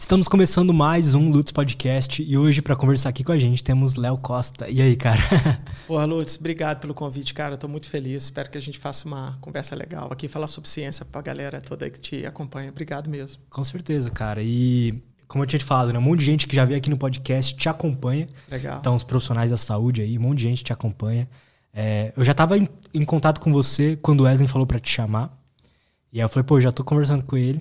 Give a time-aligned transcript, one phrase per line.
[0.00, 3.96] Estamos começando mais um Lutz Podcast e hoje para conversar aqui com a gente temos
[3.96, 4.70] Léo Costa.
[4.70, 5.18] E aí, cara?
[5.88, 7.54] Porra, Lutz, obrigado pelo convite, cara.
[7.54, 8.22] Estou muito feliz.
[8.22, 11.60] Espero que a gente faça uma conversa legal aqui, falar sobre ciência para a galera
[11.60, 12.70] toda que te acompanha.
[12.70, 13.42] Obrigado mesmo.
[13.50, 14.40] Com certeza, cara.
[14.40, 15.98] E como eu tinha te falado, né?
[15.98, 18.28] Um monte de gente que já veio aqui no podcast te acompanha.
[18.48, 18.78] Legal.
[18.78, 21.28] Então, os profissionais da saúde aí, um monte de gente te acompanha.
[21.74, 24.90] É, eu já estava em, em, contato com você quando o Wesley falou para te
[24.90, 25.36] chamar.
[26.12, 27.60] E aí eu falei, pô, já tô conversando com ele.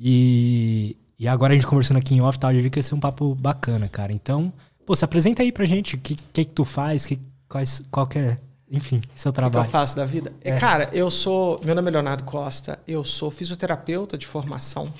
[0.00, 2.94] E, e agora a gente conversando aqui em off, tal, já vi que ia ser
[2.94, 4.12] um papo bacana, cara.
[4.12, 4.52] Então,
[4.86, 5.96] pô, se apresenta aí pra gente.
[5.96, 7.04] O que, que, que tu faz?
[7.04, 7.18] Que,
[7.48, 8.36] quais, qual que é,
[8.70, 9.62] enfim, seu trabalho.
[9.62, 10.32] O que, que eu faço da vida?
[10.40, 10.54] É.
[10.54, 11.60] Cara, eu sou...
[11.64, 12.78] Meu nome é Leonardo Costa.
[12.86, 14.92] Eu sou fisioterapeuta de formação.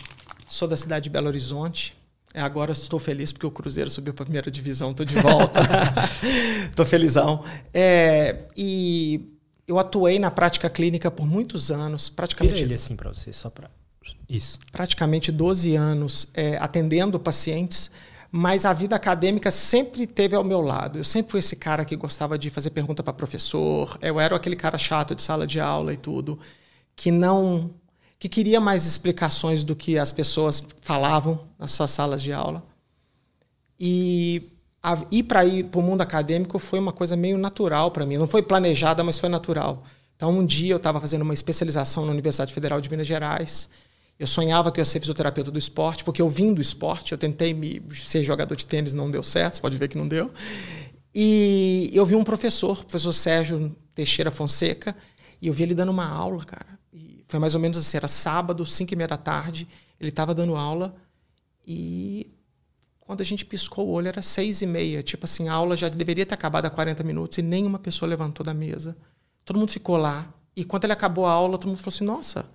[0.49, 1.97] Sou da cidade de Belo Horizonte.
[2.35, 4.91] É, agora estou feliz porque o Cruzeiro subiu para a primeira divisão.
[4.91, 5.61] Estou de volta.
[6.69, 7.45] Estou felizão.
[7.73, 12.09] É, e eu atuei na prática clínica por muitos anos.
[12.09, 12.55] Praticamente...
[12.55, 13.71] Vira ele assim para você, só para...
[14.29, 14.59] Isso.
[14.71, 17.91] Praticamente 12 anos é, atendendo pacientes,
[18.31, 20.99] mas a vida acadêmica sempre teve ao meu lado.
[20.99, 23.99] Eu sempre fui esse cara que gostava de fazer pergunta para professor.
[24.03, 26.39] Eu era aquele cara chato de sala de aula e tudo,
[26.95, 27.71] que não
[28.19, 32.65] que queria mais explicações do que as pessoas falavam nas suas salas de aula.
[33.79, 34.51] E
[34.83, 38.17] a, ir para ir para o mundo acadêmico foi uma coisa meio natural para mim.
[38.17, 39.85] Não foi planejada, mas foi natural.
[40.17, 43.71] Então, um dia eu estava fazendo uma especialização na Universidade Federal de Minas Gerais
[44.19, 47.13] eu sonhava que eu ia ser fisioterapeuta do esporte, porque eu vim do esporte.
[47.13, 50.09] Eu tentei me, ser jogador de tênis, não deu certo, você pode ver que não
[50.09, 50.31] deu.
[51.15, 54.97] E eu vi um professor, o professor Sérgio Teixeira Fonseca,
[55.41, 56.79] e eu vi ele dando uma aula, cara.
[56.93, 59.69] E foi mais ou menos assim, era sábado, 5 e meia da tarde,
[60.01, 60.95] ele estava dando aula
[61.67, 62.33] e
[63.01, 65.03] quando a gente piscou o olho era seis e meia.
[65.03, 68.45] Tipo assim, a aula já deveria ter acabado há 40 minutos e nenhuma pessoa levantou
[68.45, 68.97] da mesa.
[69.45, 70.33] Todo mundo ficou lá.
[70.55, 72.47] E quando ele acabou a aula, todo mundo falou assim, nossa,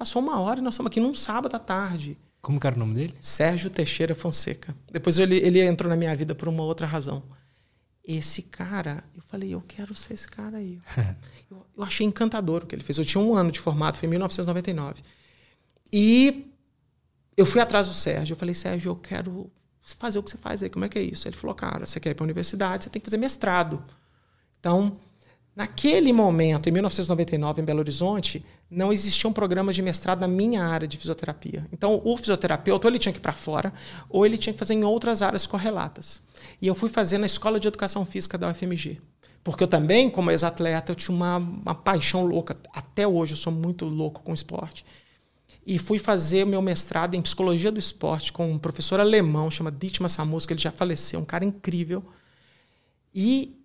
[0.00, 2.16] Passou uma hora e nós estamos aqui num sábado à tarde.
[2.40, 3.14] Como que era o nome dele?
[3.20, 4.74] Sérgio Teixeira Fonseca.
[4.90, 7.22] Depois ele, ele entrou na minha vida por uma outra razão.
[8.02, 10.80] Esse cara, eu falei, eu quero ser esse cara aí.
[11.50, 12.96] eu, eu achei encantador o que ele fez.
[12.96, 15.02] Eu tinha um ano de formato, foi em 1999.
[15.92, 16.50] E
[17.36, 18.32] eu fui atrás do Sérgio.
[18.32, 20.70] Eu falei, Sérgio, eu quero fazer o que você faz aí.
[20.70, 21.28] Como é que é isso?
[21.28, 23.84] Ele falou, cara, você quer ir para a universidade, você tem que fazer mestrado.
[24.60, 24.98] Então,
[25.60, 30.88] Naquele momento, em 1999, em Belo Horizonte, não existiam programas de mestrado na minha área
[30.88, 31.66] de fisioterapia.
[31.70, 33.70] Então, o fisioterapeuta, ou ele tinha que ir para fora,
[34.08, 36.22] ou ele tinha que fazer em outras áreas correlatas.
[36.62, 39.02] E eu fui fazer na Escola de Educação Física da UFMG.
[39.44, 42.56] Porque eu também, como ex-atleta, eu tinha uma, uma paixão louca.
[42.72, 44.82] Até hoje eu sou muito louco com esporte.
[45.66, 50.08] E fui fazer meu mestrado em Psicologia do Esporte com um professor alemão, chama Dietmar
[50.08, 52.02] Samus, que ele já faleceu, um cara incrível.
[53.14, 53.59] E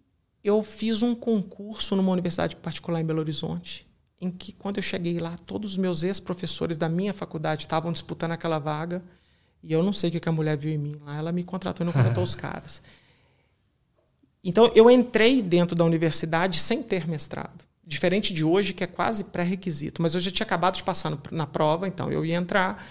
[0.46, 3.88] eu fiz um concurso numa universidade particular em Belo Horizonte,
[4.22, 8.34] em que quando eu cheguei lá, todos os meus ex-professores da minha faculdade estavam disputando
[8.34, 9.04] aquela vaga,
[9.64, 11.84] e eu não sei o que a mulher viu em mim lá, ela me contratou
[11.84, 12.84] e não contratou os caras.
[14.44, 17.66] Então eu entrei dentro da universidade sem ter mestrado.
[17.84, 20.00] Diferente de hoje, que é quase pré-requisito.
[20.00, 22.86] Mas eu já tinha acabado de passar no, na prova, então eu ia entrar,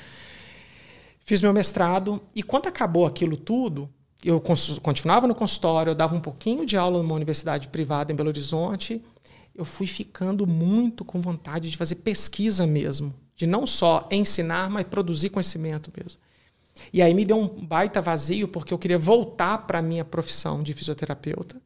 [1.20, 3.88] fiz meu mestrado, e quando acabou aquilo tudo,
[4.24, 4.40] eu
[4.80, 9.04] continuava no consultório, eu dava um pouquinho de aula numa universidade privada em Belo Horizonte.
[9.54, 14.84] Eu fui ficando muito com vontade de fazer pesquisa mesmo, de não só ensinar, mas
[14.84, 16.18] produzir conhecimento mesmo.
[16.92, 20.62] E aí me deu um baita vazio porque eu queria voltar para a minha profissão
[20.62, 21.56] de fisioterapeuta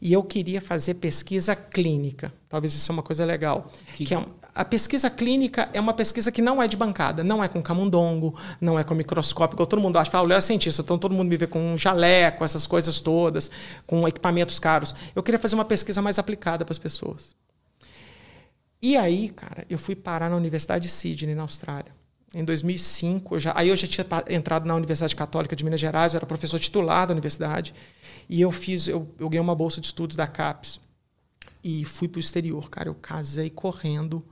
[0.00, 2.32] e eu queria fazer pesquisa clínica.
[2.48, 3.70] Talvez isso seja uma coisa legal.
[3.94, 4.18] Que, que é,
[4.56, 8.34] a pesquisa clínica é uma pesquisa que não é de bancada, não é com camundongo,
[8.58, 11.28] não é com microscópio, todo mundo acha, fala, o Léo é cientista, então todo mundo
[11.28, 13.50] me vê com um jaleco, essas coisas todas,
[13.86, 14.94] com equipamentos caros.
[15.14, 17.36] Eu queria fazer uma pesquisa mais aplicada para as pessoas.
[18.80, 21.94] E aí, cara, eu fui parar na Universidade de Sydney, na Austrália.
[22.34, 26.14] Em 2005, eu já, aí eu já tinha entrado na Universidade Católica de Minas Gerais,
[26.14, 27.74] eu era professor titular da universidade.
[28.28, 30.80] E eu fiz, eu, eu ganhei uma bolsa de estudos da CAPES.
[31.62, 32.88] E fui para o exterior, cara.
[32.88, 34.24] Eu casei correndo.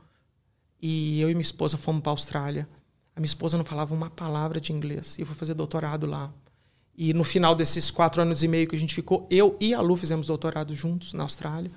[0.87, 2.69] E eu e minha esposa fomos para a Austrália.
[3.17, 5.17] A minha esposa não falava uma palavra de inglês.
[5.17, 6.31] E eu fui fazer doutorado lá.
[6.95, 9.81] E no final desses quatro anos e meio que a gente ficou, eu e a
[9.81, 11.71] Lu fizemos doutorado juntos na Austrália.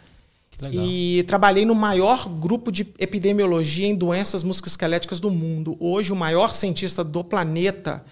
[0.74, 5.78] E trabalhei no maior grupo de epidemiologia em doenças musculoesqueléticas do mundo.
[5.80, 8.04] Hoje, o maior cientista do planeta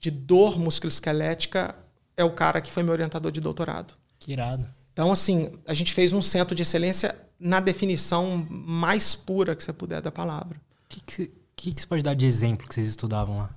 [0.00, 1.76] de dor musculoesquelética
[2.16, 3.94] é o cara que foi meu orientador de doutorado.
[4.18, 4.66] Que irado.
[4.92, 9.72] Então, assim, a gente fez um centro de excelência na definição mais pura que você
[9.72, 10.56] puder da palavra.
[10.84, 13.50] O que, que, que, você pode dar de exemplo que vocês estudavam lá?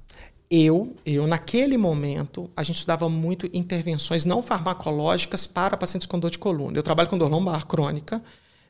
[0.50, 6.32] Eu, eu, naquele momento, a gente estudava muito intervenções não farmacológicas para pacientes com dor
[6.32, 6.78] de coluna.
[6.78, 8.22] Eu trabalho com dor lombar crônica,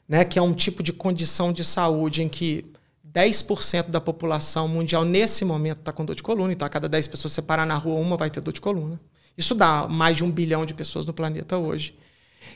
[0.07, 2.65] né, que é um tipo de condição de saúde em que
[3.13, 7.07] 10% da população mundial nesse momento está com dor de coluna, então a cada 10
[7.07, 8.99] pessoas você parar na rua, uma vai ter dor de coluna.
[9.37, 11.97] Isso dá mais de um bilhão de pessoas no planeta hoje.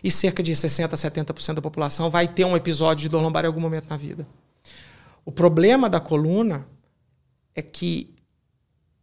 [0.03, 3.43] E cerca de 60% a 70% da população vai ter um episódio de dor lombar
[3.43, 4.27] em algum momento na vida.
[5.25, 6.67] O problema da coluna
[7.53, 8.15] é que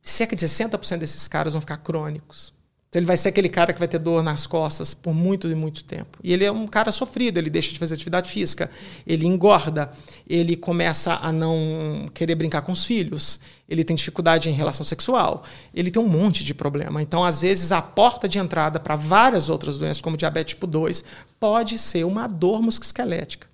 [0.03, 2.56] cerca de 60% desses caras vão ficar crônicos.
[2.97, 5.55] Então ele vai ser aquele cara que vai ter dor nas costas por muito e
[5.55, 6.19] muito tempo.
[6.25, 8.71] E ele é um cara sofrido, ele deixa de fazer atividade física,
[9.07, 9.93] ele engorda,
[10.27, 13.39] ele começa a não querer brincar com os filhos,
[13.69, 15.45] ele tem dificuldade em relação sexual,
[15.75, 17.03] ele tem um monte de problema.
[17.03, 21.05] Então, às vezes, a porta de entrada para várias outras doenças, como diabetes tipo 2,
[21.39, 23.47] pode ser uma dor musculoesquelética.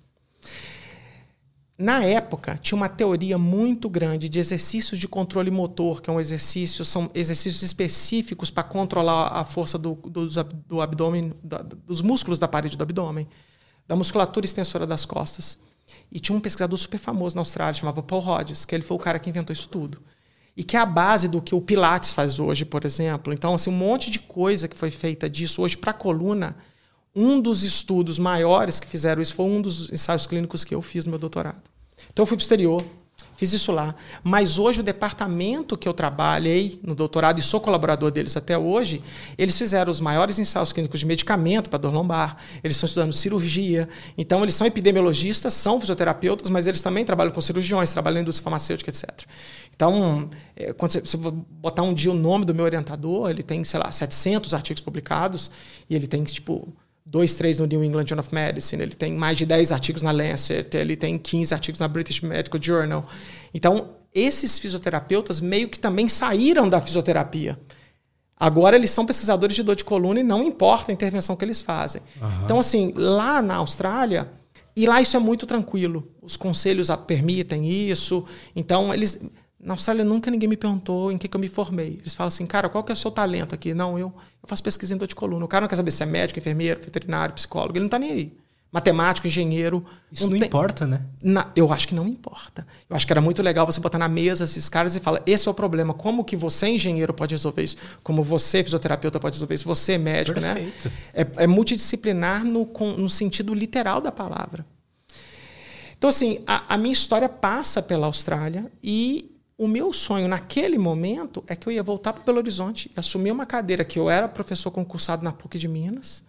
[1.77, 6.19] Na época, tinha uma teoria muito grande de exercícios de controle motor, que é um
[6.19, 10.27] exercício, são exercícios específicos para controlar a força do, do,
[10.67, 13.27] do abdômen, da, dos músculos da parede do abdômen,
[13.87, 15.57] da musculatura extensora das costas.
[16.11, 18.99] E tinha um pesquisador super famoso na Austrália, chamava Paul Rogers, que ele foi o
[18.99, 20.01] cara que inventou isso tudo.
[20.55, 23.33] E que é a base do que o Pilates faz hoje, por exemplo.
[23.33, 26.55] Então, assim, um monte de coisa que foi feita disso hoje para a coluna.
[27.15, 31.05] Um dos estudos maiores que fizeram isso foi um dos ensaios clínicos que eu fiz
[31.05, 31.61] no meu doutorado.
[32.11, 32.83] Então eu fui para o exterior,
[33.35, 33.93] fiz isso lá.
[34.23, 39.03] Mas hoje o departamento que eu trabalhei no doutorado e sou colaborador deles até hoje,
[39.37, 43.87] eles fizeram os maiores ensaios clínicos de medicamento para dor lombar, eles estão estudando cirurgia.
[44.17, 48.43] Então eles são epidemiologistas, são fisioterapeutas, mas eles também trabalham com cirurgiões, trabalham na indústria
[48.43, 49.27] farmacêutica, etc.
[49.75, 53.79] Então, é, quando você botar um dia o nome do meu orientador, ele tem, sei
[53.79, 55.49] lá, 700 artigos publicados
[55.89, 56.73] e ele tem, tipo,
[57.05, 60.11] dois, três no New England Journal of Medicine, ele tem mais de 10 artigos na
[60.11, 63.05] Lancet, ele tem 15 artigos na British Medical Journal.
[63.53, 67.59] Então, esses fisioterapeutas meio que também saíram da fisioterapia.
[68.37, 71.61] Agora eles são pesquisadores de dor de coluna e não importa a intervenção que eles
[71.61, 72.01] fazem.
[72.21, 72.43] Uhum.
[72.43, 74.29] Então, assim, lá na Austrália,
[74.75, 76.11] e lá isso é muito tranquilo.
[76.21, 78.25] Os conselhos permitem isso.
[78.55, 79.21] Então, eles
[79.63, 81.99] na Austrália nunca ninguém me perguntou em que, que eu me formei.
[82.01, 83.73] Eles falam assim, cara, qual que é o seu talento aqui?
[83.73, 85.45] Não, eu, eu faço pesquisa em dor de coluna.
[85.45, 87.73] O cara não quer saber se é médico, enfermeiro, veterinário, psicólogo.
[87.73, 88.37] Ele não está nem aí.
[88.73, 89.85] Matemático, engenheiro.
[90.11, 90.47] Isso não, não tem...
[90.47, 91.01] importa, né?
[91.21, 91.51] Na...
[91.55, 92.65] eu acho que não importa.
[92.89, 95.47] Eu acho que era muito legal você botar na mesa esses caras e falar: esse
[95.47, 95.93] é o problema.
[95.93, 97.77] Como que você, engenheiro, pode resolver isso?
[98.01, 99.65] Como você, fisioterapeuta, pode resolver isso?
[99.65, 100.55] Você, médico, né?
[100.55, 100.89] Perfeito.
[100.89, 100.93] né?
[101.13, 102.67] É, é multidisciplinar no,
[102.97, 104.65] no sentido literal da palavra.
[105.95, 111.43] Então, assim, a, a minha história passa pela Austrália e o meu sonho naquele momento
[111.47, 114.71] é que eu ia voltar para Belo Horizonte, assumir uma cadeira que eu era professor
[114.71, 116.23] concursado na PUC de Minas,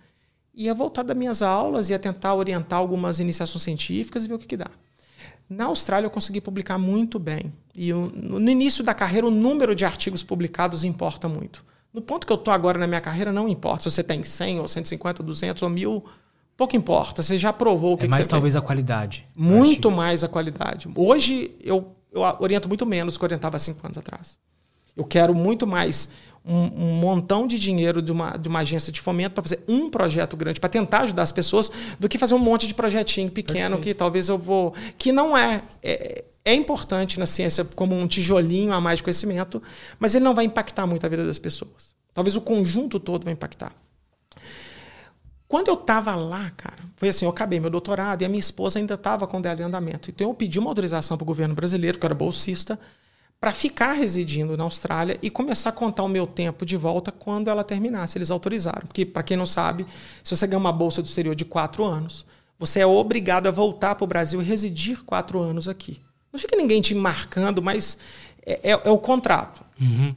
[0.55, 4.47] ia voltar das minhas aulas, ia tentar orientar algumas iniciações científicas e ver o que,
[4.47, 4.69] que dá.
[5.49, 7.53] Na Austrália eu consegui publicar muito bem.
[7.75, 11.65] E no início da carreira o número de artigos publicados importa muito.
[11.93, 14.61] No ponto que eu estou agora na minha carreira não importa se você tem 100
[14.61, 16.05] ou 150 ou 200 ou 1000,
[16.56, 17.23] pouco importa.
[17.23, 18.59] Você já provou o que, é que mais você talvez tem.
[18.59, 19.27] a qualidade.
[19.35, 20.88] Muito mais a qualidade.
[20.94, 24.38] Hoje eu eu oriento muito menos do que eu orientava há cinco anos atrás.
[24.96, 26.08] Eu quero muito mais
[26.44, 29.90] um, um montão de dinheiro de uma, de uma agência de fomento para fazer um
[29.90, 33.76] projeto grande, para tentar ajudar as pessoas, do que fazer um monte de projetinho pequeno
[33.76, 33.81] Perfeito.
[33.81, 34.72] que talvez eu vou.
[34.96, 36.25] que não é, é.
[36.46, 39.62] É importante na ciência como um tijolinho a mais de conhecimento,
[39.99, 41.94] mas ele não vai impactar muito a vida das pessoas.
[42.12, 43.75] Talvez o conjunto todo vai impactar.
[45.55, 48.81] Quando eu estava lá, cara, foi assim, eu acabei meu doutorado e a minha esposa
[48.81, 50.11] ainda estava com dela em andamento.
[50.11, 52.77] Então eu pedi uma autorização para o governo brasileiro, que era bolsista,
[53.41, 57.51] para ficar residindo na Austrália e começar a contar o meu tempo de volta quando
[57.51, 58.19] ela terminasse.
[58.19, 58.84] Eles autorizaram.
[58.89, 59.87] Porque, para quem não sabe,
[60.25, 62.27] se você ganha uma bolsa do exterior de quatro anos,
[62.58, 66.01] você é obrigado a voltar para o Brasil e residir quatro anos aqui.
[66.32, 67.96] Não fica ninguém te marcando, mas
[68.44, 69.65] é, é, é o contrato.
[69.81, 70.17] Uhum.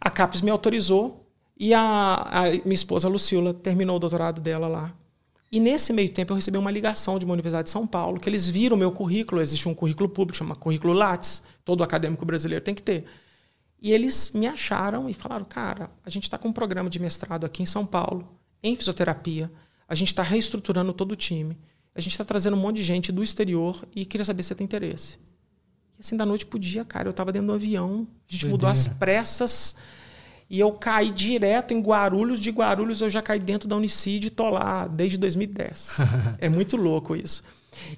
[0.00, 1.27] A CAPES me autorizou
[1.58, 4.94] e a, a minha esposa, Lucila, terminou o doutorado dela lá.
[5.50, 8.28] E nesse meio tempo eu recebi uma ligação de uma universidade de São Paulo, que
[8.28, 12.64] eles viram o meu currículo, existe um currículo público, chama currículo Lattes, todo acadêmico brasileiro
[12.64, 13.06] tem que ter.
[13.80, 17.44] E eles me acharam e falaram, cara, a gente está com um programa de mestrado
[17.44, 18.28] aqui em São Paulo,
[18.62, 19.50] em fisioterapia,
[19.88, 21.56] a gente está reestruturando todo o time,
[21.94, 24.54] a gente está trazendo um monte de gente do exterior e queria saber se você
[24.54, 25.18] tem interesse.
[25.98, 28.48] E assim, da noite pro dia, cara, eu estava dentro do avião, a gente Doideira.
[28.50, 29.74] mudou às pressas
[30.50, 32.40] e eu caí direto em Guarulhos.
[32.40, 35.96] De Guarulhos eu já caí dentro da Unicid e tô lá desde 2010.
[36.40, 37.42] é muito louco isso.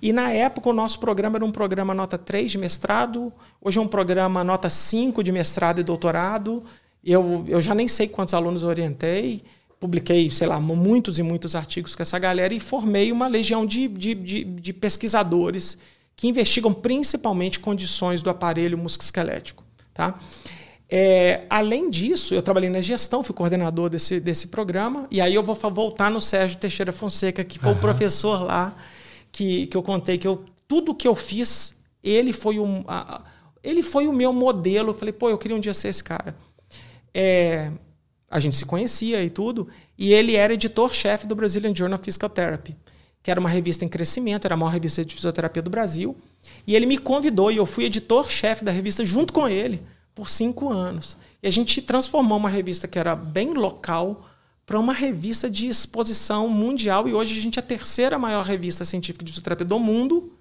[0.03, 3.81] E na época o nosso programa era um programa nota 3 de mestrado, hoje é
[3.81, 6.65] um programa nota 5 de mestrado e doutorado.
[7.05, 9.43] Eu, eu já nem sei quantos alunos orientei,
[9.79, 13.89] publiquei, sei lá, muitos e muitos artigos com essa galera e formei uma legião de,
[13.89, 15.79] de, de, de pesquisadores
[16.15, 19.65] que investigam principalmente condições do aparelho musculoesquelético.
[19.95, 20.19] Tá?
[20.93, 25.43] É, além disso, eu trabalhei na gestão, fui coordenador desse, desse programa, e aí eu
[25.43, 27.79] vou voltar no Sérgio Teixeira Fonseca, que foi uhum.
[27.79, 28.77] o professor lá
[29.31, 33.23] que, que eu contei que eu, tudo que eu fiz ele foi um, a,
[33.63, 34.91] ele foi o meu modelo.
[34.91, 36.35] Eu falei, pô, eu queria um dia ser esse cara.
[37.15, 37.71] É,
[38.31, 39.69] a gente se conhecia e tudo,
[39.99, 42.77] e ele era editor-chefe do Brazilian Journal of Physical Therapy,
[43.23, 46.17] que era uma revista em crescimento, era a maior revista de fisioterapia do Brasil.
[46.67, 49.83] E ele me convidou e eu fui editor-chefe da revista junto com ele
[50.15, 51.17] por cinco anos.
[51.43, 54.27] E a gente transformou uma revista que era bem local
[54.67, 57.09] para uma revista de exposição mundial.
[57.09, 60.33] E hoje a gente é a terceira maior revista científica de fisioterapia do mundo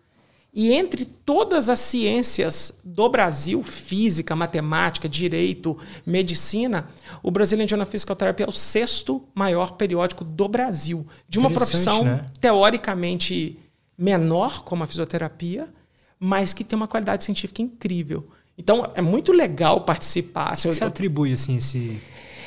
[0.54, 6.88] e entre todas as ciências do Brasil, física, matemática, direito, medicina,
[7.22, 11.06] o Brazilian Journal of Physical Therapy é o sexto maior periódico do Brasil.
[11.28, 12.26] De uma profissão né?
[12.42, 13.60] teoricamente
[13.96, 15.72] menor, como a fisioterapia,
[16.20, 18.28] mas que tem uma qualidade científica incrível.
[18.60, 20.54] Então é muito legal participar.
[20.56, 21.98] Que você atribui assim, esse,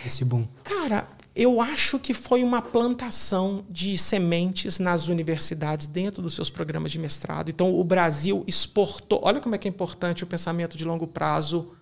[0.05, 0.47] esse boom?
[0.63, 6.93] Cara, eu acho que foi uma plantação de sementes nas universidades dentro dos seus programas
[6.93, 7.49] de mestrado.
[7.49, 9.23] Então, o Brasil exportou.
[9.25, 11.73] Olha como é que é importante o pensamento de longo prazo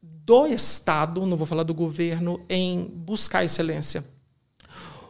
[0.00, 4.02] do Estado, não vou falar do governo, em buscar excelência.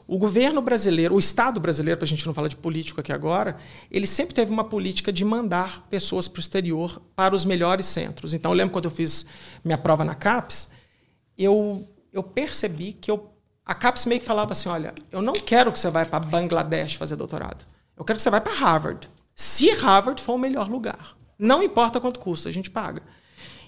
[0.06, 3.56] O governo brasileiro, o Estado brasileiro, para a gente não falar de político aqui agora,
[3.90, 8.34] ele sempre teve uma política de mandar pessoas para o exterior para os melhores centros.
[8.34, 9.24] Então, eu lembro quando eu fiz
[9.64, 10.68] minha prova na CAPES,
[11.38, 13.34] eu, eu percebi que eu
[13.66, 16.94] a CAPES meio que falava assim: olha, eu não quero que você vá para Bangladesh
[16.94, 17.64] fazer doutorado.
[17.96, 19.08] Eu quero que você vá para Harvard.
[19.34, 21.16] Se Harvard for o melhor lugar.
[21.38, 23.02] Não importa quanto custa, a gente paga.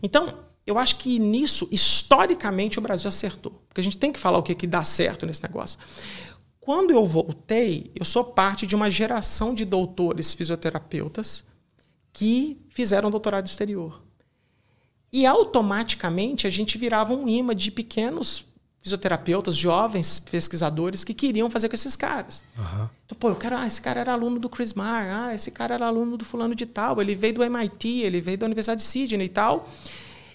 [0.02, 3.52] Então, eu acho que nisso, historicamente, o Brasil acertou.
[3.69, 5.78] Porque a gente tem que falar o que, que dá certo nesse negócio.
[6.67, 11.45] Quando eu voltei, eu sou parte de uma geração de doutores fisioterapeutas
[12.13, 14.03] que fizeram doutorado exterior.
[15.13, 18.45] E automaticamente a gente virava um imã de pequenos
[18.81, 22.45] fisioterapeutas, jovens pesquisadores que queriam fazer com esses caras.
[22.59, 22.89] Uhum.
[23.05, 25.75] Então, pô, eu quero, ah, esse cara era aluno do Chris Marr, ah, esse cara
[25.75, 28.89] era aluno do fulano de tal, ele veio do MIT, ele veio da Universidade de
[28.89, 29.69] Sydney e tal.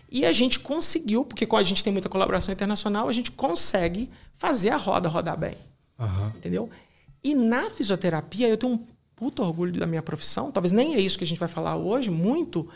[0.10, 4.10] E a gente conseguiu, porque com a gente tem muita colaboração internacional, a gente consegue
[4.34, 5.58] fazer a roda rodar bem.
[6.02, 6.28] Uhum.
[6.36, 6.70] Entendeu?
[7.24, 11.18] E na fisioterapia, eu tenho um puto orgulho da minha profissão, talvez nem é isso
[11.18, 12.68] que a gente vai falar hoje, muito,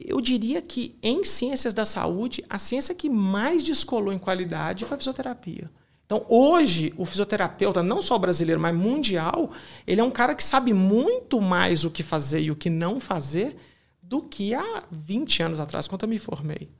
[0.00, 4.94] eu diria que em ciências da saúde, a ciência que mais descolou em qualidade foi
[4.94, 5.70] a fisioterapia.
[6.06, 9.50] Então, hoje, o fisioterapeuta, não só brasileiro, mas mundial,
[9.86, 12.98] ele é um cara que sabe muito mais o que fazer e o que não
[12.98, 13.54] fazer
[14.02, 16.70] do que há 20 anos atrás, quando eu me formei.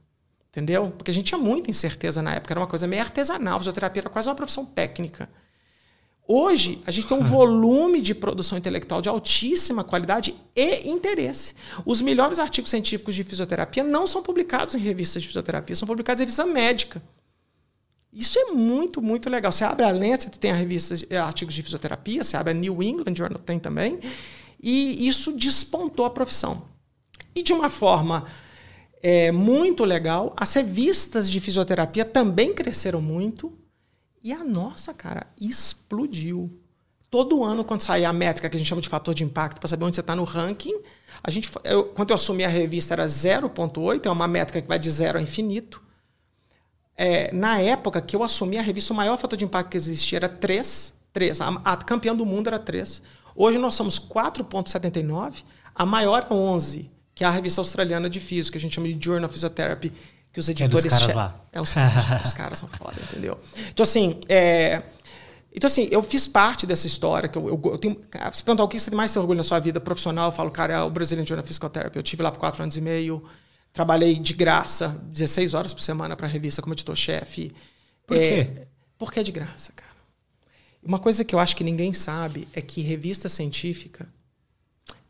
[0.58, 0.90] Entendeu?
[0.90, 4.02] Porque a gente tinha muita incerteza na época, era uma coisa meio artesanal, a fisioterapia
[4.02, 5.30] era quase uma profissão técnica.
[6.26, 11.54] Hoje, a gente tem um volume de produção intelectual de altíssima qualidade e interesse.
[11.86, 16.20] Os melhores artigos científicos de fisioterapia não são publicados em revistas de fisioterapia, são publicados
[16.20, 17.00] em revista médica.
[18.12, 19.52] Isso é muito, muito legal.
[19.52, 22.82] Você abre a Lancet, tem a revista eh, artigos de fisioterapia, você abre a New
[22.82, 24.00] England Journal, tem também.
[24.60, 26.64] E isso despontou a profissão.
[27.32, 28.26] E de uma forma
[29.02, 33.56] é, muito legal, as revistas de fisioterapia também cresceram muito
[34.22, 36.60] e a nossa, cara, explodiu.
[37.10, 39.68] Todo ano, quando saía a métrica que a gente chama de fator de impacto, para
[39.68, 40.74] saber onde você está no ranking,
[41.22, 44.78] a gente, eu, quando eu assumi a revista era 0,8, é uma métrica que vai
[44.78, 45.82] de zero a infinito.
[46.96, 50.18] É, na época que eu assumi a revista, o maior fator de impacto que existia
[50.18, 50.94] era 3.
[51.12, 51.40] 3.
[51.40, 53.02] A, a campeã do mundo era 3.
[53.34, 55.44] Hoje nós somos 4,79.
[55.74, 58.86] A maior é 11, que é a revista australiana de física, que a gente chama
[58.86, 59.92] de Journal of Physiotherapy,
[60.32, 60.84] que os editores.
[60.84, 61.44] É, dos caras lá.
[61.52, 61.94] é os, caras,
[62.26, 63.36] os caras são foda, entendeu?
[63.70, 64.84] Então, assim, é...
[65.52, 67.28] Então, assim, eu fiz parte dessa história.
[67.28, 68.00] que eu, eu, eu tenho,
[68.32, 70.74] Se perguntar o que você mais tem orgulho na sua vida profissional, eu falo, cara,
[70.74, 71.98] é o Brazilian Journal of Physical Therapy.
[71.98, 73.24] Eu tive lá por quatro anos e meio,
[73.72, 77.50] trabalhei de graça, 16 horas por semana para a revista como editor-chefe.
[78.06, 78.66] Por é, quê?
[78.96, 79.90] Porque é de graça, cara.
[80.80, 84.08] Uma coisa que eu acho que ninguém sabe é que revista científica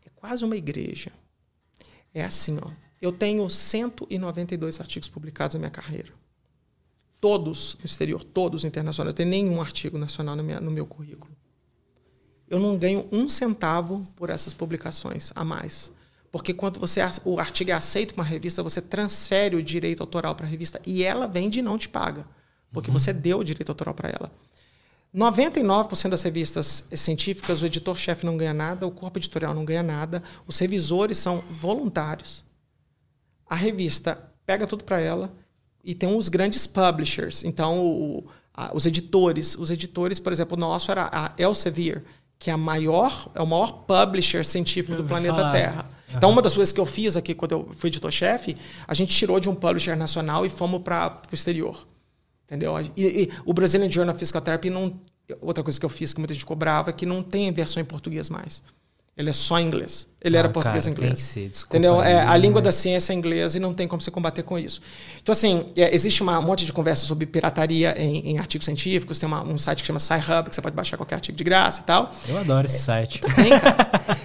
[0.03, 1.11] é quase uma igreja.
[2.13, 2.71] É assim, ó.
[3.01, 6.11] Eu tenho 192 artigos publicados na minha carreira.
[7.21, 9.13] Todos no exterior, todos internacionais.
[9.13, 11.31] Não tenho nenhum artigo nacional no, minha, no meu currículo.
[12.49, 15.93] Eu não ganho um centavo por essas publicações a mais.
[16.31, 20.35] Porque quando você o artigo é aceito para uma revista, você transfere o direito autoral
[20.35, 22.25] para a revista e ela vende e não te paga.
[22.71, 22.99] Porque uhum.
[22.99, 24.31] você deu o direito autoral para ela.
[25.15, 30.21] 99% das revistas científicas, o editor-chefe não ganha nada, o corpo editorial não ganha nada,
[30.45, 32.43] os revisores são voluntários
[33.49, 35.33] a revista pega tudo para ela
[35.83, 37.43] e tem os grandes publishers.
[37.43, 42.03] Então, o, a, os editores, os editores, por exemplo, o nosso era a Elsevier,
[42.37, 45.51] que é a maior, é o maior publisher científico do planeta falar.
[45.51, 45.85] Terra.
[46.15, 48.55] Então, uma das coisas que eu fiz aqui quando eu fui editor-chefe,
[48.87, 51.87] a gente tirou de um publisher nacional e fomos para o exterior.
[52.49, 52.73] Entendeu?
[52.97, 54.99] E, e, o Brazilian Journal of Physical Therapy não.
[55.39, 57.85] Outra coisa que eu fiz que muita gente cobrava é que não tem versão em
[57.85, 58.63] português mais.
[59.15, 60.07] Ele é só inglês.
[60.21, 61.13] Ele Ah, era português cara, inglês.
[61.13, 62.01] Tem que ser, desculpa Entendeu?
[62.01, 64.81] É, a língua da ciência é inglesa e não tem como você combater com isso.
[65.21, 69.19] Então, assim, é, existe uma, um monte de conversa sobre pirataria em, em artigos científicos.
[69.19, 71.81] Tem uma- um site que chama SciHub, que você pode baixar qualquer artigo de graça
[71.81, 72.09] e tal.
[72.29, 73.19] Eu adoro esse site.
[73.19, 74.17] Tem, cara.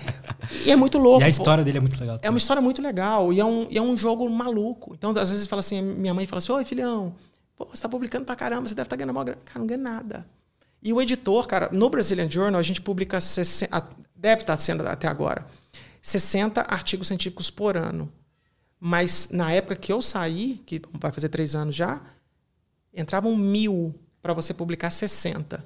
[0.64, 1.20] e é muito louco.
[1.22, 2.14] E a história dele é muito legal.
[2.14, 2.38] É uma também.
[2.38, 4.94] história muito legal e é um, e é um jogo maluco.
[4.96, 7.12] Então, às vezes, fala assim, minha mãe fala assim, oi, filhão,
[7.56, 9.40] pô, você tá publicando pra caramba, você deve estar ganhando uma grana.
[9.44, 10.26] Cara, não ganha nada.
[10.82, 15.08] E o editor, cara, no Brazilian Journal, a gente publica, 60, deve estar sendo até
[15.08, 15.46] agora,
[16.02, 18.12] 60 artigos científicos por ano.
[18.78, 22.02] Mas na época que eu saí, que vai fazer três anos já,
[22.92, 25.58] entravam mil para você publicar 60.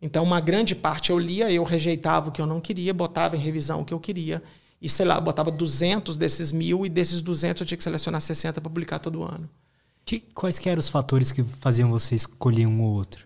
[0.00, 3.40] Então, uma grande parte eu lia, eu rejeitava o que eu não queria, botava em
[3.40, 4.42] revisão o que eu queria.
[4.80, 8.58] E, sei lá, botava 200 desses mil e desses 200 eu tinha que selecionar 60
[8.60, 9.48] para publicar todo ano.
[10.10, 13.24] Que, quais que eram os fatores que faziam você escolher um ou outro?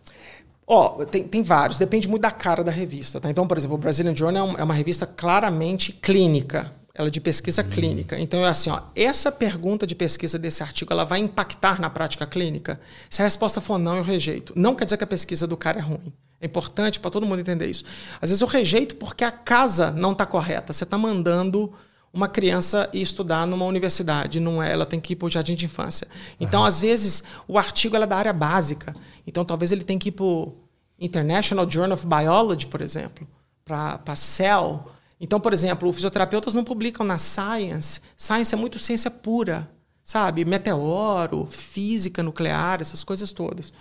[0.67, 3.19] Ó, tem, tem vários, depende muito da cara da revista.
[3.19, 3.31] Tá?
[3.31, 6.71] Então, por exemplo, o Brazilian Journal é um- é uma revista claramente clínica.
[6.95, 8.19] Ela é de pesquisa clínica.
[8.21, 12.27] Então, é assim, ó, essa pergunta de pesquisa desse artigo, ela vai impactar na prática
[12.27, 12.79] clínica?
[13.09, 14.53] Se a resposta for não, eu rejeito.
[14.55, 16.13] Não quer dizer que a pesquisa do cara é ruim.
[16.39, 17.85] É importante para todo mundo entender isso.
[18.21, 20.71] Às vezes eu rejeito porque a casa não está correta.
[20.75, 21.73] Você está mandando
[22.15, 24.73] uma criança ir estudar numa universidade, não é?
[24.73, 26.07] Ela tem que ir para o jardim de infância.
[26.39, 28.95] Então, às vezes, o artigo é da área básica.
[29.27, 30.55] Então, talvez ele tenha que ir para o
[30.99, 33.27] International Journal of Biology, por exemplo,
[33.65, 34.85] para a Cell.
[35.21, 38.01] Então, por exemplo, os fisioterapeutas não publicam na Science.
[38.17, 39.69] Science é muito ciência pura,
[40.05, 40.45] sabe?
[40.45, 43.73] Meteoro, física nuclear, essas coisas todas.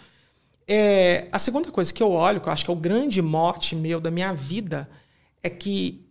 [0.67, 3.75] É, a segunda coisa que eu olho, que eu acho que é o grande mote
[3.75, 4.89] meu da minha vida,
[5.43, 6.02] é que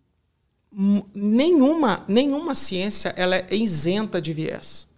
[1.14, 4.88] nenhuma, nenhuma ciência ela é isenta de viés.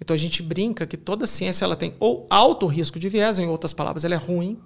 [0.00, 3.48] Então a gente brinca que toda ciência ela tem ou alto risco de viés, em
[3.48, 4.60] outras palavras, ela é ruim,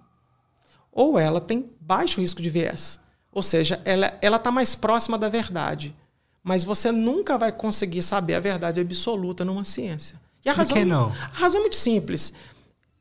[0.93, 3.01] ou ela tem baixo risco de viés.
[3.33, 5.95] Ou seja, ela ela está mais próxima da verdade.
[6.43, 10.21] Mas você nunca vai conseguir saber a verdade absoluta numa ciência.
[10.45, 11.09] E a Por razão, que não?
[11.09, 12.33] A razão é muito simples.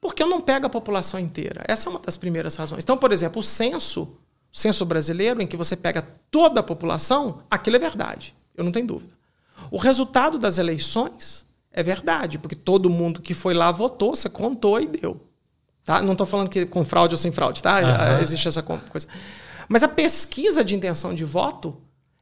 [0.01, 1.63] Porque eu não pego a população inteira.
[1.67, 2.83] Essa é uma das primeiras razões.
[2.83, 4.17] Então, por exemplo, o censo,
[4.51, 8.35] censo brasileiro, em que você pega toda a população, aquilo é verdade.
[8.55, 9.13] Eu não tenho dúvida.
[9.71, 14.79] O resultado das eleições é verdade, porque todo mundo que foi lá votou, você contou
[14.79, 15.21] e deu.
[15.83, 16.01] Tá?
[16.01, 17.79] Não estou falando que com fraude ou sem fraude, tá?
[17.79, 18.21] Aham.
[18.21, 19.07] Existe essa co- coisa.
[19.67, 21.77] Mas a pesquisa de intenção de voto,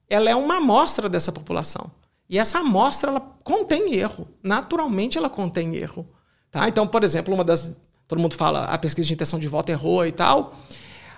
[0.10, 1.90] ela é uma amostra dessa população.
[2.30, 4.28] E essa amostra, ela contém erro.
[4.44, 6.06] Naturalmente, ela contém erro.
[6.52, 6.68] Tá?
[6.68, 7.74] Então, por exemplo, uma das...
[8.08, 10.54] Todo mundo fala, a pesquisa de intenção de voto errou e tal.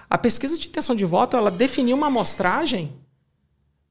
[0.10, 2.94] A pesquisa de intenção de voto, ela definiu uma amostragem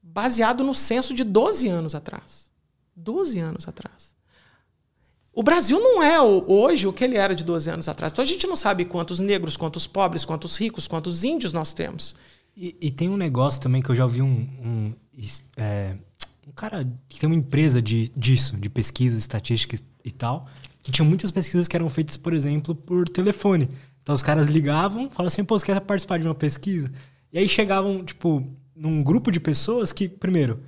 [0.01, 2.51] baseado no censo de 12 anos atrás.
[2.95, 4.17] 12 anos atrás.
[5.31, 8.11] O Brasil não é hoje o que ele era de 12 anos atrás.
[8.11, 12.15] Então a gente não sabe quantos negros, quantos pobres, quantos ricos, quantos índios nós temos.
[12.57, 14.93] E, e tem um negócio também que eu já ouvi um, um,
[15.55, 15.95] é,
[16.45, 20.47] um cara que tem uma empresa de, disso, de pesquisa, estatística e tal,
[20.83, 23.69] que tinha muitas pesquisas que eram feitas, por exemplo, por telefone.
[24.03, 26.91] Então os caras ligavam, falavam assim, pô, você quer participar de uma pesquisa?
[27.31, 30.61] E aí chegavam, tipo, num grupo de pessoas que, primeiro,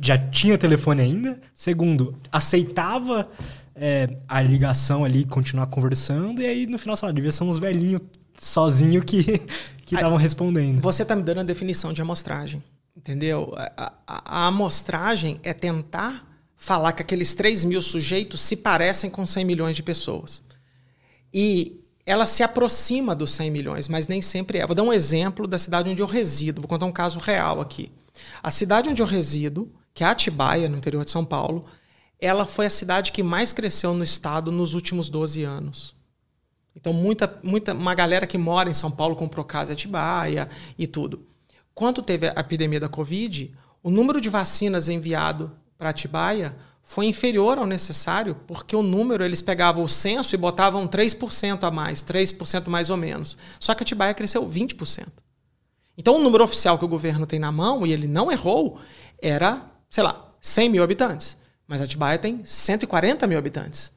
[0.00, 3.28] já tinha telefone ainda, segundo, aceitava
[3.74, 7.58] é, a ligação ali, continuar conversando, e aí no final, sei lá, devia ser uns
[7.58, 8.00] velhinhos
[8.38, 9.24] sozinho que
[9.84, 10.80] que estavam respondendo.
[10.80, 12.62] Você está me dando a definição de amostragem.
[12.96, 13.52] Entendeu?
[13.56, 16.24] A, a- a amostragem é tentar
[16.56, 20.42] falar que aqueles 3 mil sujeitos se parecem com 100 milhões de pessoas.
[21.32, 21.79] E
[22.10, 24.66] ela se aproxima dos 100 milhões, mas nem sempre é.
[24.66, 26.60] Vou dar um exemplo da cidade onde eu resido.
[26.60, 27.92] Vou contar um caso real aqui.
[28.42, 31.64] A cidade onde eu resido, que é Atibaia, no interior de São Paulo,
[32.18, 35.94] ela foi a cidade que mais cresceu no estado nos últimos 12 anos.
[36.74, 40.88] Então, muita, muita, uma galera que mora em São Paulo comprou casa em Atibaia e
[40.88, 41.24] tudo.
[41.72, 46.56] Quando teve a epidemia da Covid, o número de vacinas enviado para Atibaia
[46.92, 51.70] foi inferior ao necessário, porque o número, eles pegavam o censo e botavam 3% a
[51.70, 53.36] mais, 3% mais ou menos.
[53.60, 55.06] Só que Atibaia cresceu 20%.
[55.96, 58.80] Então, o número oficial que o governo tem na mão, e ele não errou,
[59.22, 61.36] era, sei lá, 100 mil habitantes.
[61.64, 63.92] Mas Atibaia tem 140 mil habitantes.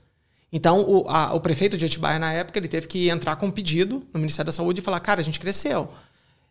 [0.52, 3.52] Então, o, a- o prefeito de Atibaia, na época, ele teve que entrar com um
[3.52, 5.90] pedido no Ministério da Saúde e falar: cara, a gente cresceu.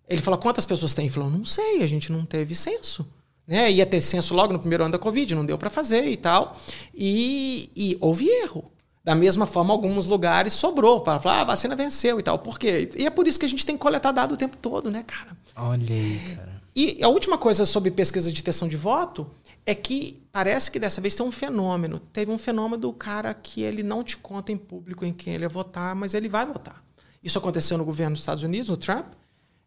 [0.09, 1.05] Ele falou: quantas pessoas tem?
[1.05, 3.07] Ele falou: não sei, a gente não teve censo.
[3.47, 3.71] Né?
[3.73, 6.57] Ia ter censo logo no primeiro ano da Covid, não deu para fazer e tal.
[6.95, 8.65] E, e houve erro.
[9.05, 12.39] Da mesma forma, alguns lugares sobrou para falar: ah, a vacina venceu e tal.
[12.39, 12.89] Por quê?
[12.97, 15.03] E é por isso que a gente tem que coletar dado o tempo todo, né,
[15.05, 15.37] cara?
[15.57, 16.63] Olha aí, cara.
[16.75, 19.29] E a última coisa sobre pesquisa de intenção de voto
[19.67, 21.99] é que parece que dessa vez tem um fenômeno.
[21.99, 25.45] Teve um fenômeno do cara que ele não te conta em público em quem ele
[25.45, 26.83] ia votar, mas ele vai votar.
[27.23, 29.07] Isso aconteceu no governo dos Estados Unidos, no Trump.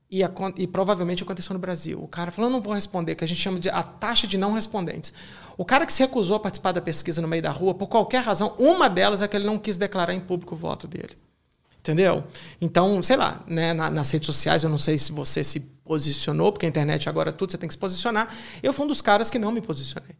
[0.10, 0.22] E,
[0.58, 2.02] e, provavelmente aconteceu no Brasil.
[2.02, 4.54] O cara falou: não vou responder, que a gente chama de a taxa de não
[4.54, 5.14] respondentes.
[5.58, 8.24] O cara que se recusou a participar da pesquisa no meio da rua, por qualquer
[8.24, 11.18] razão, uma delas é que ele não quis declarar em público o voto dele.
[11.80, 12.24] Entendeu?
[12.60, 16.66] Então, sei lá, né, nas redes sociais, eu não sei se você se posicionou, porque
[16.66, 18.34] a internet agora tudo você tem que se posicionar.
[18.64, 20.16] Eu fui um dos caras que não me posicionei.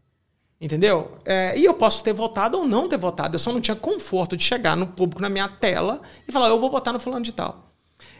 [0.60, 1.18] Entendeu?
[1.24, 3.34] É, e eu posso ter votado ou não ter votado.
[3.34, 6.58] Eu só não tinha conforto de chegar no público, na minha tela, e falar, eu
[6.58, 7.72] vou votar no fulano de tal.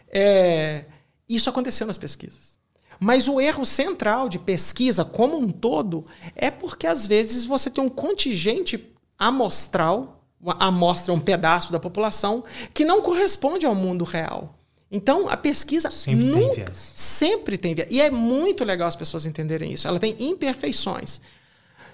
[0.08, 0.84] É,
[1.28, 2.56] isso aconteceu nas pesquisas.
[2.98, 7.84] Mas o erro central de pesquisa como um todo é porque, às vezes, você tem
[7.84, 10.16] um contingente amostral
[10.58, 14.54] amostra um pedaço da população que não corresponde ao mundo real.
[14.90, 16.92] Então, a pesquisa sempre nunca, tem viés.
[16.94, 17.88] sempre tem viés.
[17.90, 19.88] E é muito legal as pessoas entenderem isso.
[19.88, 21.20] Ela tem imperfeições.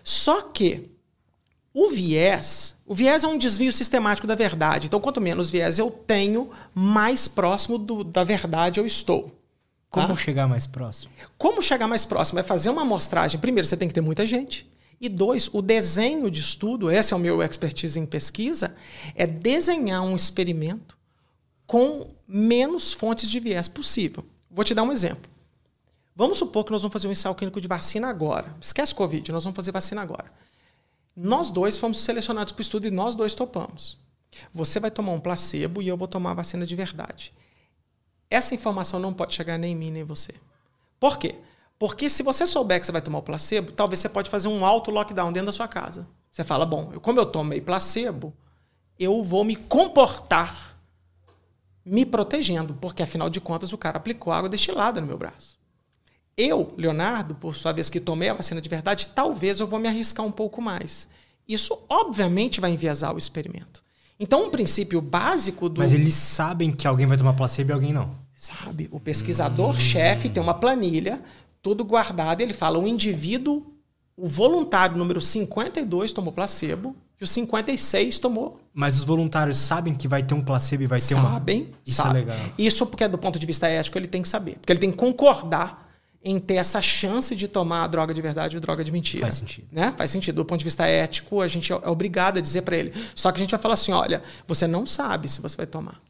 [0.05, 0.91] Só que
[1.75, 4.87] o viés, o viés é um desvio sistemático da verdade.
[4.87, 9.33] Então, quanto menos viés eu tenho, mais próximo do, da verdade eu estou.
[9.89, 10.17] Como tá?
[10.17, 11.13] chegar mais próximo?
[11.39, 12.39] Como chegar mais próximo?
[12.39, 13.41] É fazer uma amostragem.
[13.41, 14.71] Primeiro, você tem que ter muita gente.
[15.01, 18.75] E dois, o desenho de estudo, esse é o meu expertise em pesquisa,
[19.15, 20.97] é desenhar um experimento
[21.67, 24.25] com menos fontes de viés possível.
[24.51, 25.31] Vou te dar um exemplo.
[26.15, 28.55] Vamos supor que nós vamos fazer um ensaio clínico de vacina agora.
[28.61, 30.31] Esquece Covid, nós vamos fazer vacina agora.
[31.15, 33.99] Nós dois fomos selecionados para o estudo e nós dois topamos.
[34.53, 37.35] Você vai tomar um placebo e eu vou tomar a vacina de verdade.
[38.31, 40.33] Essa informação não pode chegar nem em mim nem em você.
[40.99, 41.37] Por quê?
[41.79, 44.65] Porque se você souber que você vai tomar o placebo, talvez você pode fazer um
[44.65, 46.07] auto lockdown dentro da sua casa.
[46.31, 48.33] Você fala, bom, como eu tomei placebo,
[48.99, 50.73] eu vou me comportar
[51.85, 55.59] me protegendo, porque afinal de contas o cara aplicou água destilada no meu braço.
[56.37, 59.89] Eu, Leonardo, por sua vez que tomei a vacina de verdade, talvez eu vou me
[59.89, 61.09] arriscar um pouco mais.
[61.47, 63.83] Isso obviamente vai enviesar o experimento.
[64.19, 65.81] Então, um princípio básico do.
[65.81, 68.15] Mas eles sabem que alguém vai tomar placebo e alguém não.
[68.35, 68.89] Sabe?
[68.91, 71.21] O pesquisador-chefe tem uma planilha
[71.63, 72.41] tudo guardado.
[72.41, 73.67] E ele fala: o indivíduo,
[74.17, 78.61] o voluntário número 52 tomou placebo e o 56 tomou.
[78.75, 81.33] Mas os voluntários sabem que vai ter um placebo e vai ter sabem, uma.
[81.33, 81.75] Sabem.
[81.87, 82.37] Isso é legal.
[82.59, 84.57] Isso porque, do ponto de vista ético, ele tem que saber.
[84.57, 85.92] Porque ele tem que concordar
[86.25, 89.23] em ter essa chance de tomar a droga de verdade ou droga de mentira.
[89.23, 89.67] Faz sentido.
[89.73, 89.93] Né?
[89.97, 90.37] Faz sentido.
[90.37, 92.93] Do ponto de vista ético, a gente é obrigado a dizer para ele.
[93.15, 96.01] Só que a gente vai falar assim: olha, você não sabe se você vai tomar.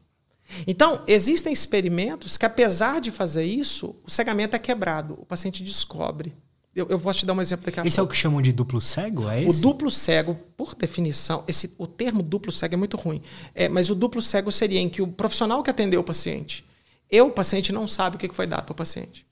[0.67, 6.33] Então, existem experimentos que, apesar de fazer isso, o cegamento é quebrado, o paciente descobre.
[6.75, 8.09] Eu, eu posso te dar um exemplo daqui a Esse pouco.
[8.09, 9.29] é o que chamam de duplo cego?
[9.29, 9.59] É esse?
[9.59, 13.21] O duplo cego, por definição, esse, o termo duplo cego é muito ruim.
[13.53, 16.65] É, mas o duplo cego seria em que o profissional que atendeu o paciente,
[17.11, 19.25] eu, o paciente, não sabe o que foi dado para o paciente.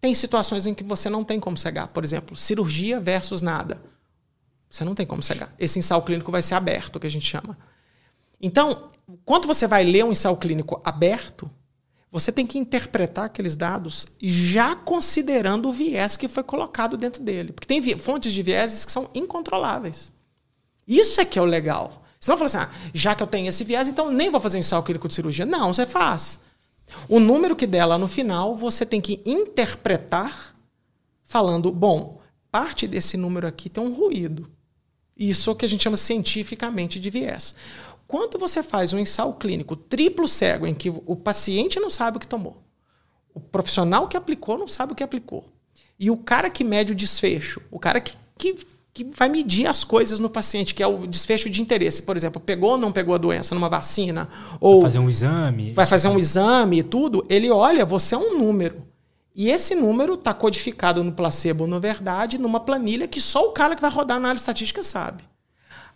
[0.00, 1.88] Tem situações em que você não tem como cegar.
[1.88, 3.80] Por exemplo, cirurgia versus nada.
[4.68, 5.52] Você não tem como cegar.
[5.58, 7.56] Esse ensaio clínico vai ser aberto, que a gente chama.
[8.40, 8.88] Então,
[9.24, 11.50] quando você vai ler um ensaio clínico aberto,
[12.10, 17.52] você tem que interpretar aqueles dados já considerando o viés que foi colocado dentro dele.
[17.52, 20.12] Porque tem fontes de vieses que são incontroláveis.
[20.86, 22.04] Isso é que é o legal.
[22.18, 24.56] Você não fala assim, ah, já que eu tenho esse viés, então nem vou fazer
[24.56, 25.44] um ensaio clínico de cirurgia.
[25.44, 26.40] Não, você faz.
[27.08, 30.56] O número que der lá no final, você tem que interpretar
[31.24, 32.20] falando, bom,
[32.50, 34.50] parte desse número aqui tem um ruído.
[35.16, 37.54] Isso é o que a gente chama cientificamente de viés.
[38.06, 42.20] Quando você faz um ensaio clínico triplo cego, em que o paciente não sabe o
[42.20, 42.62] que tomou,
[43.34, 45.44] o profissional que aplicou não sabe o que aplicou,
[45.98, 48.66] e o cara que mede o desfecho, o cara que, que,
[48.96, 52.40] que vai medir as coisas no paciente, que é o desfecho de interesse, por exemplo,
[52.40, 54.26] pegou ou não pegou a doença numa vacina,
[54.58, 58.18] ou vai fazer um exame, vai fazer um exame e tudo, ele olha, você é
[58.18, 58.82] um número.
[59.34, 63.76] E esse número está codificado no placebo, na verdade, numa planilha que só o cara
[63.76, 65.24] que vai rodar análise estatística sabe.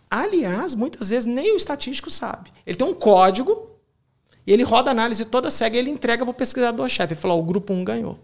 [0.07, 2.51] Aliás, muitas vezes nem o estatístico sabe.
[2.67, 3.79] Ele tem um código
[4.45, 7.13] e ele roda a análise toda cega e ele entrega para o pesquisador-chefe.
[7.13, 8.19] Ele falou: o grupo 1 ganhou.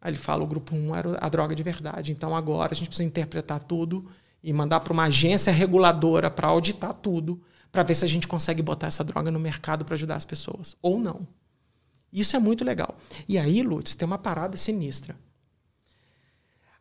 [0.00, 2.12] Aí ele fala: o grupo 1 era a droga de verdade.
[2.12, 4.06] Então agora a gente precisa interpretar tudo
[4.42, 8.62] e mandar para uma agência reguladora para auditar tudo, para ver se a gente consegue
[8.62, 10.76] botar essa droga no mercado para ajudar as pessoas.
[10.80, 11.26] Ou não.
[12.12, 12.96] Isso é muito legal.
[13.28, 15.16] E aí, Lutz, tem uma parada sinistra.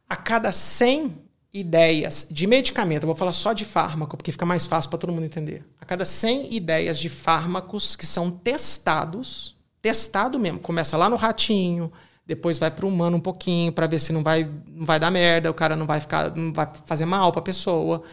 [0.07, 4.65] A cada 100 ideias de medicamento, eu vou falar só de fármaco, porque fica mais
[4.65, 5.65] fácil para todo mundo entender.
[5.81, 11.91] A cada 100 ideias de fármacos que são testados, testado mesmo, começa lá no ratinho,
[12.27, 15.09] depois vai para o humano um pouquinho para ver se não vai, não vai dar
[15.09, 18.03] merda, o cara não vai ficar, não vai fazer mal para a pessoa.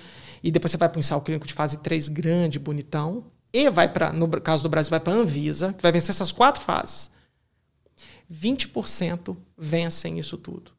[0.40, 3.92] E depois você vai para um ensaio clínico de fase 3 grande, bonitão, e vai
[3.92, 7.11] para, no caso do Brasil, vai para a Anvisa, que vai vencer essas quatro fases.
[8.33, 10.70] 20% vencem isso tudo.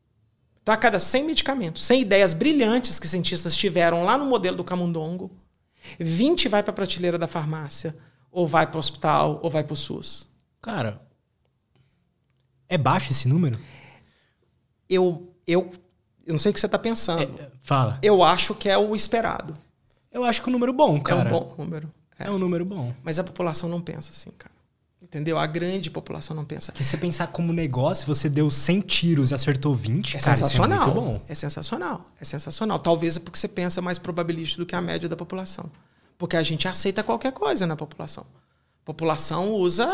[0.62, 4.64] Então, a cada 100 medicamentos, 100 ideias brilhantes que cientistas tiveram lá no modelo do
[4.64, 5.30] camundongo,
[6.00, 7.96] 20 vai para a prateleira da farmácia,
[8.32, 10.30] ou vai para o hospital, ou vai para o SUS.
[10.62, 11.02] Cara,
[12.68, 13.60] É baixo esse número?
[14.90, 15.72] Eu, eu,
[16.26, 17.40] eu não sei o que você está pensando.
[17.40, 18.00] É, fala.
[18.02, 19.54] Eu acho que é o esperado.
[20.12, 21.30] Eu acho que é um número bom, cara.
[21.30, 21.92] É um bom número.
[22.18, 22.28] É.
[22.28, 22.94] é um número bom.
[23.04, 24.56] Mas a população não pensa assim, cara.
[25.02, 25.38] Entendeu?
[25.38, 26.72] A grande população não pensa.
[26.72, 30.82] Que você pensar como negócio, você deu 100 tiros e acertou 20, é cara, sensacional.
[30.82, 31.22] é muito bom.
[31.28, 32.12] É sensacional.
[32.20, 32.80] É sensacional.
[32.80, 35.70] Talvez é porque você pensa mais probabilístico do que a média da população.
[36.18, 38.26] Porque a gente aceita qualquer coisa na população.
[38.82, 39.88] A população usa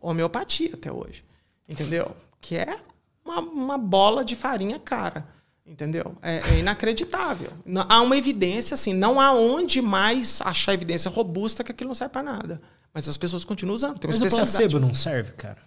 [0.00, 1.24] homeopatia até hoje.
[1.68, 2.16] Entendeu?
[2.40, 2.78] Que é
[3.24, 5.26] uma, uma bola de farinha cara.
[5.66, 6.16] Entendeu?
[6.22, 7.52] É, é, inacreditável.
[7.88, 12.12] Há uma evidência, assim, não há onde mais achar evidência robusta que aquilo não serve
[12.12, 12.62] para nada.
[12.94, 14.00] Mas as pessoas continuam usando.
[14.06, 15.58] Mas o placebo não serve, cara?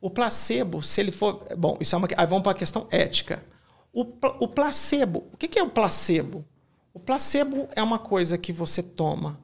[0.00, 1.46] O placebo, se ele for.
[1.58, 2.08] Bom, isso é uma.
[2.16, 3.44] Aí vamos para a questão ética.
[3.92, 4.00] O,
[4.40, 5.28] o placebo.
[5.30, 6.42] O que é o placebo?
[6.94, 9.38] O placebo é uma coisa que você toma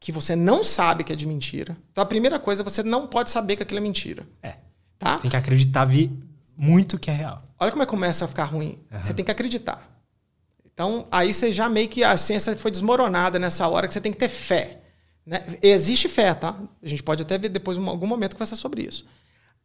[0.00, 1.76] que você não sabe que é de mentira.
[1.92, 4.26] Então a primeira coisa, você não pode saber que aquilo é mentira.
[4.42, 4.54] É.
[4.98, 5.18] Tá?
[5.18, 6.10] Tem que acreditar vi
[6.56, 7.42] muito que é real.
[7.58, 8.78] Olha como é que começa a ficar ruim.
[8.90, 9.02] Uhum.
[9.02, 9.88] Você tem que acreditar.
[10.72, 14.12] Então, aí você já meio que a ciência foi desmoronada nessa hora que você tem
[14.12, 14.80] que ter fé.
[15.26, 15.44] Né?
[15.60, 16.54] Existe fé, tá?
[16.82, 19.04] A gente pode até ver depois em algum momento conversar sobre isso.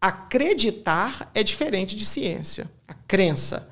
[0.02, 2.70] Acreditar é diferente de ciência.
[2.88, 3.70] A crença.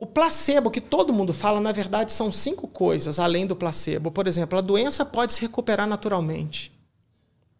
[0.00, 4.10] O placebo, que todo mundo fala, na verdade, são cinco coisas além do placebo.
[4.10, 6.72] Por exemplo, a doença pode se recuperar naturalmente.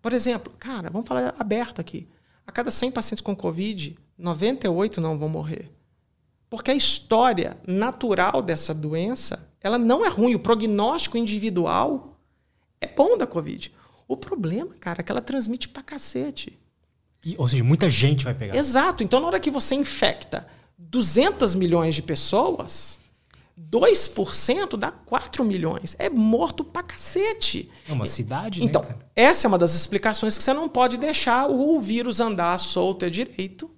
[0.01, 2.09] Por exemplo, cara, vamos falar aberto aqui.
[2.47, 5.71] A cada 100 pacientes com Covid, 98 não vão morrer.
[6.49, 10.35] Porque a história natural dessa doença, ela não é ruim.
[10.35, 12.19] O prognóstico individual
[12.81, 13.71] é bom da Covid.
[14.09, 16.59] O problema, cara, é que ela transmite pra cacete.
[17.23, 18.57] E, ou seja, muita gente vai pegar.
[18.57, 19.05] Exato.
[19.05, 20.47] Então, na hora que você infecta
[20.89, 22.99] 200 milhões de pessoas,
[23.71, 25.95] 2% dá 4 milhões.
[25.99, 27.71] É morto pra cacete.
[27.89, 30.97] É uma cidade, então, né, Então, essa é uma das explicações que você não pode
[30.97, 33.71] deixar o vírus andar solto é direito,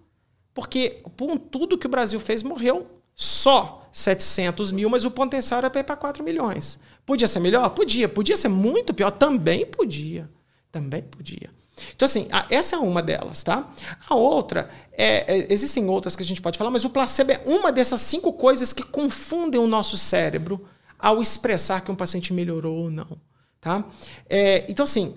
[0.55, 5.71] porque por tudo que o Brasil fez, morreu só 700 mil, mas o potencial era
[5.71, 6.79] para ir para 4 milhões.
[7.05, 7.69] Podia ser melhor?
[7.71, 8.09] Podia.
[8.09, 9.11] Podia ser muito pior?
[9.11, 10.31] Também podia.
[10.71, 11.51] Também podia.
[11.95, 13.69] Então, assim, essa é uma delas, tá?
[14.09, 17.43] A outra, é, é, existem outras que a gente pode falar, mas o placebo é
[17.45, 20.67] uma dessas cinco coisas que confundem o nosso cérebro
[20.99, 23.19] ao expressar que um paciente melhorou ou não,
[23.61, 23.85] tá?
[24.29, 25.15] É, então, assim,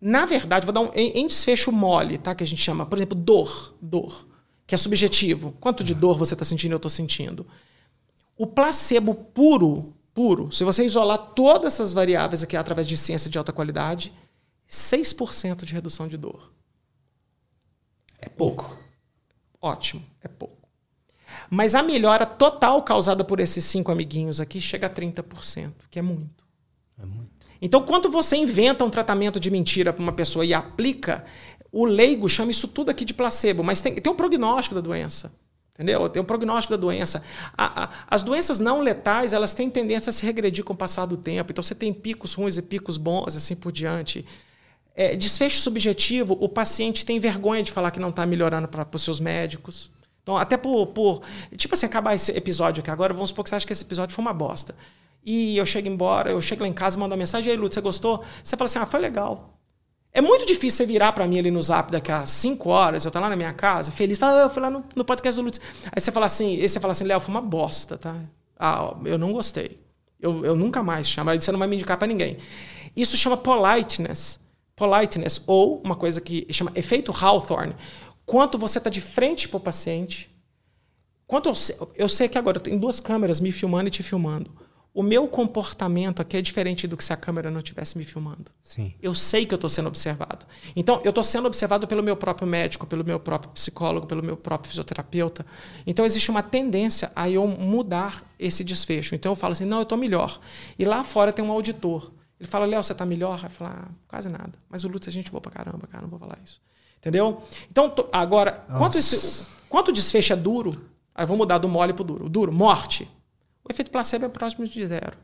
[0.00, 2.34] na verdade, vou dar um em, em desfecho mole, tá?
[2.34, 4.26] Que a gente chama, por exemplo, dor, dor,
[4.66, 5.54] que é subjetivo.
[5.60, 6.72] Quanto de dor você está sentindo?
[6.72, 7.46] Eu estou sentindo.
[8.36, 13.36] O placebo puro, puro, se você isolar todas essas variáveis aqui através de ciência de
[13.36, 14.12] alta qualidade,
[14.70, 16.52] 6% de redução de dor.
[18.18, 18.78] É pouco.
[19.60, 20.68] Ótimo, é pouco.
[21.48, 26.02] Mas a melhora total causada por esses cinco amiguinhos aqui chega a 30%, que é
[26.02, 26.46] muito.
[27.00, 27.30] É muito.
[27.60, 31.24] Então, quando você inventa um tratamento de mentira para uma pessoa e aplica,
[31.72, 35.32] o leigo chama isso tudo aqui de placebo, mas tem, tem um prognóstico da doença.
[35.74, 36.08] Entendeu?
[36.08, 37.22] Tem um prognóstico da doença.
[37.56, 41.06] A, a, as doenças não letais, elas têm tendência a se regredir com o passar
[41.06, 41.50] do tempo.
[41.50, 44.24] Então, você tem picos ruins e picos bons, assim por diante.
[44.94, 49.02] É, desfecho subjetivo, o paciente tem vergonha de falar que não está melhorando para os
[49.02, 49.90] seus médicos.
[50.22, 51.22] Então, até por, por.
[51.56, 54.14] Tipo assim, acabar esse episódio aqui agora, vamos supor que você acha que esse episódio
[54.14, 54.74] foi uma bosta.
[55.24, 57.80] E eu chego embora, eu chego lá em casa, mando uma mensagem, aí, Lúcio, você
[57.80, 58.24] gostou?
[58.42, 59.58] Você fala assim, ah, foi legal.
[60.12, 63.10] É muito difícil você virar para mim ali no zap daqui a 5 horas, eu
[63.10, 65.44] estou lá na minha casa, feliz, fala, ah, eu fui lá no, no podcast do
[65.44, 65.62] Lúcio.
[65.92, 68.16] Aí você fala assim, aí você fala assim, Léo, foi uma bosta, tá?
[68.58, 69.78] Ah, eu não gostei.
[70.18, 72.38] Eu, eu nunca mais chamo, você não vai me indicar para ninguém.
[72.96, 74.39] Isso chama politeness
[74.80, 77.76] politeness, ou uma coisa que chama efeito Hawthorne.
[78.24, 80.30] Quanto você está de frente para o paciente.
[81.26, 84.50] Quanto eu sei, eu sei que agora tem duas câmeras me filmando e te filmando.
[84.92, 88.50] O meu comportamento aqui é diferente do que se a câmera não estivesse me filmando.
[88.60, 88.92] Sim.
[89.00, 90.46] Eu sei que eu estou sendo observado.
[90.74, 94.36] Então, eu estou sendo observado pelo meu próprio médico, pelo meu próprio psicólogo, pelo meu
[94.36, 95.46] próprio fisioterapeuta.
[95.86, 99.14] Então, existe uma tendência a eu mudar esse desfecho.
[99.14, 100.40] Então, eu falo assim: não, eu estou melhor.
[100.76, 102.10] E lá fora tem um auditor.
[102.40, 103.38] Ele fala, Léo, você tá melhor?
[103.38, 104.52] Vai falar, ah, quase nada.
[104.66, 106.58] Mas o Lutz é gente boa pra caramba, cara, não vou falar isso.
[106.96, 107.42] Entendeu?
[107.70, 112.24] Então, agora, quanto, esse, quanto desfecho é duro, aí vou mudar do mole pro duro.
[112.24, 113.10] O duro, morte.
[113.62, 115.18] O efeito placebo é próximo de zero.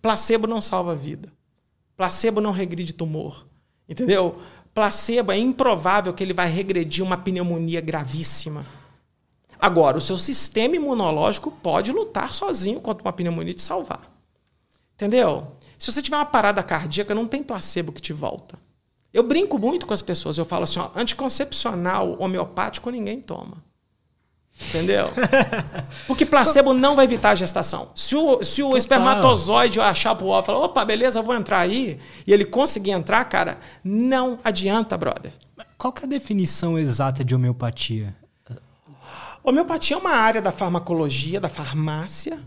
[0.00, 1.30] Placebo não salva a vida.
[1.94, 3.46] Placebo não regride tumor.
[3.86, 4.40] Entendeu?
[4.72, 8.64] Placebo é improvável que ele vai regredir uma pneumonia gravíssima.
[9.58, 14.10] Agora, o seu sistema imunológico pode lutar sozinho contra uma pneumonia e te salvar.
[14.94, 15.52] Entendeu?
[15.80, 18.58] Se você tiver uma parada cardíaca, não tem placebo que te volta.
[19.14, 20.36] Eu brinco muito com as pessoas.
[20.36, 23.64] Eu falo assim: ó, anticoncepcional homeopático ninguém toma.
[24.68, 25.06] Entendeu?
[26.06, 27.92] Porque placebo não vai evitar a gestação.
[27.94, 31.98] Se o, se o espermatozoide achar pro ó, falar, opa, beleza, eu vou entrar aí,
[32.26, 35.32] e ele conseguir entrar, cara, não adianta, brother.
[35.78, 38.14] Qual que é a definição exata de homeopatia?
[39.42, 42.38] Homeopatia é uma área da farmacologia, da farmácia,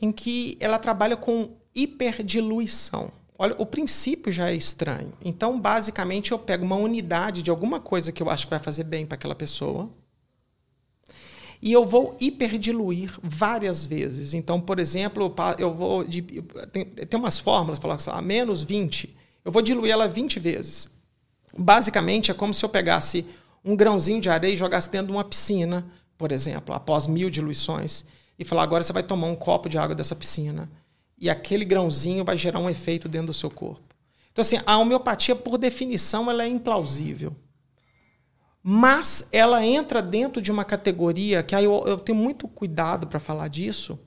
[0.00, 3.12] em que ela trabalha com hiperdiluição.
[3.38, 5.12] Olha, o princípio já é estranho.
[5.22, 8.84] Então, basicamente, eu pego uma unidade de alguma coisa que eu acho que vai fazer
[8.84, 9.90] bem para aquela pessoa
[11.60, 14.34] e eu vou hiperdiluir várias vezes.
[14.34, 16.04] Então, por exemplo, eu vou.
[16.04, 16.22] De,
[16.72, 19.16] tem, tem umas fórmulas, falar assim, menos 20.
[19.44, 20.88] Eu vou diluir ela 20 vezes.
[21.58, 23.24] Basicamente, é como se eu pegasse
[23.64, 25.86] um grãozinho de areia e jogasse dentro de uma piscina,
[26.18, 28.04] por exemplo, após mil diluições,
[28.38, 30.70] e falar: agora você vai tomar um copo de água dessa piscina.
[31.18, 33.94] E aquele grãozinho vai gerar um efeito dentro do seu corpo.
[34.32, 37.34] Então, assim, a homeopatia, por definição, ela é implausível.
[38.62, 43.20] Mas ela entra dentro de uma categoria que aí eu, eu tenho muito cuidado para
[43.20, 43.98] falar disso,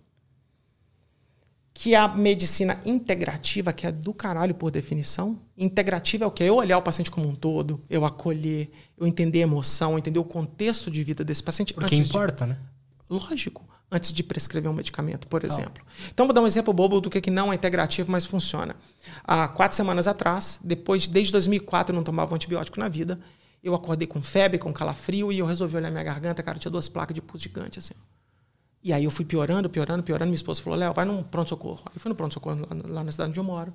[1.74, 5.40] que é a medicina integrativa, que é do caralho por definição.
[5.58, 6.44] Integrativa é o que?
[6.44, 10.26] Eu olhar o paciente como um todo, eu acolher, eu entender a emoção, entender o
[10.26, 11.74] contexto de vida desse paciente.
[11.74, 12.52] Porque importa, de...
[12.52, 12.60] né?
[13.10, 13.66] Lógico.
[13.92, 15.84] Antes de prescrever um medicamento, por exemplo.
[16.14, 18.76] Então, vou dar um exemplo bobo do que não é integrativo, mas funciona.
[19.24, 23.20] Há quatro semanas atrás, depois, desde 2004, eu não tomava antibiótico na vida.
[23.64, 26.88] Eu acordei com febre, com calafrio, e eu resolvi olhar minha garganta, cara, tinha duas
[26.88, 27.96] placas de pus gigante, assim.
[28.84, 30.28] E aí eu fui piorando, piorando, piorando.
[30.28, 31.82] Minha esposa falou, Léo, vai no pronto-socorro.
[31.88, 33.74] Aí eu fui no pronto-socorro lá, na cidade onde eu moro.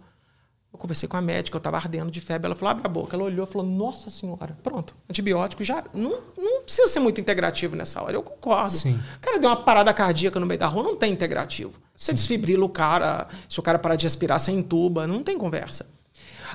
[0.74, 2.46] Eu conversei com a médica, eu estava ardendo de febre.
[2.46, 3.14] Ela falou, abre a boca.
[3.14, 5.84] Ela olhou e falou, nossa senhora, pronto, antibiótico já.
[5.94, 8.16] Não, não precisa ser muito integrativo nessa hora.
[8.16, 8.72] Eu concordo.
[8.72, 8.98] Sim.
[9.16, 11.74] O cara deu uma parada cardíaca no meio da rua, não tem integrativo.
[11.96, 12.14] Você Sim.
[12.14, 15.86] desfibrila o cara, se o cara parar de respirar, você entuba, não tem conversa.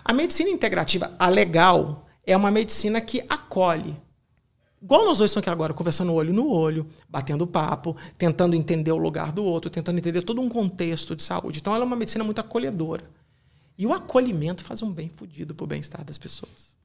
[0.04, 3.96] A medicina integrativa, a legal, é uma medicina que acolhe.
[4.82, 8.98] Igual nós dois estamos aqui agora, conversando olho no olho, batendo papo, tentando entender o
[8.98, 11.60] lugar do outro, tentando entender todo um contexto de saúde.
[11.60, 13.04] Então, ela é uma medicina muito acolhedora.
[13.80, 16.78] E o acolhimento faz um bem fodido para o bem-estar das pessoas.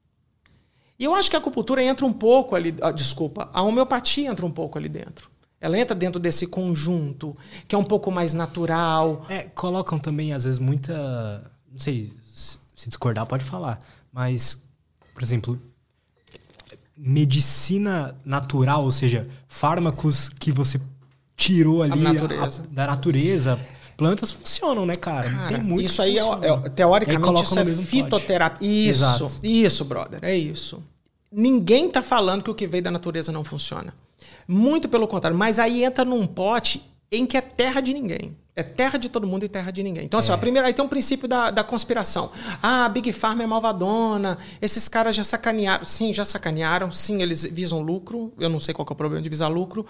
[0.97, 4.45] E eu acho que a acupuntura entra um pouco ali, ah, desculpa, a homeopatia entra
[4.45, 5.29] um pouco ali dentro.
[5.59, 7.35] Ela entra dentro desse conjunto,
[7.67, 9.25] que é um pouco mais natural.
[9.29, 11.51] É, colocam também, às vezes, muita.
[11.69, 13.77] Não sei, se discordar, pode falar.
[14.11, 14.57] Mas
[15.15, 15.57] por exemplo,
[16.95, 20.79] medicina natural, ou seja, fármacos que você
[21.37, 22.63] tirou ali natureza.
[22.63, 23.59] A, da natureza.
[23.97, 25.29] Plantas funcionam, né, cara?
[25.29, 28.91] cara Tem muito isso aí, é, é, teoricamente, isso é fitoterapia.
[28.91, 29.31] Isso, Exato.
[29.41, 30.83] isso, brother, é isso.
[31.31, 33.93] Ninguém tá falando que o que veio da natureza não funciona.
[34.47, 35.37] Muito pelo contrário.
[35.37, 36.81] Mas aí entra num pote
[37.11, 38.35] em que é terra de ninguém.
[38.55, 40.05] É terra de todo mundo e terra de ninguém.
[40.05, 40.33] Então, assim, é.
[40.33, 42.31] ó, primeiro, aí tem um princípio da, da conspiração.
[42.63, 45.83] Ah, a Big Pharma é malvadona, esses caras já sacanearam.
[45.83, 46.89] Sim, já sacanearam.
[46.89, 48.31] Sim, eles visam lucro.
[48.39, 49.85] Eu não sei qual é o problema de visar lucro.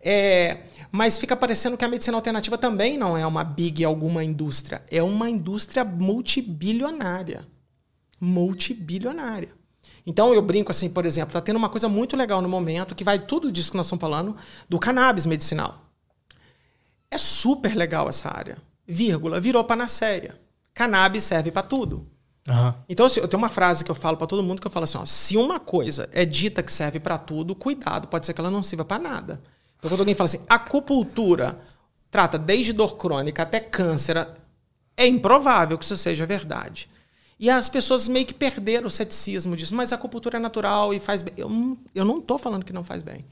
[0.00, 4.82] É, mas fica parecendo que a medicina alternativa também não é uma big alguma indústria.
[4.90, 7.46] É uma indústria multibilionária.
[8.18, 9.52] Multibilionária.
[10.06, 13.04] Então eu brinco assim, por exemplo, está tendo uma coisa muito legal no momento que
[13.04, 14.36] vai tudo disso que nós estamos falando
[14.68, 15.86] do cannabis medicinal.
[17.10, 18.58] É super legal essa área.
[18.86, 20.40] Vírgula, virou panaceia.
[20.72, 22.06] Cannabis serve para tudo.
[22.48, 22.74] Uhum.
[22.88, 24.98] Então, eu tenho uma frase que eu falo para todo mundo que eu falo assim:
[24.98, 28.50] ó, se uma coisa é dita que serve para tudo, cuidado, pode ser que ela
[28.50, 29.42] não sirva para nada.
[29.80, 31.60] Então, quando alguém fala assim, acupuntura
[32.10, 34.28] trata desde dor crônica até câncer,
[34.96, 36.88] é improvável que isso seja verdade.
[37.38, 41.00] E as pessoas meio que perderam o ceticismo disso, mas a acupuntura é natural e
[41.00, 41.32] faz bem.
[41.36, 43.24] Eu, eu não estou falando que não faz bem.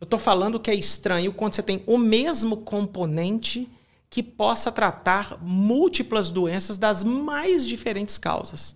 [0.00, 3.68] Eu estou falando que é estranho quando você tem o mesmo componente
[4.08, 8.74] que possa tratar múltiplas doenças das mais diferentes causas.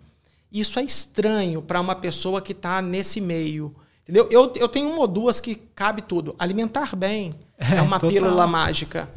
[0.53, 3.75] Isso é estranho para uma pessoa que está nesse meio.
[4.09, 4.27] Entendeu?
[4.31, 6.35] Eu, eu tenho uma ou duas que cabe tudo.
[6.39, 9.11] Alimentar bem é, é uma pílula mágica.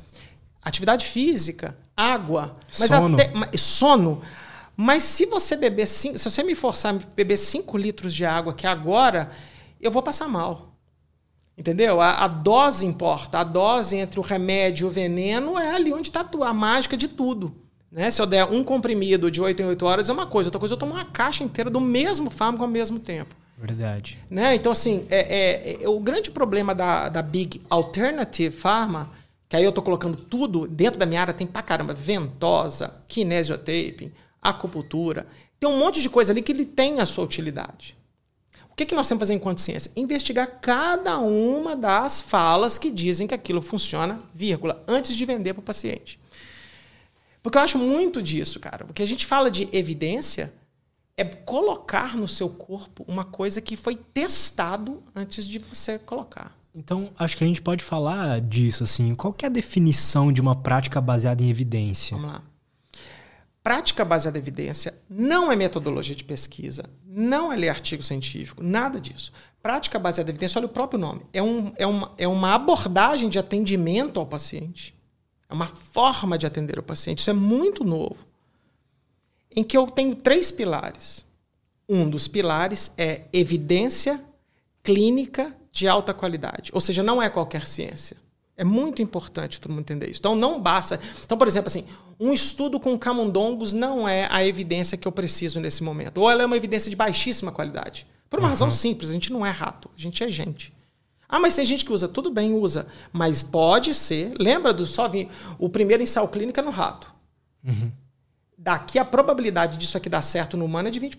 [0.61, 3.15] Atividade física, água, mas sono.
[3.15, 4.21] Até, mas, sono.
[4.75, 8.53] Mas se você beber cinco, se você me forçar a beber 5 litros de água
[8.53, 9.31] que agora,
[9.79, 10.75] eu vou passar mal.
[11.57, 12.01] Entendeu?
[12.01, 13.39] A, a, dose importa.
[13.39, 17.07] A dose entre o remédio e o veneno é ali onde está a mágica de
[17.07, 17.55] tudo.
[17.91, 18.11] Né?
[18.11, 20.73] Se eu der um comprimido de 8 em 8 horas é uma coisa, outra coisa
[20.73, 23.35] eu tomo uma caixa inteira do mesmo fármaco ao mesmo tempo.
[23.61, 24.17] Verdade.
[24.27, 24.55] Né?
[24.55, 29.11] Então, assim, é, é, é, o grande problema da, da Big Alternative Pharma,
[29.47, 34.11] que aí eu estou colocando tudo dentro da minha área, tem pra caramba, ventosa, kinesiotaping,
[34.41, 35.27] acupuntura,
[35.59, 37.95] tem um monte de coisa ali que ele tem a sua utilidade.
[38.71, 39.91] O que, que nós temos que fazer enquanto ciência?
[39.95, 45.61] Investigar cada uma das falas que dizem que aquilo funciona, vírgula, antes de vender para
[45.61, 46.19] o paciente.
[47.43, 48.85] Porque eu acho muito disso, cara.
[48.85, 50.51] Porque a gente fala de evidência,
[51.17, 56.55] é colocar no seu corpo uma coisa que foi testado antes de você colocar.
[56.73, 59.13] Então, acho que a gente pode falar disso, assim.
[59.13, 62.15] Qual é a definição de uma prática baseada em evidência?
[62.15, 62.43] Vamos lá.
[63.63, 68.99] Prática baseada em evidência não é metodologia de pesquisa, não é ler artigo científico, nada
[68.99, 69.31] disso.
[69.61, 73.29] Prática baseada em evidência, olha o próprio nome, é, um, é, uma, é uma abordagem
[73.29, 74.95] de atendimento ao paciente.
[75.47, 77.19] É uma forma de atender o paciente.
[77.19, 78.15] Isso é muito novo.
[79.55, 81.25] Em que eu tenho três pilares.
[81.87, 84.23] Um dos pilares é evidência
[84.81, 86.71] clínica de alta qualidade.
[86.73, 88.17] Ou seja, não é qualquer ciência.
[88.55, 90.19] É muito importante todo mundo entender isso.
[90.19, 90.99] Então, não basta.
[91.23, 91.85] Então, por exemplo, assim,
[92.19, 96.19] um estudo com camundongos não é a evidência que eu preciso nesse momento.
[96.19, 98.05] Ou ela é uma evidência de baixíssima qualidade.
[98.29, 98.49] Por uma uhum.
[98.49, 100.73] razão simples: a gente não é rato, a gente é gente.
[101.27, 102.07] Ah, mas tem gente que usa.
[102.07, 102.87] Tudo bem, usa.
[103.11, 104.33] Mas pode ser.
[104.37, 105.29] Lembra do só vir.
[105.57, 107.13] O primeiro ensaio clínico é no rato.
[107.65, 107.91] Uhum.
[108.63, 111.17] Daqui a probabilidade disso aqui dar certo no humano é de 20%.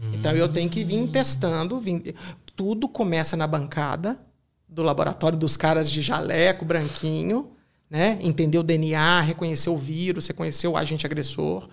[0.00, 0.14] Uhum.
[0.14, 1.78] Então eu tenho que vir testando.
[1.78, 2.14] Vir...
[2.56, 4.18] Tudo começa na bancada
[4.66, 7.50] do laboratório dos caras de jaleco, branquinho,
[7.90, 8.18] né?
[8.22, 11.68] Entender o DNA, reconhecer o vírus, reconhecer o agente agressor,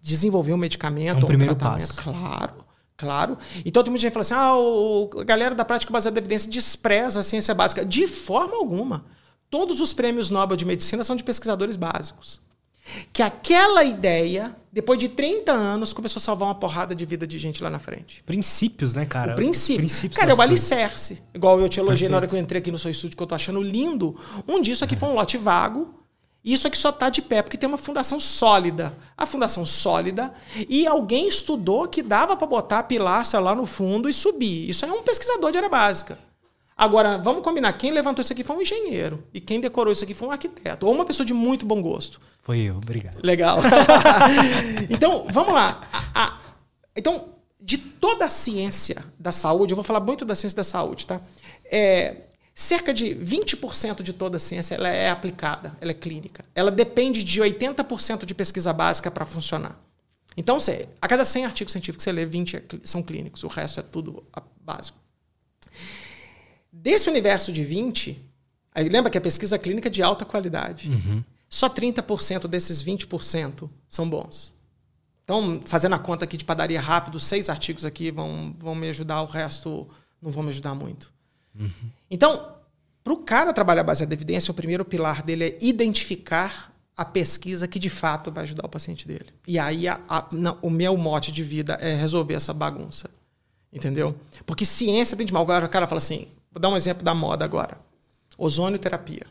[0.00, 1.96] desenvolver um medicamento, é um, um primeiro tratamento.
[1.96, 2.02] Passo.
[2.02, 2.64] Claro.
[2.96, 3.36] Claro.
[3.64, 6.22] Então tem muita gente que fala assim: ah, o, a galera da prática baseada em
[6.22, 7.84] evidência despreza a ciência básica.
[7.84, 9.06] De forma alguma.
[9.50, 12.40] Todos os prêmios Nobel de Medicina são de pesquisadores básicos.
[13.12, 17.38] Que aquela ideia, depois de 30 anos, começou a salvar uma porrada de vida de
[17.38, 18.22] gente lá na frente.
[18.24, 19.32] Princípios, né, cara?
[19.32, 19.80] O princípio.
[19.80, 21.22] Princípios cara, é o alicerce.
[21.34, 22.10] Igual eu te elogiei Perfeito.
[22.10, 24.16] na hora que eu entrei aqui no seu estúdio, que eu tô achando lindo.
[24.48, 24.98] Um disso aqui é.
[24.98, 26.00] foi um lote vago
[26.42, 28.96] isso aqui só está de pé porque tem uma fundação sólida.
[29.16, 30.32] A fundação sólida
[30.68, 34.68] e alguém estudou que dava para botar a pilastra lá no fundo e subir.
[34.68, 36.18] Isso é um pesquisador de área básica.
[36.80, 40.14] Agora, vamos combinar, quem levantou isso aqui foi um engenheiro e quem decorou isso aqui
[40.14, 42.18] foi um arquiteto ou uma pessoa de muito bom gosto.
[42.42, 43.18] Foi eu, obrigado.
[43.22, 43.58] Legal.
[44.88, 45.86] então, vamos lá.
[45.92, 46.38] A, a,
[46.96, 51.06] então, de toda a ciência da saúde, eu vou falar muito da ciência da saúde,
[51.06, 51.20] tá?
[51.70, 52.22] É,
[52.54, 56.46] Cerca de 20% de toda a ciência ela é aplicada, ela é clínica.
[56.54, 59.78] Ela depende de 80% de pesquisa básica para funcionar.
[60.34, 63.48] Então, você, a cada 100 artigos científicos que você lê, 20 é são clínicos, o
[63.48, 64.24] resto é tudo
[64.62, 64.98] básico.
[66.72, 68.16] Desse universo de 20,
[68.74, 70.90] aí lembra que a pesquisa clínica é de alta qualidade.
[70.90, 71.24] Uhum.
[71.48, 74.54] Só 30% desses 20% são bons.
[75.24, 79.22] Então, fazendo a conta aqui de padaria rápido, seis artigos aqui vão, vão me ajudar,
[79.22, 79.88] o resto
[80.20, 81.12] não vão me ajudar muito.
[81.58, 81.70] Uhum.
[82.10, 82.54] Então,
[83.02, 87.66] para o cara trabalhar baseado em evidência, o primeiro pilar dele é identificar a pesquisa
[87.66, 89.26] que de fato vai ajudar o paciente dele.
[89.46, 93.08] E aí a, a, não, o meu mote de vida é resolver essa bagunça.
[93.72, 94.14] Entendeu?
[94.44, 95.42] Porque ciência tem de mal.
[95.42, 97.78] Agora o cara fala assim: vou dar um exemplo da moda agora.
[98.36, 99.26] Ozônio terapia.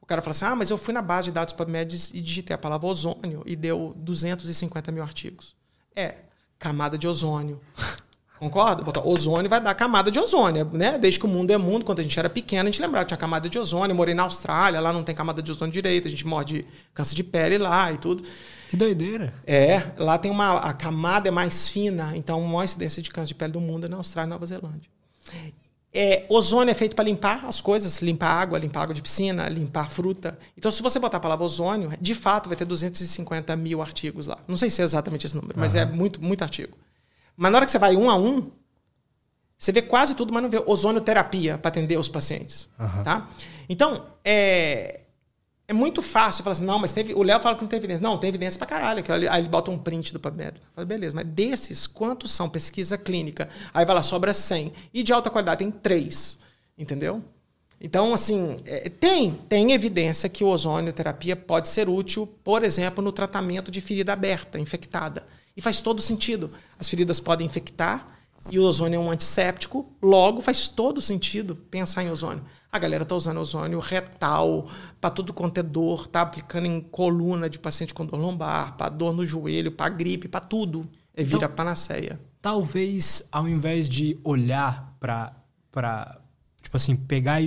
[0.00, 2.54] O cara fala assim: ah, mas eu fui na base de dados PubMed e digitei
[2.54, 5.56] a palavra ozônio e deu 250 mil artigos.
[5.94, 6.16] É,
[6.58, 7.60] camada de ozônio,
[8.38, 8.82] Concorda?
[8.82, 10.98] Botar ozônio vai dar camada de ozônio, né?
[10.98, 13.08] Desde que o mundo é mundo, quando a gente era pequeno, a gente lembrava que
[13.08, 13.92] tinha camada de ozônio.
[13.92, 16.66] Eu morei na Austrália, lá não tem camada de ozônio direito, a gente morre de
[16.92, 18.22] câncer de pele lá e tudo.
[18.68, 19.32] Que doideira.
[19.46, 20.58] É, lá tem uma.
[20.58, 23.86] A camada é mais fina, então a maior incidência de câncer de pele do mundo
[23.86, 24.90] é na Austrália e Nova Zelândia.
[25.98, 29.88] É, ozônio é feito para limpar as coisas, limpar água, limpar água de piscina, limpar
[29.88, 30.38] fruta.
[30.56, 34.36] Então, se você botar a palavra ozônio, de fato vai ter 250 mil artigos lá.
[34.46, 35.80] Não sei se é exatamente esse número, mas uhum.
[35.80, 36.76] é muito, muito artigo.
[37.34, 38.50] Mas na hora que você vai um a um,
[39.58, 42.68] você vê quase tudo, mas não vê ozonioterapia para atender os pacientes.
[42.78, 43.02] Uhum.
[43.02, 43.28] Tá?
[43.68, 45.00] Então, é,
[45.68, 48.02] é muito fácil falar assim, não, mas teve, o Léo fala que não tem evidência.
[48.02, 49.04] Não, tem evidência para caralho.
[49.30, 50.60] Aí ele bota um print do PubMed.
[50.74, 53.48] Fala, beleza, mas desses, quantos são pesquisa clínica?
[53.74, 54.72] Aí vai lá, sobra 100.
[54.94, 56.38] E de alta qualidade tem 3.
[56.78, 57.22] Entendeu?
[57.80, 63.10] Então, assim, é, tem, tem evidência que o ozonioterapia pode ser útil, por exemplo, no
[63.10, 65.26] tratamento de ferida aberta, infectada.
[65.56, 66.52] E faz todo sentido.
[66.78, 68.15] As feridas podem infectar
[68.50, 72.44] e o ozônio é um antisséptico, logo faz todo sentido pensar em ozônio.
[72.70, 74.68] A galera está usando ozônio retal
[75.00, 78.90] para tudo quanto é dor, tá aplicando em coluna de paciente com dor lombar, para
[78.90, 80.88] dor no joelho, para gripe, para tudo.
[81.14, 82.20] É então, vira panaceia.
[82.40, 85.32] Talvez ao invés de olhar para
[85.72, 86.20] para
[86.62, 87.40] tipo assim, pegar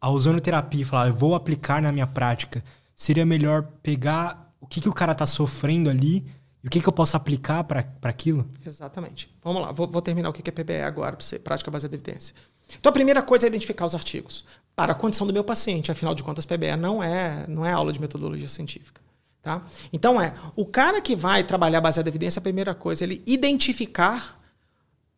[0.00, 2.62] a ozonoterapia e falar, eu vou aplicar na minha prática,
[2.94, 6.26] seria melhor pegar o que, que o cara está sofrendo ali
[6.62, 8.48] e o que, que eu posso aplicar para aquilo?
[8.64, 9.34] Exatamente.
[9.42, 11.98] Vamos lá, vou, vou terminar o que é PBE agora para você, prática baseada em
[11.98, 12.34] evidência.
[12.78, 14.44] Então a primeira coisa é identificar os artigos
[14.74, 15.90] para a condição do meu paciente.
[15.90, 19.00] Afinal de contas, PBE não é, não é aula de metodologia científica.
[19.42, 19.60] Tá?
[19.92, 23.22] Então é, o cara que vai trabalhar baseado em evidência, a primeira coisa é ele
[23.26, 24.40] identificar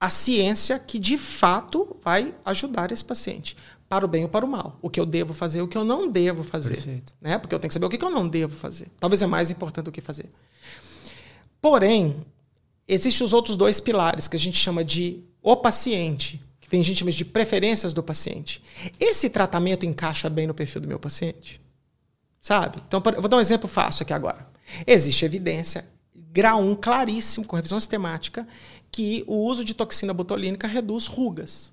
[0.00, 3.56] a ciência que de fato vai ajudar esse paciente.
[3.86, 4.78] Para o bem ou para o mal.
[4.80, 6.74] O que eu devo fazer, o que eu não devo fazer.
[6.74, 7.12] Perfeito.
[7.20, 7.38] Né?
[7.38, 8.88] Porque eu tenho que saber o que eu não devo fazer.
[8.98, 10.30] Talvez é mais importante do que fazer.
[11.64, 12.22] Porém,
[12.86, 16.98] existem os outros dois pilares que a gente chama de o paciente, que tem gente
[16.98, 18.62] chama de preferências do paciente.
[19.00, 21.62] Esse tratamento encaixa bem no perfil do meu paciente?
[22.38, 22.82] Sabe?
[22.86, 24.46] Então, eu vou dar um exemplo fácil aqui agora.
[24.86, 28.46] Existe evidência grau 1 claríssimo, com revisão sistemática,
[28.92, 31.72] que o uso de toxina botulínica reduz rugas.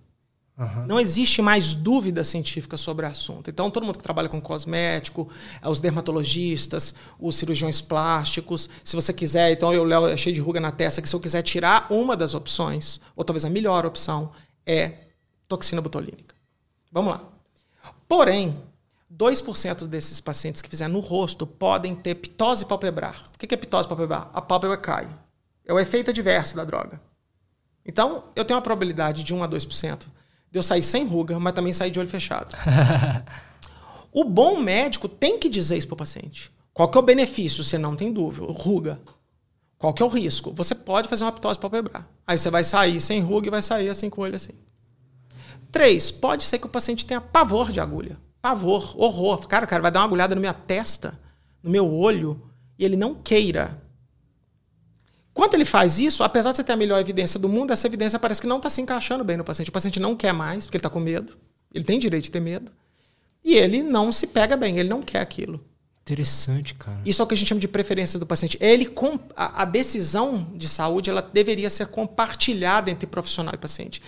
[0.57, 0.85] Uhum.
[0.85, 3.49] Não existe mais dúvida científica sobre o assunto.
[3.49, 5.27] Então, todo mundo que trabalha com cosmético,
[5.61, 10.41] é, os dermatologistas, os cirurgiões plásticos, se você quiser, então eu, Léo, é cheio de
[10.41, 13.85] ruga na testa, que se eu quiser tirar uma das opções, ou talvez a melhor
[13.85, 14.31] opção,
[14.65, 14.93] é
[15.47, 16.35] toxina botulínica.
[16.91, 17.23] Vamos lá.
[18.07, 18.61] Porém,
[19.11, 23.29] 2% desses pacientes que fizeram no rosto podem ter ptose palpebrar.
[23.33, 24.29] O que é ptose palpebrar?
[24.33, 25.09] A pálpebra cai.
[25.65, 27.01] É o efeito adverso da droga.
[27.85, 30.07] Então, eu tenho uma probabilidade de 1 a 2%
[30.51, 32.55] de eu sair sem ruga, mas também sair de olho fechado.
[34.11, 36.51] o bom médico tem que dizer isso para o paciente.
[36.73, 37.63] Qual que é o benefício?
[37.63, 38.45] Você não tem dúvida.
[38.51, 38.99] Ruga.
[39.77, 40.53] Qual que é o risco?
[40.53, 42.07] Você pode fazer uma ptose palpebrar.
[42.27, 44.53] Aí você vai sair sem ruga e vai sair assim com o olho assim.
[45.71, 48.17] Três, pode ser que o paciente tenha pavor de agulha.
[48.41, 49.47] Pavor, horror.
[49.47, 51.17] Cara, cara, vai dar uma agulhada na minha testa,
[51.63, 52.41] no meu olho,
[52.77, 53.81] e ele não queira.
[55.33, 58.19] Quando ele faz isso, apesar de você ter a melhor evidência do mundo, essa evidência
[58.19, 59.69] parece que não está se encaixando bem no paciente.
[59.69, 61.37] O paciente não quer mais, porque ele está com medo.
[61.73, 62.71] Ele tem direito de ter medo.
[63.43, 65.63] E ele não se pega bem, ele não quer aquilo.
[66.01, 66.99] Interessante, cara.
[67.05, 68.57] Isso é o que a gente chama de preferência do paciente.
[68.59, 68.91] Ele
[69.35, 74.01] a, a decisão de saúde ela deveria ser compartilhada entre profissional e paciente.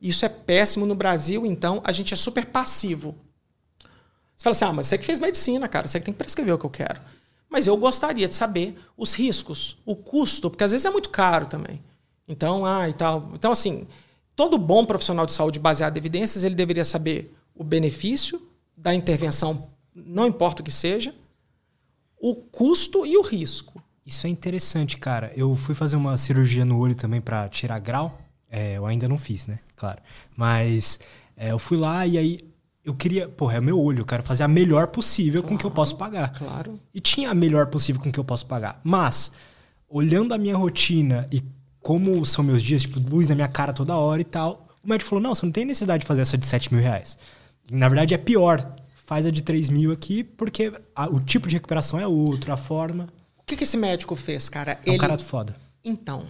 [0.00, 3.18] Isso é péssimo no Brasil, então a gente é super passivo.
[4.36, 6.54] Você fala assim: ah, mas você que fez medicina, cara, você que tem que prescrever
[6.54, 7.00] o que eu quero.
[7.50, 11.46] Mas eu gostaria de saber os riscos, o custo, porque às vezes é muito caro
[11.46, 11.82] também.
[12.28, 13.32] Então, ah, e tal.
[13.34, 13.88] Então, assim,
[14.36, 18.40] todo bom profissional de saúde baseado em evidências, ele deveria saber o benefício
[18.76, 21.14] da intervenção, não importa o que seja,
[22.16, 23.82] o custo e o risco.
[24.06, 25.32] Isso é interessante, cara.
[25.36, 28.18] Eu fui fazer uma cirurgia no olho também para tirar grau.
[28.48, 29.58] É, eu ainda não fiz, né?
[29.76, 30.00] Claro.
[30.36, 31.00] Mas
[31.36, 32.49] é, eu fui lá e aí
[32.84, 35.66] eu queria, porra, é meu olho, eu quero fazer a melhor possível claro, com que
[35.66, 36.32] eu posso pagar.
[36.32, 36.78] Claro.
[36.94, 38.80] E tinha a melhor possível com que eu posso pagar.
[38.82, 39.32] Mas,
[39.88, 41.42] olhando a minha rotina e
[41.80, 45.10] como são meus dias, tipo, luz na minha cara toda hora e tal, o médico
[45.10, 47.18] falou: não, você não tem necessidade de fazer essa de 7 mil reais.
[47.70, 48.74] Na verdade, é pior.
[49.06, 52.56] Faz a de 3 mil aqui, porque a, o tipo de recuperação é outro, a
[52.56, 53.08] forma.
[53.38, 54.78] O que, que esse médico fez, cara?
[54.86, 55.00] É um Ele...
[55.00, 55.56] cara foda.
[55.84, 56.24] Então,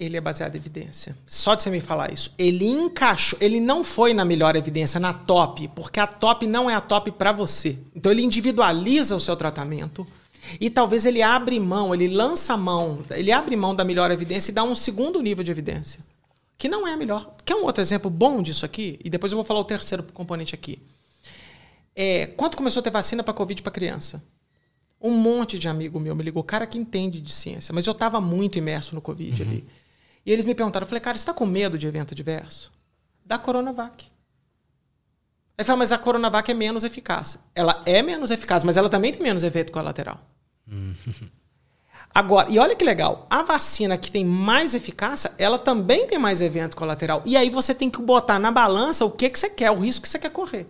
[0.00, 1.14] ele é baseado em evidência.
[1.26, 2.32] Só de você me falar isso.
[2.38, 6.74] Ele encaixou, ele não foi na melhor evidência, na top, porque a top não é
[6.74, 7.78] a top para você.
[7.94, 10.06] Então ele individualiza o seu tratamento
[10.58, 14.50] e talvez ele abre mão, ele lança a mão, ele abre mão da melhor evidência
[14.50, 16.00] e dá um segundo nível de evidência,
[16.56, 17.34] que não é a melhor.
[17.44, 18.98] Quer um outro exemplo bom disso aqui?
[19.04, 20.78] E depois eu vou falar o terceiro componente aqui.
[21.94, 24.22] É, quando começou a ter vacina para Covid para criança?
[24.98, 28.18] Um monte de amigo meu me ligou, cara que entende de ciência, mas eu estava
[28.18, 29.48] muito imerso no Covid uhum.
[29.48, 29.66] ali.
[30.24, 32.72] E eles me perguntaram, eu falei, cara, você está com medo de evento adverso?
[33.24, 34.06] Da Coronavac.
[35.56, 37.38] Aí fala, mas a Coronavac é menos eficaz.
[37.54, 40.20] Ela é menos eficaz, mas ela também tem menos efeito colateral.
[42.12, 46.40] Agora, e olha que legal, a vacina que tem mais eficácia, ela também tem mais
[46.40, 47.22] evento colateral.
[47.24, 50.02] E aí você tem que botar na balança o que, que você quer, o risco
[50.02, 50.66] que você quer correr.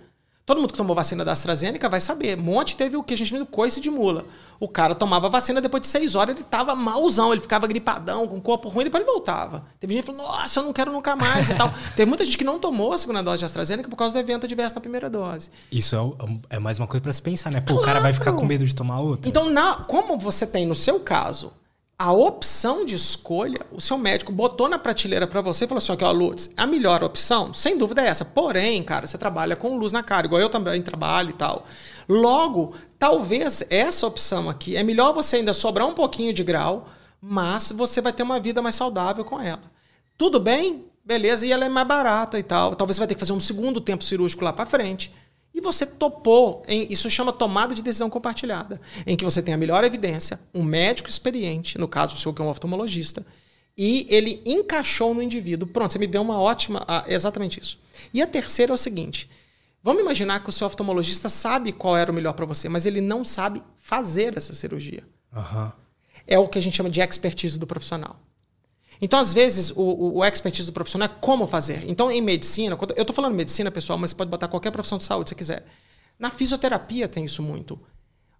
[0.51, 2.37] Todo mundo que tomou vacina da AstraZeneca vai saber.
[2.37, 4.25] Monte teve o que a gente chama de coice de mula.
[4.59, 8.39] O cara tomava vacina, depois de seis horas ele tava malzão, ele ficava gripadão, com
[8.39, 9.65] o corpo ruim, depois ele voltava.
[9.79, 11.73] Teve gente que falou, nossa, eu não quero nunca mais e tal.
[11.95, 14.45] Teve muita gente que não tomou a segunda dose de AstraZeneca por causa do evento
[14.45, 15.53] adverso na primeira dose.
[15.71, 15.95] Isso
[16.51, 17.61] é, é mais uma coisa para se pensar, né?
[17.61, 17.83] Pô, claro.
[17.83, 19.29] o cara vai ficar com medo de tomar outra.
[19.29, 21.53] Então, na, como você tem no seu caso
[22.01, 26.03] a opção de escolha, o seu médico botou na prateleira para você e falou assim:
[26.03, 28.25] ó, Lutz, a melhor opção, sem dúvida é essa.
[28.25, 31.67] Porém, cara, você trabalha com luz na cara, igual eu também trabalho e tal.
[32.09, 36.89] Logo, talvez essa opção aqui é melhor você ainda sobrar um pouquinho de grau,
[37.21, 39.61] mas você vai ter uma vida mais saudável com ela.
[40.17, 40.87] Tudo bem?
[41.05, 42.75] Beleza, e ela é mais barata e tal.
[42.75, 45.13] Talvez você vai ter que fazer um segundo tempo cirúrgico lá para frente.
[45.55, 49.57] E você topou, em, isso chama tomada de decisão compartilhada, em que você tem a
[49.57, 53.27] melhor evidência, um médico experiente, no caso o senhor que é um oftalmologista,
[53.77, 55.69] e ele encaixou no indivíduo.
[55.69, 56.85] Pronto, você me deu uma ótima.
[56.87, 57.79] Ah, exatamente isso.
[58.13, 59.31] E a terceira é o seguinte:
[59.83, 63.01] vamos imaginar que o seu oftalmologista sabe qual era o melhor para você, mas ele
[63.01, 65.03] não sabe fazer essa cirurgia.
[65.35, 65.73] Uhum.
[66.27, 68.21] É o que a gente chama de expertise do profissional.
[69.01, 71.89] Então, às vezes, o, o expertise do profissional é como fazer.
[71.89, 75.05] Então, em medicina, eu estou falando medicina, pessoal, mas você pode botar qualquer profissão de
[75.05, 75.67] saúde se você quiser.
[76.19, 77.81] Na fisioterapia tem isso muito.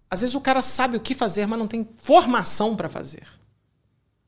[0.09, 3.25] Às vezes o cara sabe o que fazer, mas não tem formação para fazer.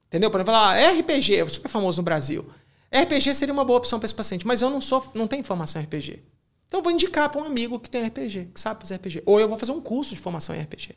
[0.07, 0.31] Entendeu?
[0.31, 2.45] Por exemplo, ah, RPG, é super famoso no Brasil.
[2.91, 5.81] RPG seria uma boa opção para esse paciente, mas eu não sou, não tenho formação
[5.81, 6.23] em RPG.
[6.67, 9.23] Então eu vou indicar para um amigo que tem RPG, que sabe fazer RPG.
[9.25, 10.95] Ou eu vou fazer um curso de formação em RPG.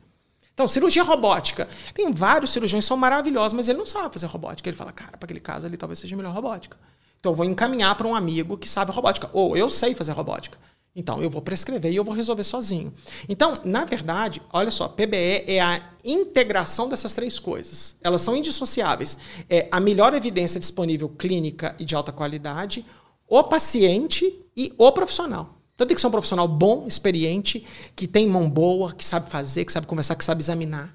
[0.56, 1.68] Então, cirurgia robótica.
[1.92, 4.66] Tem vários cirurgiões que são maravilhosos, mas ele não sabe fazer robótica.
[4.66, 6.78] Ele fala, cara, para aquele caso ali talvez seja melhor robótica.
[7.20, 9.28] Então, eu vou encaminhar para um amigo que sabe robótica.
[9.34, 10.58] Ou eu sei fazer robótica.
[10.94, 12.90] Então, eu vou prescrever e eu vou resolver sozinho.
[13.28, 17.94] Então, na verdade, olha só, PBE é a integração dessas três coisas.
[18.00, 19.18] Elas são indissociáveis.
[19.50, 22.82] É a melhor evidência disponível clínica e de alta qualidade,
[23.28, 25.55] o paciente e o profissional.
[25.76, 27.64] Então tem que ser um profissional bom, experiente,
[27.94, 30.92] que tem mão boa, que sabe fazer, que sabe conversar, que sabe examinar.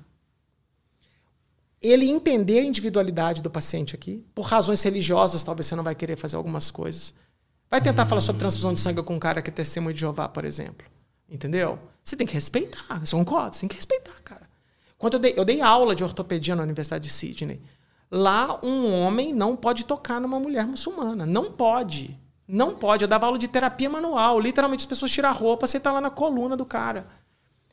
[1.80, 4.26] Ele entender a individualidade do paciente aqui.
[4.34, 7.14] Por razões religiosas, talvez você não vai querer fazer algumas coisas.
[7.70, 10.28] Vai tentar falar sobre transfusão de sangue com um cara que é testemunho de Jeová,
[10.28, 10.88] por exemplo.
[11.30, 11.78] Entendeu?
[12.04, 13.00] Você tem que respeitar.
[13.00, 13.54] Você concorda?
[13.54, 14.50] Você tem que respeitar, cara.
[14.98, 17.62] Quando eu dei, eu dei aula de ortopedia na Universidade de Sydney,
[18.10, 21.26] lá um homem não pode tocar numa mulher muçulmana.
[21.26, 22.20] Não pode.
[22.52, 23.04] Não pode.
[23.04, 24.38] Eu dava aula de terapia manual.
[24.38, 27.08] Literalmente as pessoas tiram a roupa, você está lá na coluna do cara.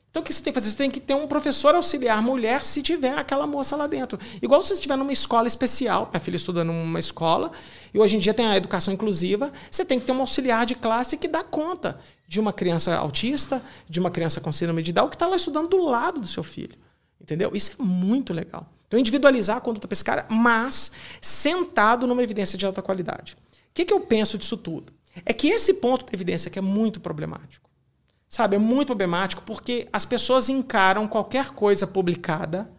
[0.09, 0.71] Então o que você tem que fazer?
[0.71, 4.17] Você tem que ter um professor auxiliar mulher se tiver aquela moça lá dentro.
[4.41, 7.51] Igual se você estiver numa escola especial, minha filha estuda numa escola,
[7.93, 10.73] e hoje em dia tem a educação inclusiva, você tem que ter um auxiliar de
[10.73, 15.09] classe que dá conta de uma criança autista, de uma criança com síndrome de Down,
[15.09, 16.77] que está lá estudando do lado do seu filho.
[17.21, 17.51] Entendeu?
[17.53, 18.65] Isso é muito legal.
[18.87, 23.37] Então, individualizar a conduta cara, mas sentado numa evidência de alta qualidade.
[23.69, 24.93] O que, que eu penso disso tudo?
[25.25, 27.69] É que esse ponto da evidência que é muito problemático.
[28.27, 32.69] Sabe, é muito problemático porque as pessoas encaram qualquer coisa publicada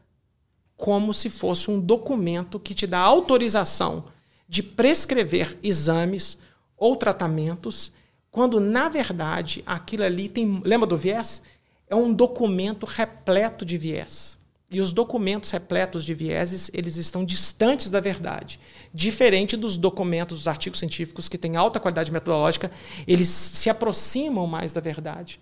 [0.77, 4.05] como se fosse um documento que te dá autorização
[4.49, 6.39] de prescrever exames
[6.77, 7.93] ou tratamentos,
[8.31, 10.63] quando na verdade aquilo ali tem.
[10.65, 11.43] Lembra do viés?
[11.87, 14.39] É um documento repleto de viés.
[14.71, 18.61] E os documentos repletos de vieses, eles estão distantes da verdade.
[18.95, 22.71] Diferente dos documentos, dos artigos científicos que têm alta qualidade metodológica,
[23.07, 25.41] eles se aproximam mais da verdade.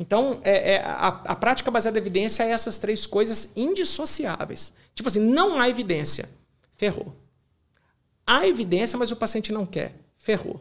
[0.00, 4.72] Então, é, é, a, a, prática baseada em evidência é essas três coisas indissociáveis.
[4.94, 6.28] Tipo assim, não há evidência.
[6.74, 7.14] Ferrou.
[8.26, 9.94] Há evidência, mas o paciente não quer.
[10.16, 10.60] Ferrou.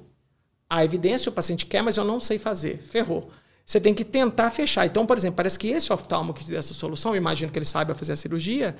[0.69, 2.77] Há evidência, o paciente quer, mas eu não sei fazer.
[2.77, 3.31] Ferrou.
[3.65, 4.85] Você tem que tentar fechar.
[4.85, 7.65] Então, por exemplo, parece que esse oftalmo que te deu essa solução, imagino que ele
[7.65, 8.75] saiba fazer a cirurgia.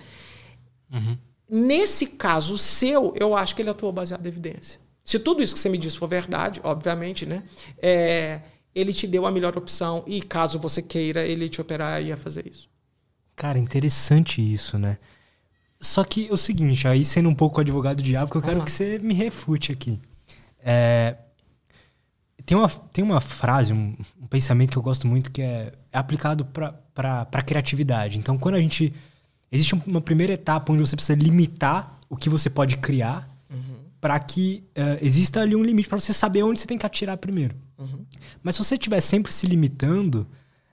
[0.94, 1.18] Uhum.
[1.50, 4.80] Nesse caso seu, eu acho que ele atuou baseado em evidência.
[5.04, 7.44] Se tudo isso que você me disse for verdade, obviamente, né?
[7.80, 8.42] É,
[8.74, 12.48] ele te deu a melhor opção e caso você queira, ele te operar ia fazer
[12.48, 12.70] isso.
[13.36, 14.98] Cara, interessante isso, né?
[15.80, 18.64] Só que é o seguinte, aí sendo um pouco advogado do diabo, que eu quero
[18.64, 20.02] que você me refute aqui.
[20.60, 21.16] É,
[22.46, 25.98] tem uma, tem uma frase, um, um, pensamento que eu gosto muito que é, é
[25.98, 28.20] aplicado para criatividade.
[28.20, 28.93] Então, quando a gente.
[29.52, 33.78] Existe uma primeira etapa onde você precisa limitar o que você pode criar uhum.
[34.02, 37.16] para que uh, exista ali um limite para você saber onde você tem que atirar
[37.16, 37.56] primeiro.
[37.78, 38.06] Uhum.
[38.43, 40.28] Mas se você estiver sempre se limitando,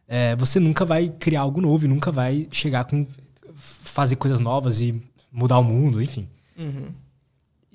[0.08, 3.06] é, você nunca vai criar algo novo e nunca vai chegar com.
[3.54, 5.00] fazer coisas novas e
[5.30, 6.26] mudar o mundo, enfim.
[6.58, 6.88] Uhum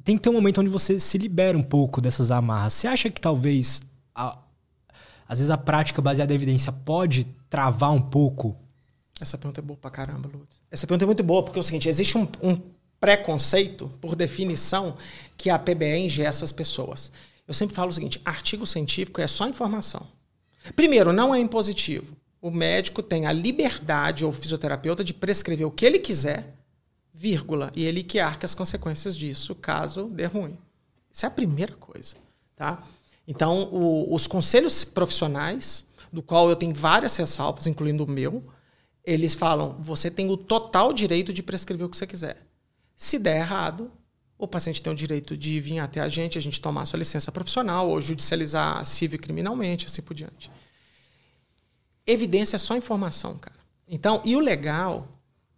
[0.07, 2.71] tem que ter um momento onde você se libera um pouco dessas amarras.
[2.71, 3.81] Você acha que talvez,
[4.17, 4.37] a,
[5.27, 8.57] às vezes, a prática baseada em evidência pode travar um pouco?
[9.19, 10.61] Essa pergunta é boa pra caramba, Lutz.
[10.71, 12.59] Essa pergunta é muito boa, porque é o seguinte: existe um, um
[12.99, 14.97] preconceito, por definição,
[15.37, 17.11] que a PBE ingessa as pessoas.
[17.47, 20.05] Eu sempre falo o seguinte: artigo científico é só informação.
[20.75, 22.15] Primeiro, não é impositivo.
[22.41, 26.53] O médico tem a liberdade, ou fisioterapeuta, de prescrever o que ele quiser
[27.13, 30.55] vírgula, e ele que arca as consequências disso, caso dê ruim.
[31.11, 32.15] Isso é a primeira coisa.
[32.55, 32.83] Tá?
[33.27, 38.43] Então, o, os conselhos profissionais, do qual eu tenho várias ressalvas, incluindo o meu,
[39.03, 42.47] eles falam: você tem o total direito de prescrever o que você quiser.
[42.95, 43.91] Se der errado,
[44.37, 47.31] o paciente tem o direito de vir até a gente, a gente tomar sua licença
[47.31, 50.49] profissional ou judicializar civil e criminalmente, assim por diante.
[52.05, 53.57] Evidência é só informação, cara.
[53.87, 55.07] Então, e o legal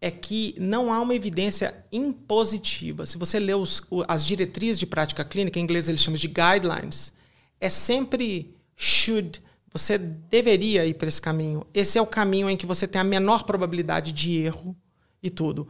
[0.02, 3.06] é que não há uma evidência impositiva.
[3.06, 7.12] Se você lê os, as diretrizes de prática clínica, em inglês eles chamam de guidelines,
[7.60, 9.42] é sempre should.
[9.72, 11.66] Você deveria ir para esse caminho.
[11.74, 14.76] Esse é o caminho em que você tem a menor probabilidade de erro
[15.22, 15.68] e tudo.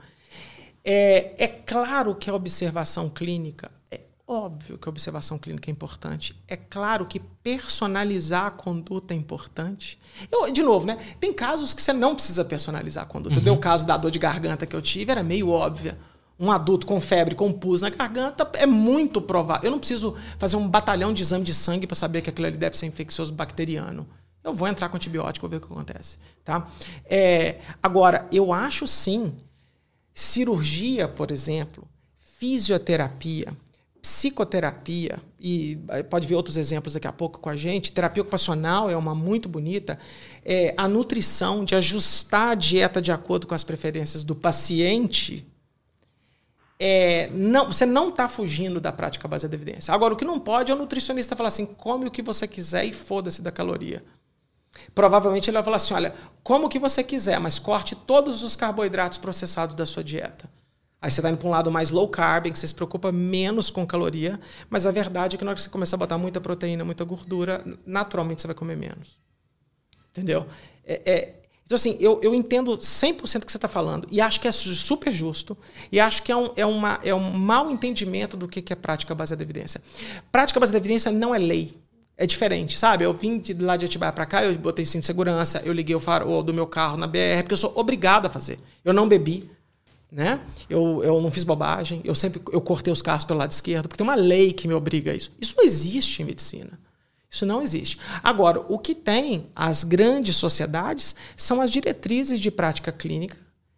[0.84, 3.72] É, é claro que a observação clínica
[4.32, 6.40] Óbvio que a observação clínica é importante.
[6.48, 10.00] É claro que personalizar a conduta é importante.
[10.32, 11.00] Eu, de novo, né?
[11.20, 13.40] Tem casos que você não precisa personalizar a conduta.
[13.40, 13.44] Uhum.
[13.44, 15.98] Deu o caso da dor de garganta que eu tive, era meio óbvia.
[16.40, 19.66] Um adulto com febre, com pus na garganta, é muito provável.
[19.66, 22.58] Eu não preciso fazer um batalhão de exame de sangue para saber que aquilo ali
[22.58, 24.08] deve ser infeccioso bacteriano.
[24.42, 26.18] Eu vou entrar com antibiótico, vou ver o que acontece.
[26.46, 26.66] Tá?
[27.06, 29.34] É, agora, eu acho sim,
[30.14, 31.86] cirurgia, por exemplo,
[32.18, 33.54] fisioterapia,
[34.02, 35.78] psicoterapia, e
[36.10, 39.50] pode ver outros exemplos daqui a pouco com a gente, terapia ocupacional é uma muito
[39.50, 40.00] bonita,
[40.44, 45.46] é, a nutrição, de ajustar a dieta de acordo com as preferências do paciente,
[46.80, 49.94] é, não, você não está fugindo da prática baseada em evidência.
[49.94, 52.86] Agora, o que não pode é o nutricionista falar assim, come o que você quiser
[52.86, 54.04] e foda-se da caloria.
[54.96, 56.14] Provavelmente ele vai falar assim: olha,
[56.44, 60.50] como que você quiser, mas corte todos os carboidratos processados da sua dieta.
[61.02, 63.12] Aí você está indo para um lado mais low carb, em que você se preocupa
[63.12, 66.18] menos com caloria, mas a verdade é que na hora que você começar a botar
[66.18, 69.18] muita proteína, muita gordura, naturalmente você vai comer menos.
[70.12, 70.46] Entendeu?
[70.84, 71.39] É, é,
[71.70, 74.52] então, assim, eu, eu entendo 100% o que você está falando e acho que é
[74.52, 75.56] super justo
[75.92, 79.14] e acho que é um, é uma, é um mau entendimento do que é prática
[79.14, 79.80] baseada em evidência.
[80.32, 81.78] Prática baseada em evidência não é lei.
[82.18, 83.04] É diferente, sabe?
[83.04, 85.96] Eu vim de lá de Atibaia para cá, eu botei cinto de segurança, eu liguei
[85.96, 88.58] o farol do meu carro na BR, porque eu sou obrigado a fazer.
[88.84, 89.48] Eu não bebi,
[90.12, 90.42] né?
[90.68, 93.98] Eu, eu não fiz bobagem, eu sempre eu cortei os carros pelo lado esquerdo, porque
[93.98, 95.32] tem uma lei que me obriga a isso.
[95.40, 96.80] Isso não existe em medicina.
[97.30, 98.00] Isso não existe.
[98.24, 103.38] Agora, o que tem as grandes sociedades são as diretrizes de prática clínica,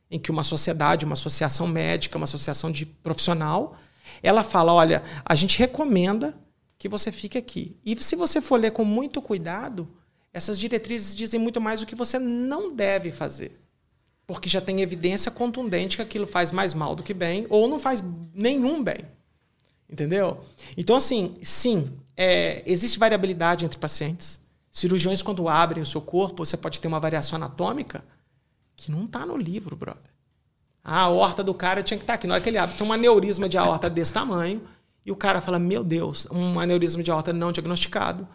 [0.09, 3.77] em que uma sociedade, uma associação médica, uma associação de profissional,
[4.23, 6.35] ela fala: olha, a gente recomenda
[6.77, 7.77] que você fique aqui.
[7.85, 9.87] E se você for ler com muito cuidado,
[10.33, 13.59] essas diretrizes dizem muito mais o que você não deve fazer.
[14.25, 17.77] Porque já tem evidência contundente que aquilo faz mais mal do que bem, ou não
[17.77, 19.05] faz nenhum bem.
[19.91, 20.39] Entendeu?
[20.77, 24.39] Então, assim, sim, é, existe variabilidade entre pacientes.
[24.71, 28.03] Cirurgiões, quando abrem o seu corpo, você pode ter uma variação anatômica
[28.75, 30.11] que não está no livro, brother.
[30.83, 32.25] a aorta do cara tinha que estar tá aqui.
[32.25, 34.61] Na hora que ele abre, tem um aneurisma de aorta desse tamanho
[35.05, 38.27] e o cara fala: Meu Deus, um aneurisma de aorta não diagnosticado.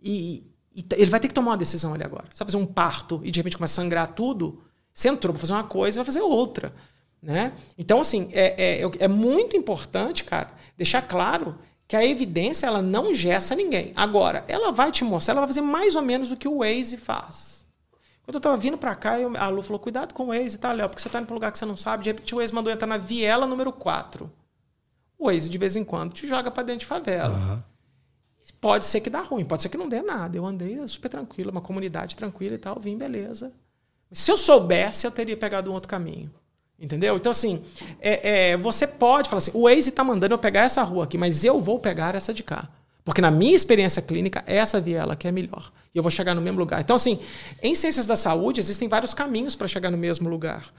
[0.00, 2.26] E, e, ele vai ter que tomar uma decisão ali agora.
[2.28, 4.62] Você vai fazer um parto e de repente começa a sangrar tudo.
[4.92, 6.74] Você entrou para fazer uma coisa e vai fazer outra.
[7.22, 7.52] Né?
[7.76, 13.14] Então, assim, é, é, é muito importante, cara, deixar claro que a evidência ela não
[13.14, 13.92] gessa ninguém.
[13.96, 16.96] Agora, ela vai te mostrar, ela vai fazer mais ou menos o que o Waze
[16.96, 17.66] faz.
[18.22, 20.70] Quando eu estava vindo para cá, eu, a Lu falou: cuidado com o Waze, tá,
[20.70, 20.88] Léo?
[20.88, 22.04] Porque você está indo para um lugar que você não sabe.
[22.04, 24.30] De repente, o Waze mandou entrar na viela número 4
[25.18, 27.36] o Waze de vez em quando te joga para dentro de favela.
[27.36, 27.62] Uhum.
[28.60, 30.36] Pode ser que dá ruim, pode ser que não dê nada.
[30.36, 33.52] Eu andei super tranquilo, uma comunidade tranquila e tal, vim, beleza.
[34.12, 36.32] Se eu soubesse, eu teria pegado um outro caminho.
[36.80, 37.16] Entendeu?
[37.16, 37.62] Então, assim,
[38.00, 41.18] é, é, você pode falar assim: o Waze está mandando eu pegar essa rua aqui,
[41.18, 42.68] mas eu vou pegar essa de cá.
[43.04, 45.72] Porque na minha experiência clínica, essa viela que é melhor.
[45.94, 46.80] E eu vou chegar no mesmo lugar.
[46.80, 47.18] Então, assim,
[47.62, 50.70] em ciências da saúde, existem vários caminhos para chegar no mesmo lugar.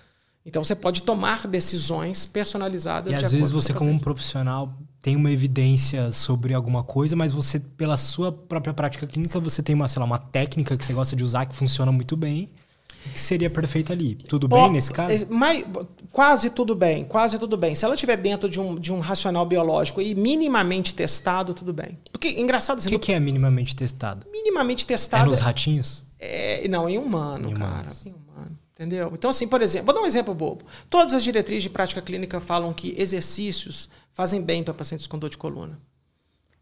[0.45, 3.13] Então você pode tomar decisões personalizadas.
[3.13, 7.31] E de às vezes você, como um profissional, tem uma evidência sobre alguma coisa, mas
[7.31, 10.93] você, pela sua própria prática clínica, você tem uma, sei lá, uma técnica que você
[10.93, 12.49] gosta de usar que funciona muito bem,
[13.13, 14.15] que seria perfeita ali.
[14.15, 15.27] Tudo bem oh, nesse caso?
[15.29, 15.63] Mas,
[16.11, 17.75] quase tudo bem, quase tudo bem.
[17.75, 21.97] Se ela estiver dentro de um, de um racional biológico e minimamente testado, tudo bem.
[22.11, 22.77] Porque, engraçado...
[22.77, 22.99] Assim, o que, no...
[22.99, 24.27] que é minimamente testado?
[24.31, 25.25] Minimamente testado...
[25.25, 26.05] É nos ratinhos?
[26.19, 27.87] É, não, em humano, em cara.
[28.05, 28.59] Em humano.
[28.73, 29.11] Entendeu?
[29.13, 30.63] Então, assim, por exemplo, vou dar um exemplo bobo.
[30.89, 35.29] Todas as diretrizes de prática clínica falam que exercícios fazem bem para pacientes com dor
[35.29, 35.77] de coluna.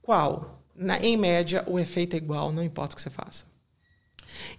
[0.01, 0.63] Qual?
[0.75, 3.45] Na, em média, o efeito é igual, não importa o que você faça.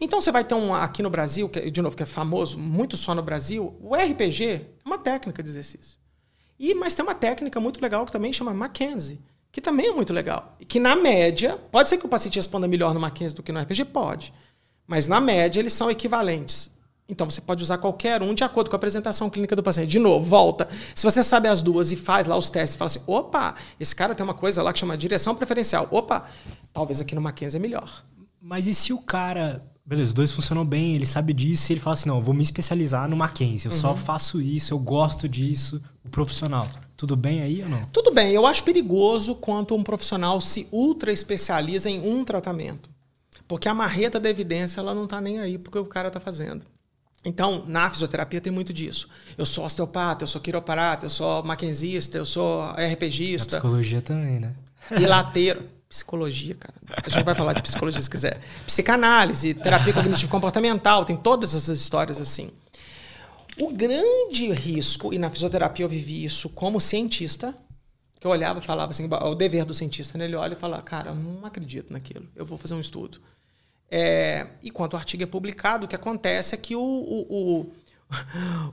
[0.01, 2.97] Então você vai ter um aqui no Brasil, que, de novo, que é famoso, muito
[2.97, 5.99] só no Brasil, o RPG é uma técnica de exercício.
[6.59, 9.21] E, mas tem uma técnica muito legal que também chama Mackenzie,
[9.53, 10.57] que também é muito legal.
[10.59, 13.53] E que na média, pode ser que o paciente responda melhor no Mackenzie do que
[13.53, 13.87] no RPG?
[13.87, 14.33] Pode.
[14.87, 16.71] Mas na média eles são equivalentes.
[17.09, 19.89] Então você pode usar qualquer um de acordo com a apresentação clínica do paciente.
[19.89, 20.69] De novo, volta.
[20.95, 23.95] Se você sabe as duas e faz lá os testes e fala assim: opa, esse
[23.97, 25.89] cara tem uma coisa lá que chama direção preferencial.
[25.91, 26.25] Opa,
[26.71, 28.05] talvez aqui no Mackenzie é melhor.
[28.49, 29.63] Mas e se o cara.
[29.85, 32.35] Beleza, os dois funcionam bem, ele sabe disso e ele fala assim: não, eu vou
[32.35, 33.79] me especializar no Mackenzie, eu uhum.
[33.79, 36.67] só faço isso, eu gosto disso, o profissional.
[36.97, 37.85] Tudo bem aí ou não?
[37.93, 42.89] Tudo bem, eu acho perigoso quando um profissional se ultra especializa em um tratamento.
[43.47, 46.63] Porque a marreta da evidência ela não está nem aí porque o cara está fazendo.
[47.25, 49.09] Então, na fisioterapia tem muito disso.
[49.37, 53.59] Eu sou osteopata, eu sou quiroprata, eu sou maquenzista, eu sou RPGista.
[53.59, 54.55] Psicologia também, né?
[54.99, 55.78] E lateiro.
[55.89, 56.75] Psicologia, cara.
[57.03, 58.41] A gente vai falar de psicologia se quiser.
[58.67, 62.51] Psicanálise, terapia cognitivo comportamental, tem todas essas histórias assim.
[63.59, 67.55] O grande risco, e na fisioterapia eu vivi isso como cientista,
[68.21, 70.27] que eu olhava e falava assim, o dever do cientista, né?
[70.27, 73.21] ele olha e fala, cara, eu não acredito naquilo, eu vou fazer um estudo.
[73.91, 77.73] É, e quando o artigo é publicado, o que acontece é que o, o, o,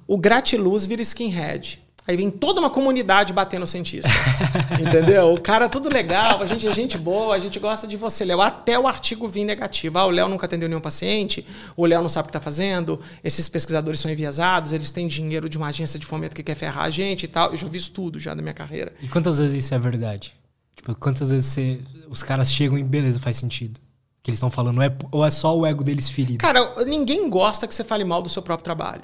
[0.16, 1.84] o gratiluz vira skinhead.
[2.07, 4.09] Aí vem toda uma comunidade batendo o cientista.
[4.79, 5.33] entendeu?
[5.33, 8.41] O cara tudo legal, a gente é gente boa, a gente gosta de você, Léo.
[8.41, 9.97] Até o artigo vir negativo.
[9.97, 11.45] Ah, o Léo nunca atendeu nenhum paciente,
[11.75, 15.49] o Léo não sabe o que está fazendo, esses pesquisadores são enviesados, eles têm dinheiro
[15.49, 17.51] de uma agência de fomento que quer ferrar a gente e tal.
[17.51, 18.93] Eu já vi isso tudo já da minha carreira.
[19.01, 20.33] E quantas vezes isso é verdade?
[20.75, 21.79] Tipo, quantas vezes você,
[22.09, 23.79] os caras chegam e beleza, faz sentido?
[24.25, 24.81] que eles estão falando?
[24.81, 26.39] É, ou é só o ego deles ferido?
[26.39, 29.03] Cara, ninguém gosta que você fale mal do seu próprio trabalho.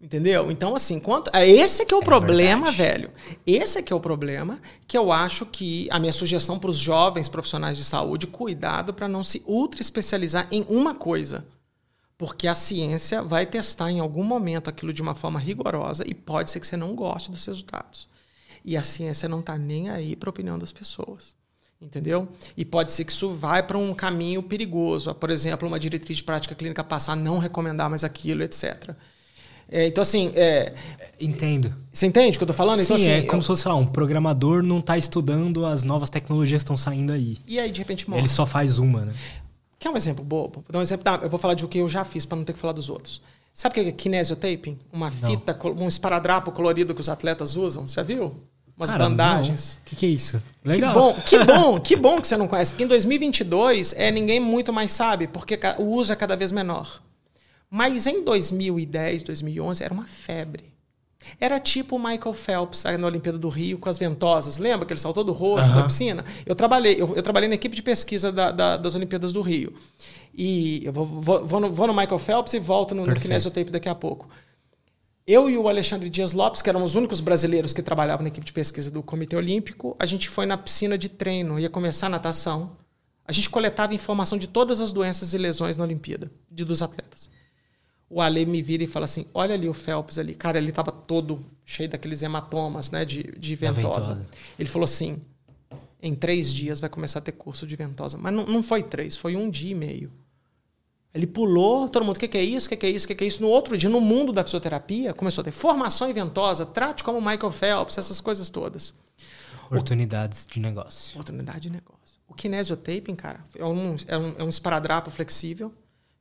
[0.00, 0.50] Entendeu?
[0.50, 2.76] Então, assim, quanto, é esse é que é o É problema, verdade.
[2.76, 3.10] velho.
[3.46, 6.78] Esse é que é o problema, que eu acho que a minha sugestão para os
[6.78, 11.44] jovens profissionais de saúde, cuidado para não se ultra especializar em uma coisa.
[12.16, 16.50] Porque a ciência vai testar em algum momento aquilo de uma forma rigorosa e pode
[16.50, 18.08] ser que você não goste dos resultados.
[18.64, 21.34] E a ciência não está nem aí para a opinião das pessoas.
[21.80, 22.28] Entendeu?
[22.56, 25.14] E pode ser que isso vai para um caminho perigoso.
[25.14, 28.94] Por exemplo, uma diretriz de prática clínica passar a não recomendar mais aquilo, etc.
[29.70, 30.72] É, então, assim, é,
[31.20, 31.74] Entendo.
[31.92, 32.78] você entende o que eu tô falando?
[32.78, 35.64] Sim, então, assim, é como eu- se fosse, sei lá, um programador não tá estudando
[35.64, 37.38] as novas tecnologias que estão saindo aí.
[37.46, 38.22] E aí, de repente, morre.
[38.22, 39.12] Ele só faz uma, né?
[39.78, 40.56] Quer um exemplo bobo?
[40.60, 41.04] Vou dar um exemplo.
[41.04, 42.72] tá, eu vou falar de o que eu já fiz para não ter que falar
[42.72, 43.22] dos outros.
[43.52, 44.78] Sabe o que é kinesiotaping?
[44.92, 47.86] Uma fita, um esparadrapo colorido que os atletas usam.
[47.88, 48.34] Você já viu?
[48.76, 49.78] Umas Cara, bandagens.
[49.82, 50.42] O que, que é isso?
[50.64, 52.72] Que bom, que bom, que bom que você não conhece.
[52.72, 57.02] Porque em 2022 é, ninguém muito mais sabe, porque o uso é cada vez menor.
[57.70, 60.64] Mas em 2010, 2011 era uma febre.
[61.38, 64.56] Era tipo o Michael Phelps na Olimpíada do Rio com as ventosas.
[64.58, 65.80] Lembra que ele saltou do rosto Aham.
[65.82, 66.24] da piscina?
[66.46, 69.72] Eu trabalhei, eu, eu trabalhei na equipe de pesquisa da- da- das Olimpíadas do Rio.
[70.34, 73.14] E eu vou, vou- vou no, vou no Michael Phelps e volto no, no.
[73.14, 74.28] Kinesiotape daqui a pouco.
[75.26, 78.44] Eu e o Alexandre Dias Lopes, que eram os únicos brasileiros que trabalhavam na equipe
[78.46, 82.10] de pesquisa do Comitê Olímpico, a gente foi na piscina de treino, ia começar a
[82.10, 82.72] natação.
[83.26, 87.30] A gente coletava informação de todas as doenças e lesões na Olimpíada, de, dos atletas.
[88.12, 90.34] O Ale me vira e fala assim: olha ali o Phelps ali.
[90.34, 94.14] Cara, ele estava todo cheio daqueles hematomas, né, de, de ventosa.
[94.14, 94.28] ventosa.
[94.58, 95.22] Ele falou assim:
[96.02, 98.18] em três dias vai começar a ter curso de ventosa.
[98.18, 100.12] Mas não, não foi três, foi um dia e meio.
[101.12, 102.66] Ele pulou, todo mundo, o que, que é isso?
[102.66, 103.04] O que, que é isso?
[103.04, 103.42] O que, que é isso?
[103.42, 107.20] No outro dia, no mundo da fisioterapia, começou a ter formação em ventosa, trate como
[107.20, 108.94] Michael Phelps, essas coisas todas.
[109.66, 111.14] Oportunidades de negócio.
[111.14, 112.00] Oportunidade de negócio.
[112.28, 115.72] O kinesiotaping, cara, é um, é um, é um esparadrapo flexível,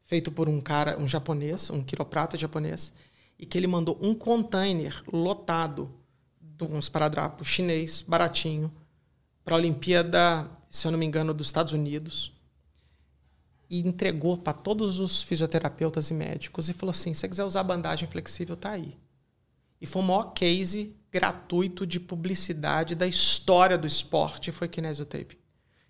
[0.10, 2.92] feito por um cara, um japonês, um quiroprata japonês,
[3.38, 5.88] e que ele mandou um container lotado
[6.42, 8.74] de um esparadrapo chinês, baratinho,
[9.46, 12.34] para a Olimpíada, se eu não me engano, dos Estados Unidos.
[13.70, 17.62] E entregou para todos os fisioterapeutas e médicos e falou assim: se você quiser usar
[17.62, 18.98] bandagem flexível, tá aí.
[19.80, 25.36] E foi o maior case gratuito de publicidade da história do esporte, foi Kinesiotape.
[25.36, 25.40] O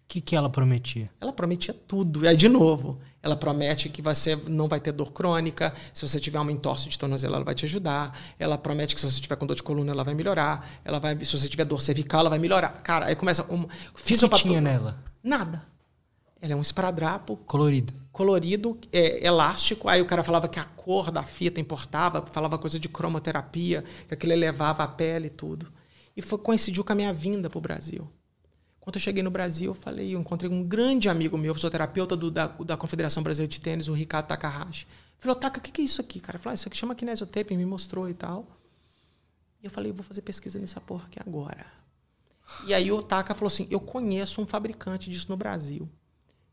[0.10, 1.10] que, que ela prometia?
[1.22, 2.26] Ela prometia tudo.
[2.26, 5.74] E aí, de novo, ela promete que você não vai ter dor crônica.
[5.94, 8.18] Se você tiver uma entorse de tornozelo, ela vai te ajudar.
[8.40, 10.70] Ela promete que se você tiver com dor de coluna, ela vai melhorar.
[10.86, 12.70] Ela vai, se você tiver dor cervical, ela vai melhorar.
[12.82, 13.44] Cara, aí começa...
[13.52, 15.04] Um, O que, fisiopato- tinha nela?
[15.22, 15.64] Nada.
[16.42, 17.94] Ela é um esparadrapo Colorido.
[18.14, 19.90] colorido, é, elástico.
[19.90, 24.14] Aí o cara falava que a cor da fita importava, falava coisa de cromoterapia, que
[24.14, 25.68] aquilo elevava a pele e tudo.
[26.16, 28.10] E foi, coincidiu com a minha vinda para o Brasil.
[28.90, 32.32] Quando eu cheguei no Brasil, eu falei, eu encontrei um grande amigo meu, fisioterapeuta do,
[32.32, 34.88] da, da Confederação Brasileira de Tênis, o Ricardo Takahashi.
[35.20, 36.40] Falou, Taka, o que, que é isso aqui, cara?
[36.40, 38.48] Falou, ah, isso aqui chama kinesiotaping, me mostrou e tal.
[39.62, 41.68] E eu falei, eu vou fazer pesquisa nessa porra aqui agora.
[42.66, 45.88] E aí o Taka falou assim, eu conheço um fabricante disso no Brasil.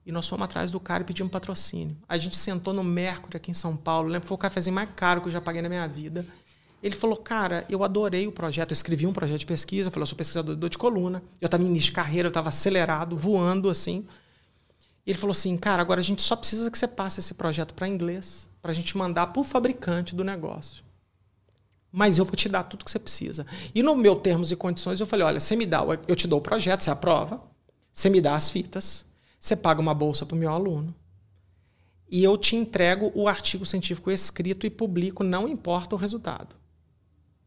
[0.04, 1.96] E nós fomos atrás do cara e pedimos patrocínio.
[2.06, 4.08] A gente sentou no Mercury aqui em São Paulo.
[4.08, 6.26] Lembro que foi o cafezinho mais caro que eu já paguei na minha vida.
[6.82, 8.70] Ele falou, cara, eu adorei o projeto.
[8.70, 9.88] Eu escrevi um projeto de pesquisa.
[9.88, 11.22] Eu falei, eu sou pesquisador de coluna.
[11.40, 14.06] Eu estava em início de carreira, eu estava acelerado, voando assim.
[15.06, 17.86] Ele falou assim, cara, agora a gente só precisa que você passe esse projeto para
[17.86, 20.84] inglês, para a gente mandar para o fabricante do negócio.
[21.92, 23.46] Mas eu vou te dar tudo que você precisa.
[23.74, 26.40] E no meu termos e condições, eu falei, olha, você me dá, eu te dou
[26.40, 27.40] o projeto, você aprova,
[27.92, 29.06] você me dá as fitas,
[29.38, 30.94] você paga uma bolsa para o meu aluno.
[32.10, 36.54] E eu te entrego o artigo científico escrito e publico, não importa o resultado.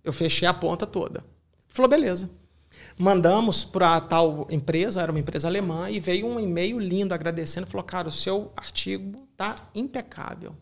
[0.04, 1.20] Eu fechei a ponta toda.
[1.20, 2.30] Ele falou, beleza.
[2.98, 7.68] Mandamos para tal empresa, era uma empresa alemã, e veio um e-mail lindo agradecendo.
[7.68, 10.56] Falou, cara, o seu artigo tá impecável.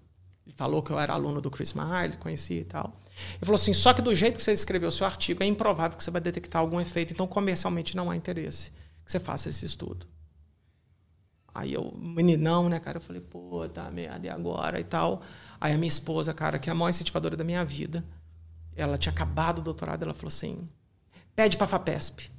[0.46, 2.98] Ele falou que eu era aluno do Chris Marley, conhecia e tal.
[3.34, 5.98] Ele falou assim, só que do jeito que você escreveu o seu artigo, é improvável
[5.98, 8.72] que você vai detectar algum efeito, então comercialmente não há interesse
[9.04, 10.06] que você faça esse estudo.
[11.56, 12.98] Aí eu, meninão, né, cara?
[12.98, 15.22] Eu falei, pô, tá merda, e agora e tal.
[15.60, 18.06] Aí a minha esposa, cara, que é a maior incentivadora da minha vida,
[18.78, 20.68] ela tinha acabado o doutorado, ela falou assim:
[21.36, 22.32] pede pra FAPESP.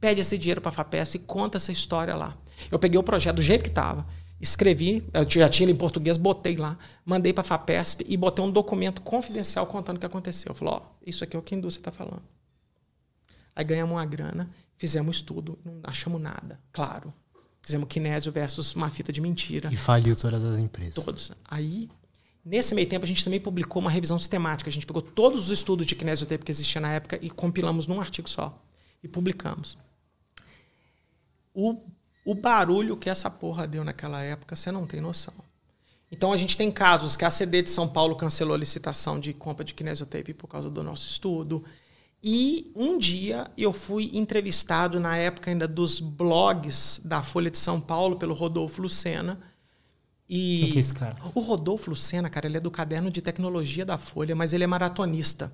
[0.00, 2.36] Pede esse dinheiro pra FAPESP e conta essa história lá.
[2.70, 4.06] Eu peguei o projeto do jeito que estava,
[4.40, 8.50] escrevi, eu já tinha ele em português, botei lá, mandei pra FAPESP e botei um
[8.50, 10.50] documento confidencial contando o que aconteceu.
[10.50, 12.22] Eu falei: ó, isso aqui é o que a indústria está falando.
[13.54, 17.12] Aí ganhamos uma grana, fizemos estudo, não achamos nada, claro.
[17.64, 19.72] Fizemos kinésio versus uma fita de mentira.
[19.72, 20.94] E faliu todas as empresas.
[21.04, 21.30] Todos.
[21.44, 21.88] Aí,
[22.44, 24.68] nesse meio tempo, a gente também publicou uma revisão sistemática.
[24.68, 28.00] A gente pegou todos os estudos de kinesioterapia que existiam na época e compilamos num
[28.00, 28.60] artigo só.
[29.02, 29.78] E publicamos.
[31.54, 31.80] O,
[32.24, 35.34] o barulho que essa porra deu naquela época, você não tem noção.
[36.10, 39.32] Então a gente tem casos que a CD de São Paulo cancelou a licitação de
[39.32, 41.64] compra de kinesiotape por causa do nosso estudo.
[42.22, 47.80] E um dia eu fui entrevistado, na época ainda dos blogs da Folha de São
[47.80, 49.40] Paulo, pelo Rodolfo Lucena.
[50.34, 51.14] E Quem que é esse cara?
[51.34, 54.66] O Rodolfo Lucena, cara, ele é do caderno de tecnologia da Folha, mas ele é
[54.66, 55.52] maratonista.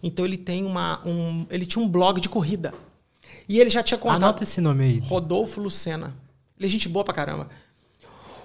[0.00, 1.04] Então ele tem uma.
[1.04, 2.72] Um, ele tinha um blog de corrida.
[3.48, 4.22] E ele já tinha contado.
[4.22, 4.98] Anota esse nome aí.
[5.00, 6.14] Rodolfo Lucena.
[6.56, 7.48] Ele é gente boa pra caramba.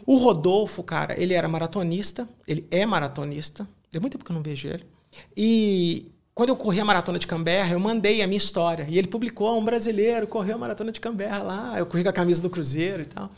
[0.07, 3.67] O Rodolfo, cara, ele era maratonista, ele é maratonista.
[3.91, 4.83] Tem muito tempo que eu não vejo ele.
[5.37, 8.87] E quando eu corri a maratona de Canberra, eu mandei a minha história.
[8.89, 11.75] E ele publicou, um brasileiro correu a maratona de Canberra lá.
[11.77, 13.29] Eu corri com a camisa do Cruzeiro e tal.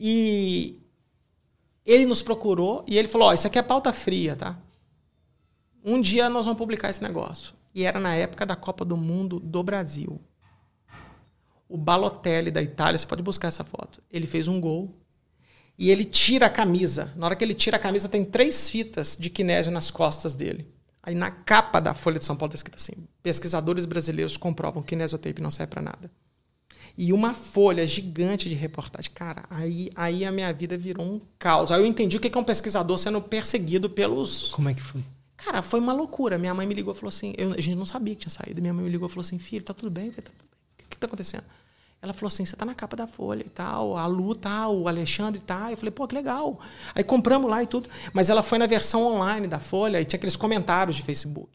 [0.00, 0.78] E
[1.88, 4.58] ele nos procurou e ele falou: Ó, oh, isso aqui é pauta fria, tá?
[5.82, 7.54] Um dia nós vamos publicar esse negócio.
[7.74, 10.20] E era na época da Copa do Mundo do Brasil.
[11.66, 14.02] O Balotelli da Itália, você pode buscar essa foto.
[14.10, 14.94] Ele fez um gol
[15.78, 17.12] e ele tira a camisa.
[17.16, 20.70] Na hora que ele tira a camisa, tem três fitas de kinésio nas costas dele.
[21.02, 24.90] Aí na capa da Folha de São Paulo está escrito assim: pesquisadores brasileiros comprovam que
[24.90, 26.10] kinesiotape não serve para nada.
[27.00, 29.08] E uma folha gigante de reportagem.
[29.14, 31.70] Cara, aí, aí a minha vida virou um caos.
[31.70, 34.50] Aí eu entendi o que é um pesquisador sendo perseguido pelos.
[34.50, 35.04] Como é que foi?
[35.36, 36.36] Cara, foi uma loucura.
[36.36, 38.60] Minha mãe me ligou e falou assim: eu, a gente não sabia que tinha saído.
[38.60, 40.10] Minha mãe me ligou e falou assim: filho, tá tudo bem?
[40.10, 40.48] Tá tudo bem.
[40.74, 41.44] O que, que tá acontecendo?
[42.02, 44.88] Ela falou assim: você tá na capa da Folha e tal, a Lu tá, o
[44.88, 45.70] Alexandre tá.
[45.70, 46.58] Eu falei, pô, que legal.
[46.96, 47.88] Aí compramos lá e tudo.
[48.12, 51.48] Mas ela foi na versão online da Folha e tinha aqueles comentários de Facebook.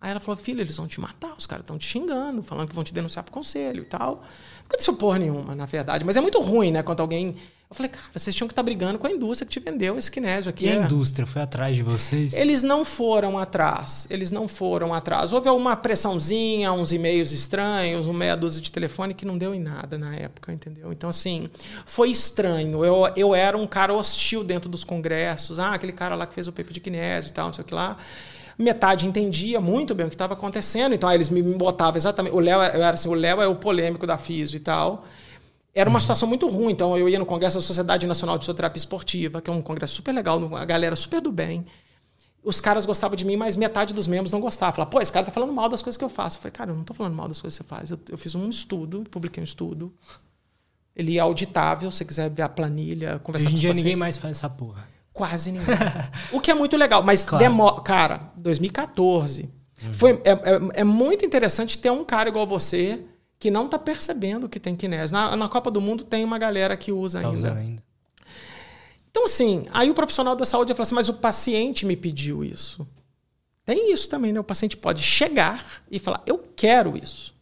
[0.00, 2.74] Aí ela falou, filho, eles vão te matar, os caras estão te xingando, falando que
[2.74, 4.22] vão te denunciar pro conselho e tal.
[4.68, 6.04] Não aconteceu porra nenhuma, na verdade.
[6.04, 7.34] Mas é muito ruim, né, quando alguém
[7.70, 9.98] eu falei, cara, vocês tinham que estar tá brigando com a indústria que te vendeu
[9.98, 10.64] esse kinésio aqui.
[10.64, 10.84] E a é.
[10.84, 12.32] indústria foi atrás de vocês?
[12.32, 14.06] Eles não foram atrás.
[14.08, 15.34] Eles não foram atrás.
[15.34, 19.60] Houve uma pressãozinha, uns e-mails estranhos, uma meia dúzia de telefone que não deu em
[19.60, 20.90] nada na época, entendeu?
[20.94, 21.50] Então, assim,
[21.84, 22.82] foi estranho.
[22.82, 25.58] Eu, eu era um cara hostil dentro dos congressos.
[25.58, 27.66] Ah, aquele cara lá que fez o paper de kinésio e tal, não sei o
[27.66, 27.98] que lá
[28.58, 32.34] metade entendia muito bem o que estava acontecendo, então aí eles me botavam exatamente.
[32.34, 35.04] O Léo era assim, o Léo é o polêmico da FISO e tal.
[35.72, 36.72] Era uma situação muito ruim.
[36.72, 39.94] Então, eu ia no Congresso da Sociedade Nacional de Fisioterapia Esportiva, que é um congresso
[39.94, 41.64] super legal, a galera super do bem.
[42.42, 44.72] Os caras gostavam de mim, mas metade dos membros não gostava.
[44.72, 46.38] Falava, pô, esse cara tá falando mal das coisas que eu faço.
[46.38, 47.90] Eu falei, cara, eu não tô falando mal das coisas que você faz.
[47.90, 49.92] Eu, eu fiz um estudo, publiquei um estudo.
[50.96, 54.16] Ele é auditável, se você quiser ver a planilha, conversar Hoje em dia ninguém mais
[54.16, 54.88] faz essa porra.
[55.18, 55.74] Quase ninguém.
[56.32, 57.44] o que é muito legal, mas claro.
[57.44, 57.80] demora.
[57.82, 59.42] Cara, 2014.
[59.82, 59.94] Uhum.
[59.94, 63.04] Foi, é, é, é muito interessante ter um cara igual você
[63.38, 65.12] que não está percebendo que tem kinésio.
[65.12, 67.52] Na, na, Copa do Mundo tem uma galera que usa tá ainda.
[67.52, 67.82] ainda.
[69.10, 72.86] Então, assim, aí o profissional da saúde fala assim, mas o paciente me pediu isso.
[73.64, 74.40] Tem isso também, né?
[74.40, 77.34] O paciente pode chegar e falar, eu quero isso.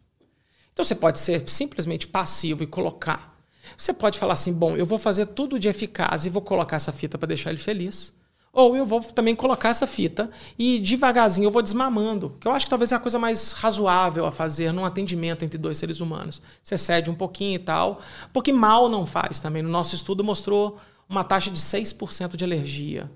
[0.73, 3.36] Então você pode ser simplesmente passivo e colocar.
[3.77, 6.93] Você pode falar assim, bom, eu vou fazer tudo de eficaz e vou colocar essa
[6.93, 8.13] fita para deixar ele feliz.
[8.53, 12.65] Ou eu vou também colocar essa fita e devagarzinho eu vou desmamando, que eu acho
[12.65, 16.41] que talvez é a coisa mais razoável a fazer num atendimento entre dois seres humanos.
[16.63, 18.01] Você cede um pouquinho e tal,
[18.33, 19.63] porque mal não faz também.
[19.63, 23.11] No nosso estudo mostrou uma taxa de 6% de alergia,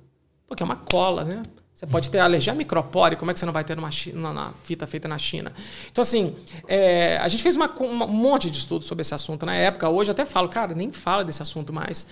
[0.47, 1.43] porque é uma cola, né?
[1.81, 4.87] Você pode ter alergia micropore, como é que você não vai ter numa, numa fita
[4.87, 5.51] feita na China?
[5.91, 6.37] Então, assim,
[6.69, 9.89] é, a gente fez uma, uma, um monte de estudos sobre esse assunto na época.
[9.89, 12.07] Hoje até falo, cara, nem fala desse assunto mais.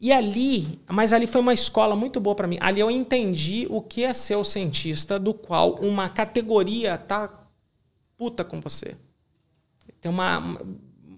[0.00, 2.56] E ali, mas ali foi uma escola muito boa para mim.
[2.58, 7.30] Ali eu entendi o que é ser o cientista do qual uma categoria tá
[8.16, 8.96] puta com você.
[10.00, 10.58] Tem uma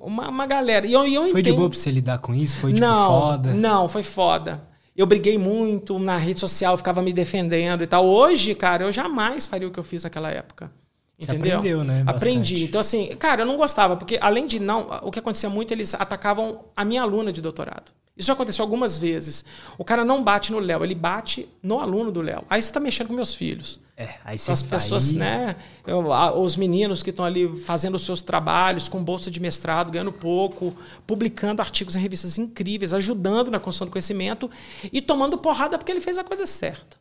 [0.00, 0.84] uma, uma galera.
[0.84, 1.44] E eu, eu foi entendo...
[1.44, 2.56] de boa pra você lidar com isso?
[2.56, 3.54] Foi tipo não, foda?
[3.54, 4.71] Não, foi foda.
[4.96, 8.06] Eu briguei muito na rede social, ficava me defendendo e tal.
[8.06, 10.70] Hoje, cara, eu jamais faria o que eu fiz naquela época.
[11.18, 11.40] Entendeu?
[11.40, 12.02] Você aprendeu, né?
[12.02, 12.16] Bastante.
[12.16, 12.64] Aprendi.
[12.64, 14.88] Então, assim, cara, eu não gostava, porque além de não.
[15.02, 17.92] O que acontecia muito, eles atacavam a minha aluna de doutorado.
[18.22, 19.44] Isso já aconteceu algumas vezes.
[19.76, 22.44] O cara não bate no Léo, ele bate no aluno do Léo.
[22.48, 23.80] Aí você está mexendo com meus filhos.
[23.96, 25.56] É, aí você As pessoas, né?
[25.84, 26.06] Eu,
[26.40, 30.72] os meninos que estão ali fazendo os seus trabalhos com bolsa de mestrado, ganhando pouco,
[31.04, 34.48] publicando artigos em revistas incríveis, ajudando na construção do conhecimento
[34.92, 36.96] e tomando porrada porque ele fez a coisa certa.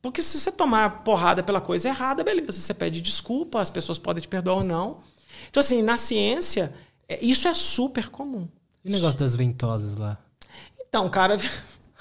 [0.00, 4.22] Porque se você tomar porrada pela coisa errada, beleza, você pede desculpa, as pessoas podem
[4.22, 4.98] te perdoar ou não.
[5.48, 6.72] Então, assim, na ciência,
[7.08, 8.48] é, isso é super comum.
[8.84, 10.18] E o negócio das ventosas lá?
[10.92, 11.38] Então, cara.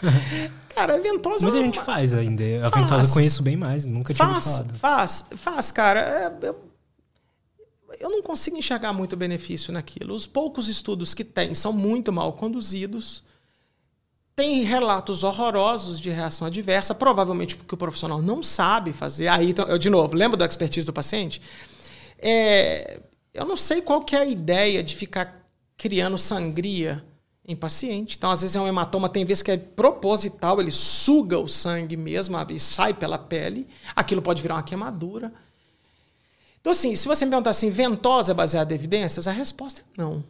[0.76, 1.46] cara, a ventosa.
[1.46, 2.44] Muita gente faz ainda.
[2.68, 2.84] A faz.
[2.84, 4.78] ventosa eu conheço bem mais, nunca tinha faz, falado.
[4.78, 6.00] Faz, faz, cara.
[6.02, 6.60] É, eu,
[8.02, 10.14] eu não consigo enxergar muito benefício naquilo.
[10.14, 13.24] Os poucos estudos que tem são muito mal conduzidos.
[14.36, 19.30] Tem relatos horrorosos de reação adversa, provavelmente porque o profissional não sabe fazer.
[19.30, 21.42] Aí, então, eu, de novo, lembra da expertise do paciente?
[22.18, 23.00] É,
[23.34, 27.02] eu não sei qual que é a ideia de ficar criando sangria
[27.48, 28.18] em paciente.
[28.18, 31.98] Então, às vezes é um hematoma, tem vezes que é proposital, ele suga o sangue
[31.98, 33.68] mesmo e sai pela pele.
[33.96, 35.34] Aquilo pode virar uma queimadura.
[36.60, 39.84] Então, assim, se você me perguntar assim, ventosa é baseada em evidências, a resposta é
[39.98, 40.24] não.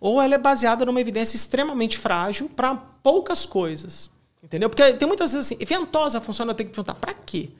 [0.00, 4.10] Ou ela é baseada numa evidência extremamente frágil para poucas coisas.
[4.42, 4.68] Entendeu?
[4.68, 7.50] Porque tem muitas vezes assim, ventosa funciona, eu tenho que perguntar, para quê?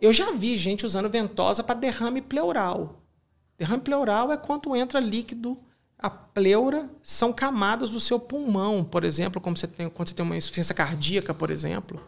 [0.00, 3.00] Eu já vi gente usando ventosa para derrame pleural.
[3.56, 5.56] Derrame pleural é quando entra líquido.
[6.02, 10.24] A pleura são camadas do seu pulmão, por exemplo, como você tem, quando você tem
[10.26, 12.02] uma insuficiência cardíaca, por exemplo.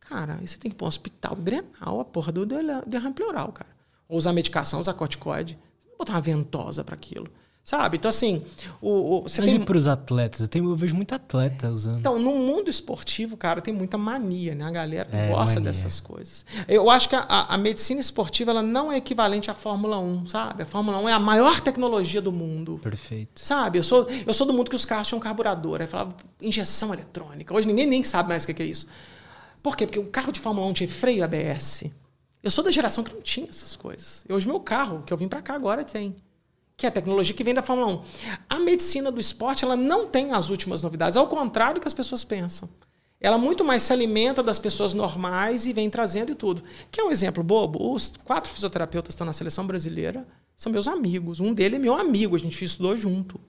[0.00, 3.68] Cara, você tem que ir para um hospital drenar a porra do derrame pleural, cara.
[4.08, 5.58] Ou usar medicação, usar corticoide.
[5.78, 7.28] Você não botar uma ventosa para aquilo.
[7.68, 7.98] Sabe?
[7.98, 8.42] Então, assim.
[8.80, 9.60] O, o, você Mas tem...
[9.60, 10.40] e para os atletas?
[10.40, 11.98] Eu, tenho, eu vejo muito atleta usando.
[11.98, 14.64] Então, no mundo esportivo, cara, tem muita mania, né?
[14.64, 15.70] A galera é, gosta mania.
[15.70, 16.46] dessas coisas.
[16.66, 20.62] Eu acho que a, a, medicina esportiva ela não é equivalente à Fórmula 1, sabe?
[20.62, 22.80] A Fórmula 1 é a maior tecnologia do mundo.
[22.82, 23.38] Perfeito.
[23.44, 23.78] Sabe?
[23.78, 25.82] Eu sou, eu sou do mundo que os carros tinham carburador.
[25.82, 27.54] Aí falava injeção eletrônica.
[27.54, 28.86] Hoje ninguém nem sabe mais o que é isso.
[29.62, 29.84] Por quê?
[29.84, 31.84] Porque o carro de Fórmula 1 tinha freio ABS.
[32.42, 34.24] Eu sou da geração que não tinha essas coisas.
[34.26, 36.16] E hoje meu carro, que eu vim para cá agora, tem
[36.78, 38.02] que é a tecnologia que vem da Fórmula 1.
[38.48, 41.92] A medicina do esporte ela não tem as últimas novidades, ao contrário do que as
[41.92, 42.68] pessoas pensam.
[43.20, 46.62] Ela muito mais se alimenta das pessoas normais e vem trazendo e tudo.
[46.88, 47.92] Que é um exemplo bobo.
[47.92, 50.24] Os quatro fisioterapeutas que estão na seleção brasileira
[50.56, 51.40] são meus amigos.
[51.40, 53.40] Um deles é meu amigo, a gente estudou junto.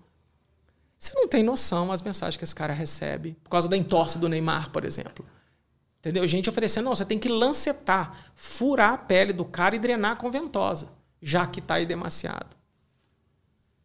[0.97, 4.27] Você não tem noção as mensagens que esse cara recebe por causa da entorse do
[4.27, 5.23] Neymar, por exemplo.
[5.99, 6.27] Entendeu?
[6.27, 10.31] Gente oferecendo, não, você tem que lancetar, furar a pele do cara e drenar com
[10.31, 10.89] ventosa,
[11.21, 12.58] já que está aí demasiado.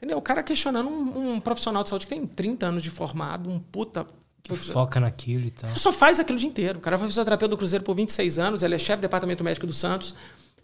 [0.05, 0.19] Entendeu?
[0.19, 3.59] O cara questionando um, um, profissional de saúde que tem 30 anos de formado, um
[3.59, 4.07] puta.
[4.43, 5.71] Que foca naquilo e tal.
[5.71, 6.79] Ele só faz aquilo o dia inteiro.
[6.79, 9.67] O cara foi fisioterapeuta do Cruzeiro por 26 anos, ele é chefe do departamento médico
[9.67, 10.15] do Santos,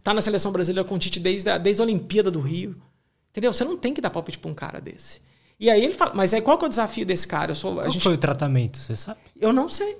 [0.02, 2.76] tá na seleção brasileira com o Tite desde a, desde a Olimpíada do Rio.
[3.30, 3.50] Entendeu?
[3.50, 5.22] Você não tem que dar palpite pra um cara desse.
[5.58, 7.52] E aí ele fala, mas aí qual que é o desafio desse cara?
[7.52, 9.20] Eu sou, qual gente, foi o tratamento, você sabe?
[9.40, 9.96] Eu não sei.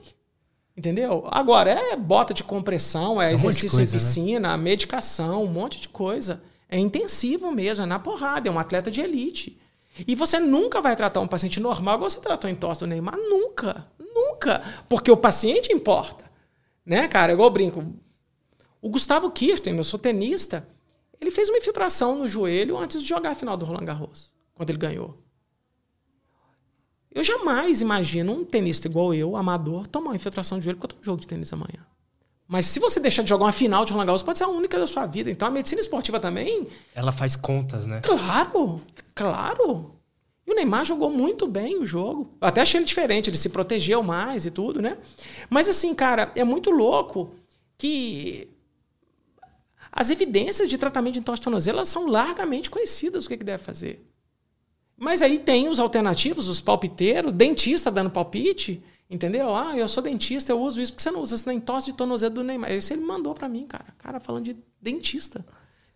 [0.76, 1.26] Entendeu?
[1.30, 4.04] Agora, é bota de compressão, é, é exercício coisa, em né?
[4.04, 4.62] piscina, né?
[4.62, 6.42] medicação, um monte de coisa.
[6.70, 9.60] É intensivo mesmo, é na porrada, é um atleta de elite.
[10.06, 13.16] E você nunca vai tratar um paciente normal igual você tratou em tosse do Neymar.
[13.16, 13.88] Nunca.
[13.98, 14.62] Nunca.
[14.88, 16.30] Porque o paciente importa.
[16.86, 17.32] Né, cara?
[17.32, 17.94] Igual eu brinco.
[18.80, 20.66] O Gustavo Kirsten, eu sou tenista,
[21.20, 24.70] ele fez uma infiltração no joelho antes de jogar a final do Roland Garros, quando
[24.70, 25.18] ele ganhou.
[27.12, 30.96] Eu jamais imagino um tenista igual eu, amador, tomar uma infiltração de joelho porque eu
[30.96, 31.84] tenho um jogo de tênis amanhã.
[32.50, 34.76] Mas se você deixar de jogar uma final de Roland Garros, pode ser a única
[34.76, 35.30] da sua vida.
[35.30, 36.66] Então a medicina esportiva também.
[36.92, 38.00] Ela faz contas, né?
[38.00, 38.82] Claro,
[39.14, 39.92] claro.
[40.44, 42.28] E o Neymar jogou muito bem o jogo.
[42.40, 44.98] Eu até achei ele diferente, ele se protegeu mais e tudo, né?
[45.48, 47.30] Mas assim, cara, é muito louco
[47.78, 48.48] que
[49.92, 54.04] as evidências de tratamento de entorse tornozelo são largamente conhecidas o que, que deve fazer.
[54.98, 59.54] Mas aí tem os alternativos, os palpiteiros, dentista dando palpite, Entendeu?
[59.54, 60.92] Ah, eu sou dentista, eu uso isso.
[60.92, 61.36] porque você não usa?
[61.36, 62.70] Você nem tosse de tornozelo do Neymar.
[62.72, 63.86] Isso ele mandou para mim, cara.
[63.98, 65.44] Cara falando de dentista.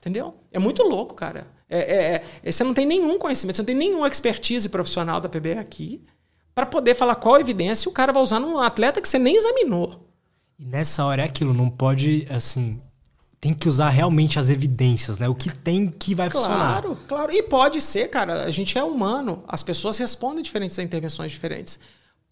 [0.00, 0.34] Entendeu?
[0.50, 1.46] É muito louco, cara.
[1.68, 5.28] É, é, é, você não tem nenhum conhecimento, você não tem nenhuma expertise profissional da
[5.28, 6.04] PBE aqui
[6.54, 10.08] para poder falar qual evidência o cara vai usar num atleta que você nem examinou.
[10.58, 12.80] E nessa hora é aquilo, não pode, assim,
[13.40, 15.28] tem que usar realmente as evidências, né?
[15.28, 16.82] O que tem que vai claro, funcionar.
[16.82, 17.32] Claro, claro.
[17.32, 21.78] E pode ser, cara, a gente é humano, as pessoas respondem diferentes a intervenções diferentes.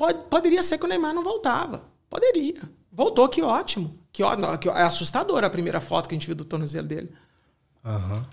[0.02, 1.84] Pode, poderia ser que o Neymar não voltava.
[2.10, 2.68] Poderia.
[2.90, 3.96] Voltou, que ótimo.
[4.10, 7.08] Que, ó, que é assustador a primeira foto que a gente viu do tornozelo dele.
[7.84, 8.24] Uhum.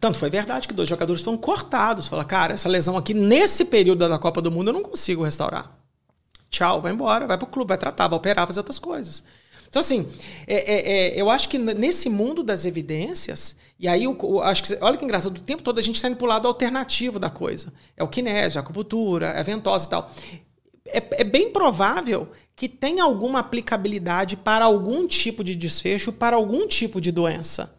[0.00, 2.08] Tanto foi verdade que dois jogadores foram cortados.
[2.08, 5.76] Fala, cara, essa lesão aqui, nesse período da Copa do Mundo, eu não consigo restaurar.
[6.48, 9.24] Tchau, vai embora, vai pro clube, vai tratar, vai operar, fazer outras coisas.
[9.68, 10.08] Então, assim,
[10.46, 14.62] é, é, é, eu acho que nesse mundo das evidências, e aí eu, eu acho
[14.62, 17.18] que, olha que engraçado, o tempo todo a gente está indo para o lado alternativo
[17.18, 17.70] da coisa.
[17.94, 20.10] É o kinésio, a acupuntura, é a ventosa e tal.
[20.88, 26.66] É, é bem provável que tenha alguma aplicabilidade para algum tipo de desfecho, para algum
[26.66, 27.74] tipo de doença.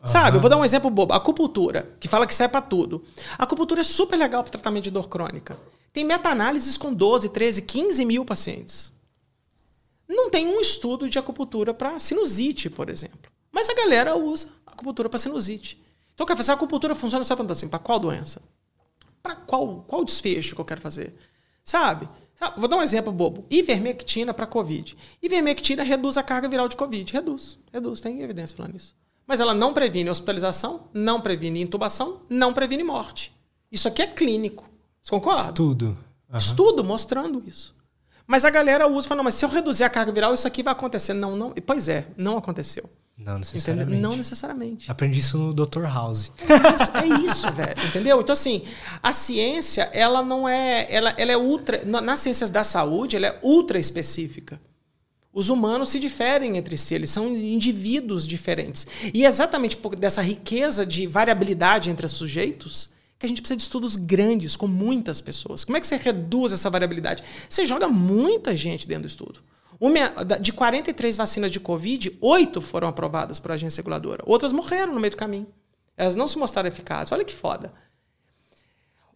[0.00, 0.06] Uhum.
[0.06, 0.36] Sabe?
[0.36, 1.14] Eu vou dar um exemplo bobo.
[1.14, 3.02] A acupuntura, que fala que serve para tudo.
[3.38, 5.58] A acupuntura é super legal para tratamento de dor crônica.
[5.92, 8.92] Tem meta-análises com 12, 13, 15 mil pacientes.
[10.08, 13.30] Não tem um estudo de acupuntura para sinusite, por exemplo.
[13.50, 15.82] Mas a galera usa acupuntura para sinusite.
[16.14, 18.42] Então, quer fazer a acupuntura funciona só para assim, para qual doença?
[19.22, 21.14] Para qual, qual desfecho que eu quero fazer?
[21.64, 22.08] Sabe?
[22.56, 23.44] Vou dar um exemplo bobo.
[23.50, 24.96] Ivermectina para Covid.
[25.22, 27.12] Ivermectina reduz a carga viral de Covid.
[27.12, 27.58] Reduz.
[27.72, 28.00] Reduz.
[28.00, 28.94] Tem evidência falando isso.
[29.26, 33.36] Mas ela não previne hospitalização, não previne intubação, não previne morte.
[33.70, 34.64] Isso aqui é clínico.
[35.02, 35.48] Você concorda?
[35.48, 35.98] Estudo.
[36.30, 36.38] Uhum.
[36.38, 37.74] Estudo mostrando isso.
[38.28, 40.46] Mas a galera usa e fala, não, mas se eu reduzir a carga viral, isso
[40.46, 41.14] aqui vai acontecer.
[41.14, 41.54] Não, não.
[41.64, 42.84] Pois é, não aconteceu.
[43.16, 43.90] Não necessariamente.
[43.90, 44.10] Entendeu?
[44.10, 44.90] Não necessariamente.
[44.90, 45.84] Aprendi isso no Dr.
[45.84, 46.30] House.
[46.46, 47.74] É isso, velho.
[47.86, 48.20] Entendeu?
[48.20, 48.64] Então, assim,
[49.02, 50.86] a ciência, ela não é.
[50.90, 51.82] Ela, ela é ultra.
[51.86, 54.60] Nas ciências da saúde, ela é ultra específica.
[55.32, 58.86] Os humanos se diferem entre si, eles são indivíduos diferentes.
[59.14, 63.56] E é exatamente por dessa riqueza de variabilidade entre os sujeitos que a gente precisa
[63.56, 65.64] de estudos grandes, com muitas pessoas.
[65.64, 67.24] Como é que você reduz essa variabilidade?
[67.48, 69.40] Você joga muita gente dentro do estudo.
[69.80, 74.22] Uma, de 43 vacinas de Covid, oito foram aprovadas por agência reguladora.
[74.26, 75.48] Outras morreram no meio do caminho.
[75.96, 77.10] Elas não se mostraram eficazes.
[77.10, 77.72] Olha que foda.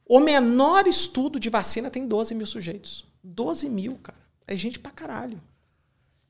[0.04, 3.04] O menor estudo de vacina tem 12 mil sujeitos.
[3.22, 4.18] 12 mil, cara.
[4.46, 5.40] É gente pra caralho.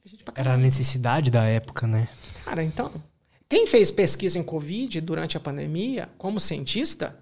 [0.04, 0.52] É gente pra caralho.
[0.52, 2.06] Era a necessidade da época, né?
[2.44, 2.92] Cara, então.
[3.48, 7.18] Quem fez pesquisa em Covid durante a pandemia, como cientista,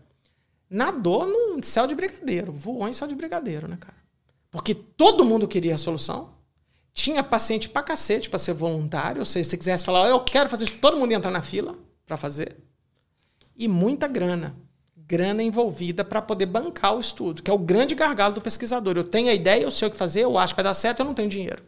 [0.71, 3.97] nadou no céu de brigadeiro, voou em céu de brigadeiro, né, cara?
[4.51, 6.31] Porque todo mundo queria a solução.
[6.93, 10.49] Tinha paciente pra cacete pra ser voluntário, ou seja, se você quisesse falar, eu quero
[10.49, 12.57] fazer isso, todo mundo ia entrar na fila para fazer.
[13.57, 14.57] E muita grana.
[14.97, 18.97] Grana envolvida para poder bancar o estudo, que é o grande gargalo do pesquisador.
[18.97, 21.01] Eu tenho a ideia, eu sei o que fazer, eu acho que vai dar certo,
[21.01, 21.63] eu não tenho dinheiro.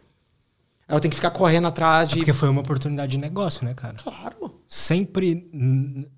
[0.89, 2.16] Aí eu tenho que ficar correndo atrás de.
[2.16, 3.95] É porque foi uma oportunidade de negócio, né, cara?
[3.95, 4.61] Claro.
[4.66, 5.51] Sempre,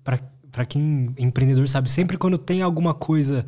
[0.03, 0.19] para
[0.63, 3.43] quem é empreendedor sabe, sempre quando tem alguma coisa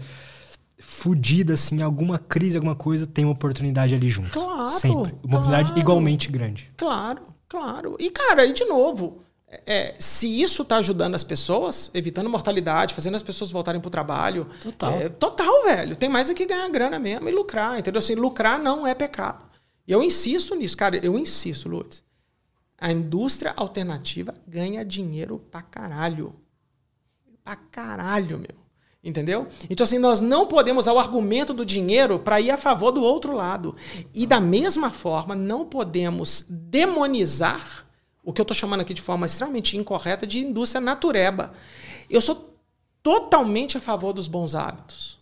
[0.80, 4.32] fudida, assim, alguma crise, alguma coisa, tem uma oportunidade ali junto.
[4.32, 4.72] Claro.
[4.72, 5.14] Sempre.
[5.24, 5.80] Uma oportunidade claro.
[5.80, 6.72] igualmente grande.
[6.76, 7.96] Claro, claro.
[8.00, 9.24] E, cara, e de novo,
[9.66, 13.92] é, se isso está ajudando as pessoas, evitando mortalidade, fazendo as pessoas voltarem para o
[13.92, 14.48] trabalho.
[14.62, 14.94] Total.
[14.94, 15.96] É, total, velho.
[15.96, 18.00] Tem mais é que ganhar grana mesmo e lucrar, entendeu?
[18.00, 19.46] Assim, lucrar não é pecado.
[19.88, 20.98] E eu insisto nisso, cara.
[20.98, 22.04] Eu insisto, Lutz.
[22.78, 26.36] A indústria alternativa ganha dinheiro pra caralho.
[27.48, 28.60] Pra caralho, meu.
[29.02, 29.48] Entendeu?
[29.70, 33.02] Então, assim, nós não podemos usar o argumento do dinheiro para ir a favor do
[33.02, 33.74] outro lado.
[34.14, 37.88] E, da mesma forma, não podemos demonizar
[38.22, 41.54] o que eu estou chamando aqui de forma extremamente incorreta de indústria natureba.
[42.10, 42.54] Eu sou
[43.02, 45.18] totalmente a favor dos bons hábitos.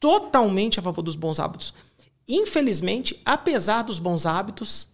[0.00, 1.72] Totalmente a favor dos bons hábitos.
[2.26, 4.88] Infelizmente, apesar dos bons hábitos,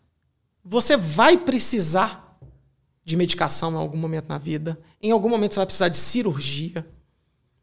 [0.62, 2.31] você vai precisar
[3.04, 4.78] de medicação em algum momento na vida.
[5.00, 6.86] Em algum momento você vai precisar de cirurgia.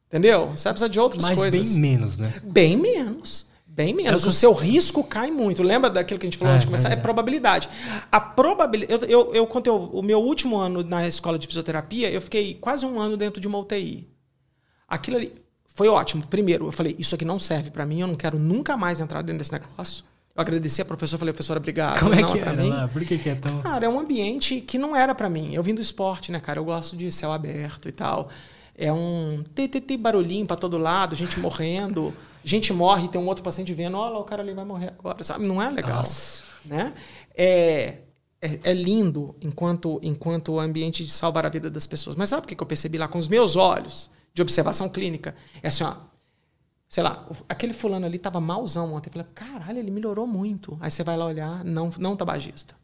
[0.07, 0.49] Entendeu?
[0.49, 1.59] Você vai precisar de outras Mas coisas.
[1.59, 2.33] Mas bem menos, né?
[2.43, 3.47] Bem menos.
[3.65, 4.25] Bem menos.
[4.25, 5.63] O seu risco cai muito.
[5.63, 6.89] Lembra daquilo que a gente falou é, antes de começar?
[6.89, 7.69] É, é probabilidade.
[8.11, 9.05] A probabilidade.
[9.05, 12.55] Eu, eu, eu, quando eu, o meu último ano na escola de fisioterapia, eu fiquei
[12.55, 14.09] quase um ano dentro de uma UTI.
[14.87, 15.33] Aquilo ali
[15.67, 16.27] foi ótimo.
[16.27, 19.21] Primeiro, eu falei, isso aqui não serve para mim, eu não quero nunca mais entrar
[19.21, 20.03] dentro desse negócio.
[20.39, 21.99] Eu agradeci a professora, falei, professora, obrigado.
[21.99, 22.69] Como é que era mim.
[22.69, 22.87] lá?
[22.87, 23.61] Por que, que é tão.
[23.61, 25.53] Cara, é um ambiente que não era para mim.
[25.53, 26.59] Eu vim do esporte, né, cara?
[26.59, 28.29] Eu gosto de céu aberto e tal
[28.79, 32.13] é um TTT barulhinho para todo lado, gente morrendo,
[32.45, 35.45] gente morre, tem um outro paciente vendo, olha o cara ali vai morrer agora, sabe?
[35.45, 36.43] Não é legal, Nossa.
[36.63, 36.93] né?
[37.35, 37.97] É,
[38.41, 42.15] é, é, lindo enquanto enquanto ambiente de salvar a vida das pessoas.
[42.15, 45.35] Mas sabe o que eu percebi lá com os meus olhos de observação clínica?
[45.61, 45.95] É assim, ó,
[46.89, 49.11] sei lá, aquele fulano ali tava malzão ontem.
[49.11, 50.75] Falei, caralho, ele melhorou muito.
[50.81, 52.75] Aí você vai lá olhar, não, não tabagista.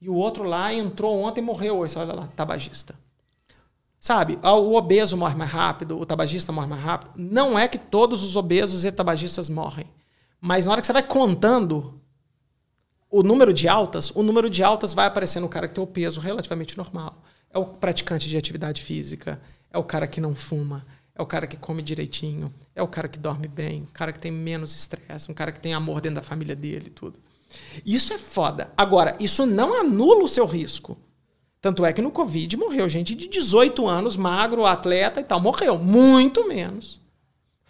[0.00, 1.78] E o outro lá entrou ontem e morreu.
[1.78, 2.94] Você olha lá, tabagista.
[3.98, 7.10] Sabe, o obeso morre mais rápido, o tabagista morre mais rápido.
[7.16, 9.86] Não é que todos os obesos e tabagistas morrem.
[10.40, 12.00] Mas na hora que você vai contando
[13.10, 15.86] o número de altas, o número de altas vai aparecer no cara que tem o
[15.86, 17.24] peso relativamente normal.
[17.50, 19.40] É o praticante de atividade física,
[19.72, 20.86] é o cara que não fuma,
[21.18, 24.20] é o cara que come direitinho, é o cara que dorme bem, o cara que
[24.20, 27.18] tem menos estresse, um cara que tem amor dentro da família dele tudo.
[27.84, 28.72] Isso é foda.
[28.76, 30.96] Agora, isso não anula o seu risco.
[31.60, 35.40] Tanto é que no Covid morreu gente de 18 anos, magro, atleta e tal.
[35.40, 35.76] Morreu.
[35.76, 37.00] Muito menos.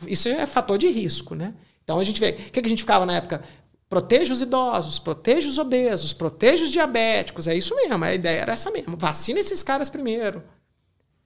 [0.07, 1.55] Isso é fator de risco, né?
[1.83, 2.31] Então a gente vê.
[2.31, 3.43] O que a gente ficava na época?
[3.89, 7.49] Proteja os idosos, proteja os obesos, proteja os diabéticos.
[7.49, 8.05] É isso mesmo.
[8.05, 8.95] A ideia era essa mesmo.
[8.97, 10.43] Vacina esses caras primeiro.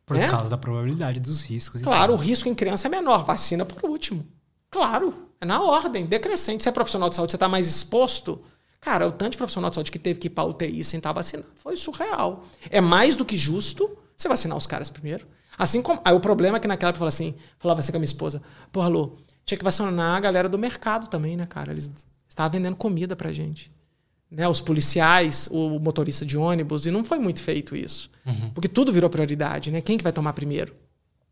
[0.04, 0.28] Por né?
[0.28, 1.80] causa da probabilidade dos riscos.
[1.80, 3.24] Claro, o risco em criança é menor.
[3.24, 4.26] Vacina por último.
[4.70, 5.28] Claro.
[5.40, 6.62] É na ordem, decrescente.
[6.62, 8.40] Se é profissional de saúde, você está mais exposto
[8.82, 11.12] Cara, o tanto de profissional de saúde que teve que ir para UTI sem estar
[11.12, 12.44] vacinado foi surreal.
[12.68, 15.24] É mais do que justo você vacinar os caras primeiro.
[15.56, 16.02] Assim como.
[16.04, 18.42] Aí o problema é que naquela época falava assim, falava assim com a minha esposa,
[18.72, 21.70] porra, Lu, tinha que vacinar a galera do mercado também, né, cara?
[21.70, 21.92] Eles
[22.28, 23.70] estavam vendendo comida pra gente.
[24.32, 28.10] Né, os policiais, o motorista de ônibus, e não foi muito feito isso.
[28.24, 28.50] Uhum.
[28.54, 29.82] Porque tudo virou prioridade, né?
[29.82, 30.74] Quem que vai tomar primeiro?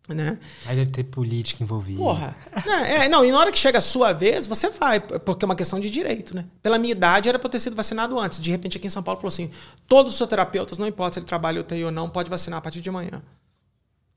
[0.07, 0.39] Né?
[0.67, 1.99] Aí deve ter política envolvida.
[1.99, 2.37] Porra.
[2.67, 5.47] É, é, não, e na hora que chega a sua vez, você vai, porque é
[5.47, 6.45] uma questão de direito, né?
[6.61, 8.41] Pela minha idade, era para ter sido vacinado antes.
[8.41, 9.51] De repente, aqui em São Paulo, falou assim:
[9.87, 12.81] todos os terapeutas, não importa se ele trabalha UTI ou não, pode vacinar a partir
[12.81, 13.23] de amanhã.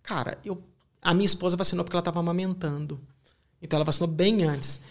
[0.02, 0.62] Cara, eu,
[1.02, 3.00] a minha esposa vacinou porque ela estava amamentando.
[3.62, 4.82] Então ela vacinou bem antes.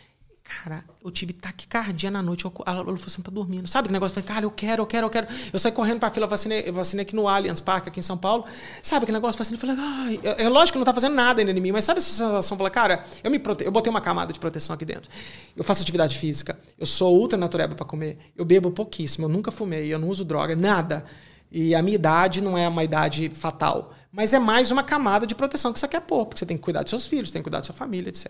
[0.44, 2.44] Cara, eu tive taquicardia na noite.
[2.44, 3.68] Eu, ela falou assim, tá dormindo.
[3.68, 4.12] Sabe que negócio?
[4.12, 5.28] Eu falei, cara, eu quero, eu quero, eu quero.
[5.52, 8.44] Eu saí correndo pra fila, vacinei, vacinei aqui no Allianz Parque, aqui em São Paulo.
[8.82, 9.40] Sabe que negócio?
[9.40, 11.84] Eu falei, ai, é, é lógico que não tá fazendo nada ainda em mim, mas
[11.84, 12.56] sabe essa sensação?
[12.56, 13.64] Falei, cara, eu me prote...
[13.64, 15.08] eu botei uma camada de proteção aqui dentro.
[15.56, 19.52] Eu faço atividade física, eu sou ultra natureba para comer, eu bebo pouquíssimo, eu nunca
[19.52, 21.04] fumei, eu não uso droga, nada.
[21.50, 25.34] E a minha idade não é uma idade fatal, mas é mais uma camada de
[25.34, 27.44] proteção que você quer pôr, porque você tem que cuidar dos seus filhos, tem que
[27.44, 28.28] cuidar da sua família, etc.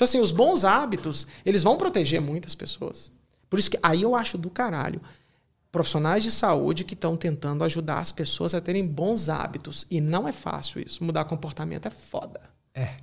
[0.00, 3.12] Então, assim, os bons hábitos, eles vão proteger muitas pessoas.
[3.50, 4.98] Por isso que aí eu acho do caralho
[5.70, 9.86] profissionais de saúde que estão tentando ajudar as pessoas a terem bons hábitos.
[9.90, 11.04] E não é fácil isso.
[11.04, 12.40] Mudar comportamento é foda.
[12.74, 12.94] É.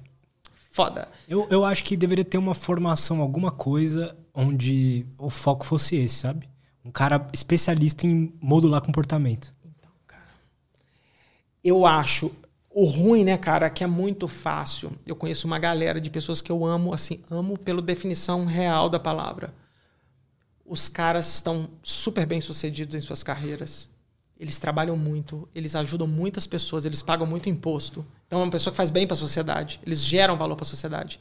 [0.71, 1.07] Foda.
[1.27, 6.15] Eu, eu acho que deveria ter uma formação, alguma coisa onde o foco fosse esse,
[6.15, 6.49] sabe?
[6.83, 9.53] Um cara especialista em modular comportamento.
[9.63, 10.23] Então, cara.
[11.63, 12.31] Eu acho.
[12.79, 14.91] O ruim, né, cara, é que é muito fácil.
[15.03, 18.99] Eu conheço uma galera de pessoas que eu amo, assim, amo pela definição real da
[18.99, 19.51] palavra.
[20.63, 23.89] Os caras estão super bem sucedidos em suas carreiras.
[24.39, 28.05] Eles trabalham muito, eles ajudam muitas pessoas, eles pagam muito imposto.
[28.27, 30.69] Então é uma pessoa que faz bem para a sociedade, eles geram valor para a
[30.69, 31.19] sociedade.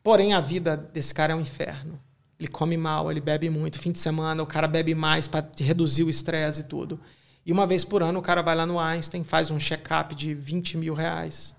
[0.00, 1.98] Porém, a vida desse cara é um inferno.
[2.38, 3.80] Ele come mal, ele bebe muito.
[3.80, 7.00] Fim de semana, o cara bebe mais para reduzir o estresse e tudo.
[7.46, 10.34] E uma vez por ano o cara vai lá no Einstein, faz um check-up de
[10.34, 11.54] 20 mil reais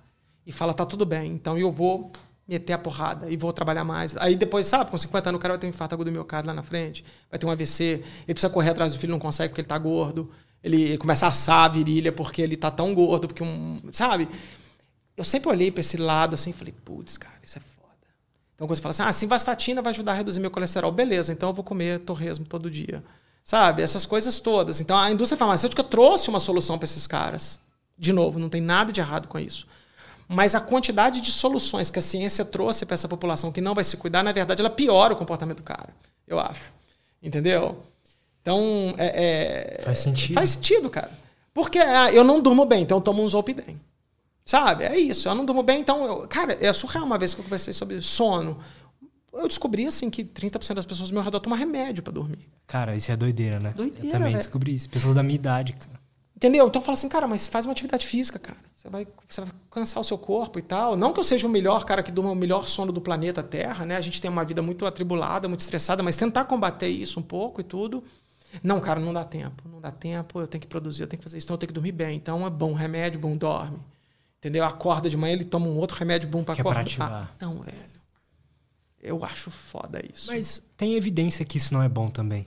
[0.45, 2.12] e fala: tá tudo bem, então eu vou
[2.48, 4.16] meter a porrada e vou trabalhar mais.
[4.18, 6.48] Aí depois, sabe, com 50 anos o cara vai ter um infarto agudo do miocárdio
[6.48, 9.49] lá na frente, vai ter um AVC, ele precisa correr atrás do filho, não consegue
[9.49, 10.30] porque ele tá gordo,
[10.64, 13.80] ele começa a assar a virilha porque ele tá tão gordo, porque um.
[13.91, 14.30] Sabe?
[15.18, 17.94] Eu sempre olhei para esse lado assim e falei: putz, cara, isso é foda.
[18.53, 21.49] Então quando você fala assim: ah, simvastatina vai ajudar a reduzir meu colesterol, beleza, então
[21.49, 23.03] eu vou comer torresmo todo dia.
[23.46, 23.84] Sabe?
[23.84, 24.82] Essas coisas todas.
[24.82, 27.60] Então a indústria farmacêutica trouxe uma solução para esses caras.
[27.98, 29.68] De novo, não tem nada de errado com isso.
[30.28, 33.84] Mas a quantidade de soluções que a ciência trouxe para essa população que não vai
[33.84, 35.90] se cuidar, na verdade, ela piora o comportamento do cara.
[36.28, 36.74] Eu acho.
[37.22, 37.84] Entendeu?
[38.42, 40.34] Então, é, é, faz sentido.
[40.34, 41.12] Faz sentido, cara.
[41.54, 43.80] Porque ah, eu não durmo bem, então eu tomo um Zolpidem.
[44.44, 44.86] Sabe?
[44.86, 45.30] É isso.
[45.30, 46.04] Eu não durmo bem, então.
[46.04, 48.60] Eu, cara, é surreal uma vez que eu conversei sobre sono
[49.36, 52.48] eu descobri assim que 30% das pessoas do meu redor tomam remédio para dormir.
[52.68, 53.74] Cara, isso é doideira, né?
[53.76, 54.07] Doideira.
[54.07, 54.38] Eu também véio.
[54.38, 54.90] descobri isso.
[54.90, 55.99] Pessoas da minha idade, cara.
[56.36, 56.68] Entendeu?
[56.68, 58.57] Então fala assim, cara, mas faz uma atividade física, cara.
[58.74, 60.95] Você vai, você vai cansar o seu corpo e tal.
[60.95, 63.86] Não que eu seja o melhor cara que durma o melhor sono do planeta Terra,
[63.86, 63.95] né?
[63.95, 67.62] A gente tem uma vida muito atribulada, muito estressada, mas tentar combater isso um pouco
[67.62, 68.03] e tudo.
[68.62, 69.64] Não, cara, não dá tempo.
[69.68, 71.70] Não dá tempo, eu tenho que produzir, eu tenho que fazer isso, então eu tenho
[71.70, 72.16] que dormir bem.
[72.16, 73.80] Então é bom remédio, bom dorme.
[74.38, 74.64] Entendeu?
[74.64, 76.82] Acorda de manhã, ele toma um outro remédio bom para acordar.
[76.82, 77.12] É pra ativar.
[77.12, 77.95] Ah, não, velho.
[79.06, 80.32] Eu acho foda isso.
[80.32, 82.45] Mas tem evidência que isso não é bom também.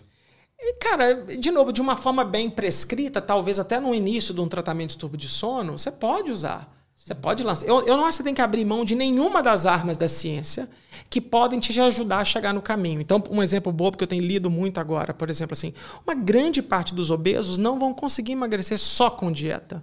[0.61, 4.49] E, cara, de novo, de uma forma bem prescrita, talvez até no início de um
[4.49, 6.77] tratamento de distúrbio de sono, você pode usar.
[6.97, 7.65] Você pode lançar.
[7.67, 10.09] Eu, eu não acho que você tem que abrir mão de nenhuma das armas da
[10.09, 10.69] ciência
[11.09, 13.01] que podem te ajudar a chegar no caminho.
[13.01, 15.73] Então, um exemplo bobo que eu tenho lido muito agora, por exemplo, assim,
[16.05, 19.83] uma grande parte dos obesos não vão conseguir emagrecer só com dieta.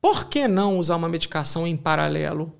[0.00, 2.57] Por que não usar uma medicação em paralelo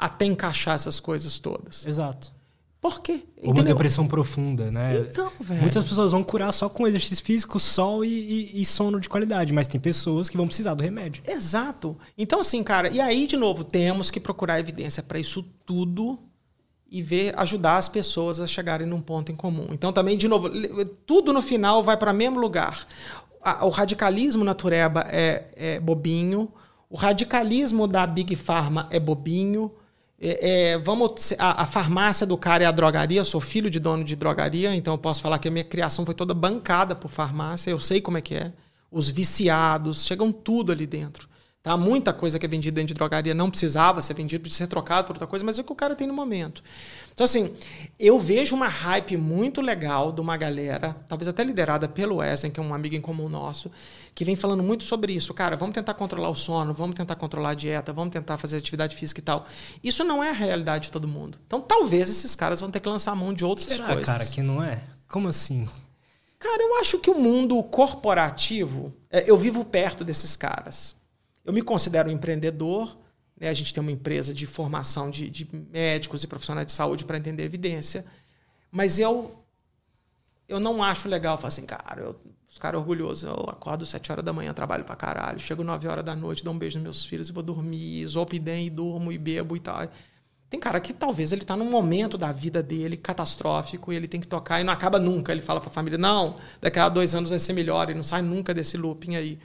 [0.00, 1.84] até encaixar essas coisas todas.
[1.86, 2.32] Exato.
[2.80, 3.24] Por quê?
[3.42, 5.04] Ou uma depressão profunda, né?
[5.10, 5.60] Então, velho.
[5.60, 9.52] Muitas pessoas vão curar só com exercício físico, sol e, e, e, sono de qualidade,
[9.52, 11.22] mas tem pessoas que vão precisar do remédio.
[11.26, 11.98] Exato.
[12.16, 16.18] Então, assim, cara, e aí, de novo, temos que procurar evidência para isso tudo
[16.90, 19.66] e ver, ajudar as pessoas a chegarem num ponto em comum.
[19.72, 20.48] Então, também, de novo,
[21.06, 22.86] tudo no final vai para o mesmo lugar.
[23.60, 26.50] O radicalismo natureba é, é bobinho,
[26.88, 29.70] o radicalismo da Big Pharma é bobinho,
[30.20, 33.20] é, é, vamos a, a, farmácia do cara é a drogaria.
[33.20, 36.04] Eu sou filho de dono de drogaria, então eu posso falar que a minha criação
[36.04, 37.70] foi toda bancada por farmácia.
[37.70, 38.52] Eu sei como é que é.
[38.90, 41.30] Os viciados chegam tudo ali dentro.
[41.62, 41.76] Tá?
[41.76, 45.06] Muita coisa que é vendida dentro de drogaria não precisava ser vendida, podia ser trocado
[45.06, 46.62] por outra coisa, mas é o que o cara tem no momento.
[47.12, 47.52] Então, assim,
[47.98, 52.58] eu vejo uma hype muito legal de uma galera, talvez até liderada pelo Wesley, que
[52.58, 53.70] é um amigo em comum nosso,
[54.14, 55.32] que vem falando muito sobre isso.
[55.32, 58.96] Cara, vamos tentar controlar o sono, vamos tentar controlar a dieta, vamos tentar fazer atividade
[58.96, 59.46] física e tal.
[59.82, 61.38] Isso não é a realidade de todo mundo.
[61.46, 64.06] Então, talvez esses caras vão ter que lançar a mão de outras Será, coisas.
[64.06, 64.82] cara, que não é?
[65.08, 65.68] Como assim?
[66.38, 70.94] Cara, eu acho que o mundo corporativo, é, eu vivo perto desses caras.
[71.44, 72.96] Eu me considero um empreendedor,
[73.38, 73.48] né?
[73.48, 77.18] a gente tem uma empresa de formação de, de médicos e profissionais de saúde para
[77.18, 78.04] entender evidência,
[78.70, 79.36] mas eu
[80.48, 82.20] eu não acho legal falar assim, cara, eu,
[82.50, 85.86] os caras orgulhosos, eu acordo às 7 horas da manhã, trabalho para caralho, chego 9
[85.86, 89.12] horas da noite, dou um beijo nos meus filhos e vou dormir, zolpidem e durmo
[89.12, 89.88] e bebo e tal.
[90.50, 94.20] Tem cara que talvez ele está num momento da vida dele catastrófico e ele tem
[94.20, 95.30] que tocar e não acaba nunca.
[95.30, 98.02] Ele fala para a família: não, daqui a dois anos vai ser melhor e não
[98.02, 99.38] sai nunca desse looping aí.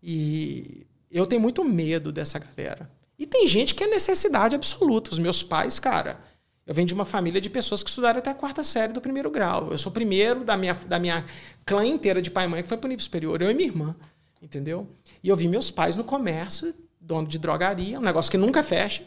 [0.00, 2.88] E eu tenho muito medo dessa galera.
[3.18, 5.10] E tem gente que é necessidade absoluta.
[5.10, 6.20] Os meus pais, cara,
[6.70, 9.28] Eu venho de uma família de pessoas que estudaram até a quarta série do primeiro
[9.28, 9.72] grau.
[9.72, 11.26] Eu sou o primeiro da minha, da minha
[11.66, 13.42] clã inteira de pai e mãe que foi para o nível superior.
[13.42, 13.96] Eu e minha irmã,
[14.40, 14.88] entendeu?
[15.20, 19.02] E eu vi meus pais no comércio, dono de drogaria, um negócio que nunca fecha.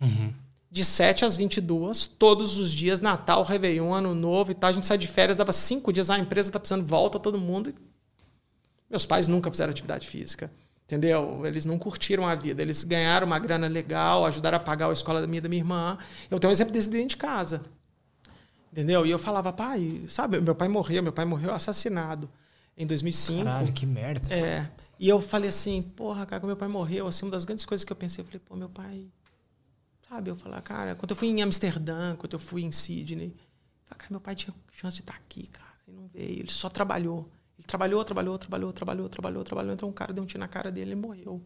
[0.00, 0.32] Uhum.
[0.70, 4.70] De 7 às 22, todos os dias, Natal, Réveillon, Ano Novo e tal.
[4.70, 7.70] A gente sai de férias, dava cinco dias, a empresa está precisando, volta todo mundo.
[8.88, 10.50] Meus pais nunca fizeram atividade física.
[10.86, 11.46] Entendeu?
[11.46, 12.60] Eles não curtiram a vida.
[12.60, 15.98] Eles ganharam uma grana legal, ajudaram a pagar a escola da minha da minha irmã.
[16.30, 17.64] Eu tenho um exemplo desse dentro de casa.
[18.70, 19.06] Entendeu?
[19.06, 22.28] E eu falava, pai, sabe, meu pai morreu, meu pai morreu assassinado
[22.76, 23.44] em 2005.
[23.44, 24.34] Caralho, que merda.
[24.34, 24.68] É.
[24.98, 27.84] E eu falei assim, porra, cara, quando meu pai morreu, assim, uma das grandes coisas
[27.84, 29.06] que eu pensei, eu falei, pô, meu pai.
[30.08, 33.84] Sabe, eu falei, cara, quando eu fui em Amsterdã, quando eu fui em Sydney, eu
[33.84, 35.72] falei, cara, meu pai tinha chance de estar aqui, cara.
[35.88, 37.28] Ele não veio, ele só trabalhou.
[37.64, 39.74] Ele trabalhou, trabalhou, trabalhou, trabalhou, trabalhou, trabalhou.
[39.74, 41.42] Então um cara deu um tiro na cara dele e morreu.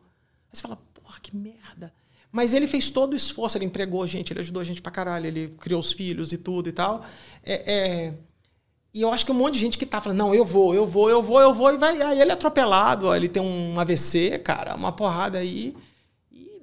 [0.51, 1.93] Aí você fala, porra, que merda.
[2.31, 5.27] Mas ele fez todo o esforço, ele empregou gente, ele ajudou a gente pra caralho,
[5.27, 7.03] ele criou os filhos e tudo e tal.
[7.43, 8.15] É, é...
[8.93, 10.85] E eu acho que um monte de gente que tá falando, não, eu vou, eu
[10.85, 12.03] vou, eu vou, eu vou, e vai.
[12.03, 15.75] Aí ele é atropelado, ó, ele tem um AVC, cara, uma porrada aí.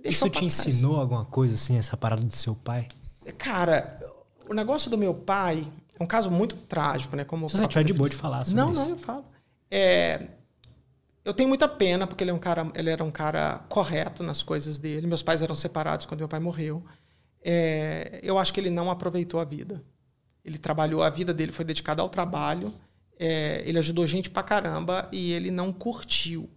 [0.03, 2.87] Isso te ensinou alguma coisa, assim, essa parada do seu pai?
[3.37, 3.99] Cara,
[4.49, 5.65] o negócio do meu pai
[5.99, 7.23] é um caso muito trágico, né?
[7.23, 8.79] Como Se você tiver de boa de falar sobre não, isso.
[8.79, 9.25] Não, não, eu falo.
[9.69, 10.29] É,
[11.25, 14.43] eu tenho muita pena porque ele, é um cara, ele era um cara correto nas
[14.43, 15.07] coisas dele.
[15.07, 16.85] Meus pais eram separados quando meu pai morreu.
[17.43, 19.83] É, eu acho que ele não aproveitou a vida.
[20.43, 22.71] Ele trabalhou, a vida dele foi dedicada ao trabalho.
[23.17, 26.47] É, ele ajudou gente pra caramba e ele não curtiu.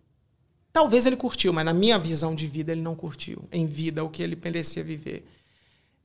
[0.70, 3.48] Talvez ele curtiu, mas na minha visão de vida ele não curtiu.
[3.50, 5.26] Em vida, o que ele merecia viver.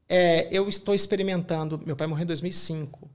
[0.08, 1.82] É, eu estou experimentando.
[1.86, 3.12] Meu pai morreu em 2005.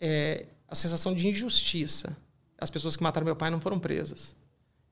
[0.00, 2.16] É, a sensação de injustiça
[2.58, 4.34] as pessoas que mataram meu pai não foram presas.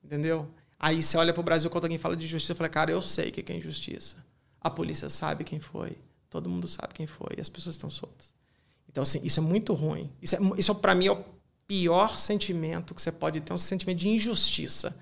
[0.03, 0.49] Entendeu?
[0.79, 3.29] Aí você olha para o Brasil quando alguém fala de justiça, fala, cara, eu sei
[3.29, 4.17] o que é injustiça.
[4.61, 5.97] A polícia sabe quem foi.
[6.29, 7.35] Todo mundo sabe quem foi.
[7.37, 8.33] E as pessoas estão soltas.
[8.89, 10.09] Então, assim, isso é muito ruim.
[10.21, 11.23] Isso, é, isso para mim, é o
[11.67, 14.95] pior sentimento que você pode ter, um sentimento de injustiça.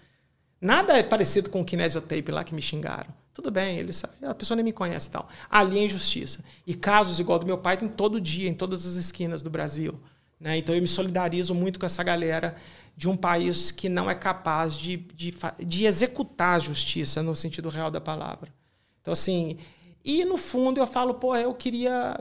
[0.60, 3.14] Nada é parecido com o kinesiotape lá que me xingaram.
[3.34, 5.30] Tudo bem, ele sabe, a pessoa nem me conhece e tal.
[5.50, 6.44] Ali é injustiça.
[6.66, 10.00] E casos igual do meu pai tem todo dia, em todas as esquinas do Brasil.
[10.40, 10.58] Né?
[10.58, 12.56] Então eu me solidarizo muito com essa galera
[12.96, 15.34] de um país que não é capaz de, de,
[15.66, 18.54] de executar a justiça no sentido real da palavra.
[19.02, 19.58] Então, assim,
[20.04, 22.18] e no fundo eu falo, pô, eu queria.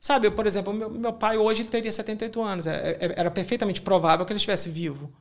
[0.00, 2.66] Sabe, por exemplo, meu, meu pai hoje ele teria 78 anos.
[2.66, 5.12] Era, é, é, era perfeitamente provável que ele estivesse vivo.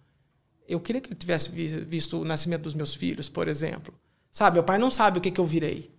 [0.67, 3.93] Eu queria que ele tivesse visto o nascimento dos meus filhos, por exemplo.
[4.31, 5.92] Sabe, meu pai não sabe o que, que eu virei.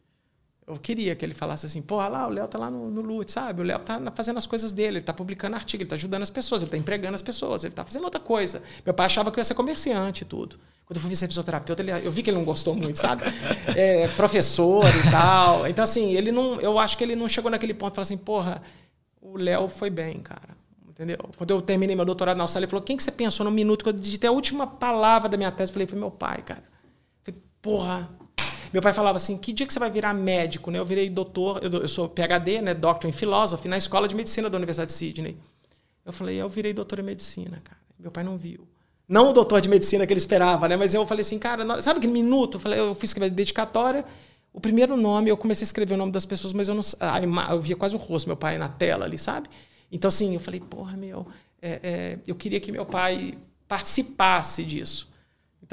[0.67, 3.31] Eu queria que ele falasse assim, pô, lá, o Léo tá lá no, no LUT,
[3.31, 3.61] sabe?
[3.61, 6.31] O Léo tá fazendo as coisas dele, ele tá publicando artigo, ele tá ajudando as
[6.31, 8.63] pessoas, ele tá empregando as pessoas, ele tá fazendo outra coisa.
[8.85, 10.59] Meu pai achava que eu ia ser comerciante e tudo.
[10.87, 13.25] Quando eu fui ser fisioterapeuta, ele, eu vi que ele não gostou muito, sabe?
[13.77, 15.67] É, professor e tal.
[15.67, 16.61] Então, assim, ele não.
[16.61, 18.63] Eu acho que ele não chegou naquele ponto e falou assim, porra,
[19.21, 20.55] o Léo foi bem, cara.
[20.89, 21.19] Entendeu?
[21.37, 23.83] Quando eu terminei meu doutorado na Austrália, ele falou: quem que você pensou no minuto
[23.83, 25.71] que eu digitei a última palavra da minha tese?
[25.71, 26.63] Eu falei, foi meu pai, cara.
[26.63, 28.11] Eu falei, porra,
[28.75, 30.69] meu pai falava assim: que dia que você vai virar médico?
[30.69, 30.81] Né?
[30.81, 34.57] Eu virei doutor, eu, sou PhD, né, Doctor em Philosophy, na Escola de Medicina da
[34.57, 35.37] Universidade de Sydney.
[36.05, 37.79] Eu falei: eu virei doutor em medicina, cara.
[37.97, 38.67] Meu pai não viu.
[39.09, 40.77] Não o doutor de medicina que ele esperava, né?
[40.77, 42.57] Mas eu falei assim, cara, sabe que minuto?
[42.57, 44.05] Eu falei, eu fui escrever dedicatória.
[44.53, 46.83] O primeiro nome, eu comecei a escrever o nome das pessoas, mas eu não.
[47.51, 49.49] Eu via quase o rosto, meu pai na tela ali, sabe?
[49.93, 51.29] Então, assim, eu falei, porra, meu,
[51.63, 53.39] é, é, eu queria que meu pai
[53.69, 55.14] participasse disso.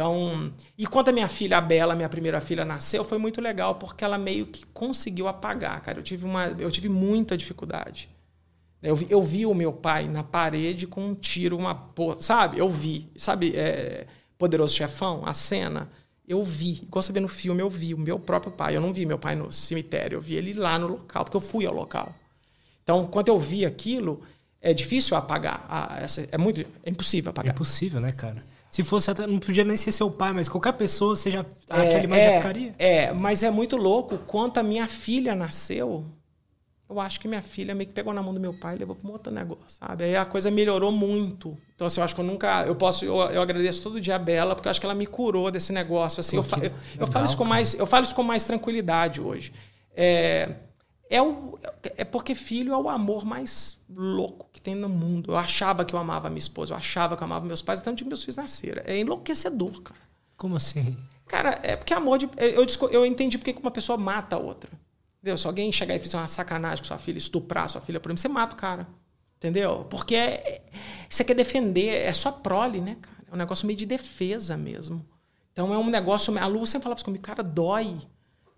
[0.01, 3.75] Então, e quando a minha filha, a Bela, minha primeira filha, nasceu, foi muito legal,
[3.75, 5.99] porque ela meio que conseguiu apagar, cara.
[5.99, 8.09] Eu tive, uma, eu tive muita dificuldade.
[8.81, 12.57] Eu vi, eu vi o meu pai na parede com um tiro, uma porra, sabe?
[12.57, 13.55] Eu vi, sabe?
[13.55, 14.07] É,
[14.39, 15.87] Poderoso Chefão, a cena.
[16.27, 18.75] Eu vi, igual você vê no filme, eu vi o meu próprio pai.
[18.75, 21.41] Eu não vi meu pai no cemitério, eu vi ele lá no local, porque eu
[21.41, 22.11] fui ao local.
[22.81, 24.23] Então, quando eu vi aquilo,
[24.59, 25.63] é difícil apagar.
[25.69, 27.51] Ah, essa, é muito, é impossível apagar.
[27.51, 28.43] É impossível, né, cara?
[28.71, 31.81] Se fosse até, não podia nem ser seu pai, mas qualquer pessoa, você já, é,
[31.81, 32.75] aquela imagem é, já ficaria.
[32.79, 34.17] É, mas é muito louco.
[34.19, 36.05] Quando a minha filha nasceu,
[36.89, 38.95] eu acho que minha filha meio que pegou na mão do meu pai e levou
[38.95, 40.05] para um outro negócio, sabe?
[40.05, 41.57] Aí a coisa melhorou muito.
[41.75, 42.63] Então, assim, eu acho que eu nunca.
[42.65, 43.03] Eu posso.
[43.03, 45.73] Eu, eu agradeço todo dia a Bela, porque eu acho que ela me curou desse
[45.73, 46.21] negócio.
[46.21, 49.51] Assim, eu, eu, eu, falo isso com mais, eu falo isso com mais tranquilidade hoje.
[49.93, 50.55] É,
[51.11, 51.59] é, o,
[51.97, 55.33] é porque filho é o amor mais louco que tem no mundo.
[55.33, 57.97] Eu achava que eu amava minha esposa, eu achava que eu amava meus pais, tanto
[57.97, 58.81] de meus filhos nasceram.
[58.85, 59.99] É enlouquecedor, cara.
[60.37, 60.97] Como assim?
[61.27, 62.29] Cara, é porque amor de.
[62.37, 64.71] Eu, eu entendi porque uma pessoa mata a outra.
[65.19, 65.37] Entendeu?
[65.37, 68.21] Se alguém chegar e fizer uma sacanagem com sua filha, estuprar sua filha, por exemplo,
[68.21, 68.87] você mata o cara.
[69.37, 69.85] Entendeu?
[69.89, 70.61] Porque é, é,
[71.09, 73.17] você quer defender, é só prole, né, cara?
[73.29, 75.05] É um negócio meio de defesa mesmo.
[75.51, 76.37] Então é um negócio.
[76.37, 77.97] A Lu sempre falava comigo, cara, dói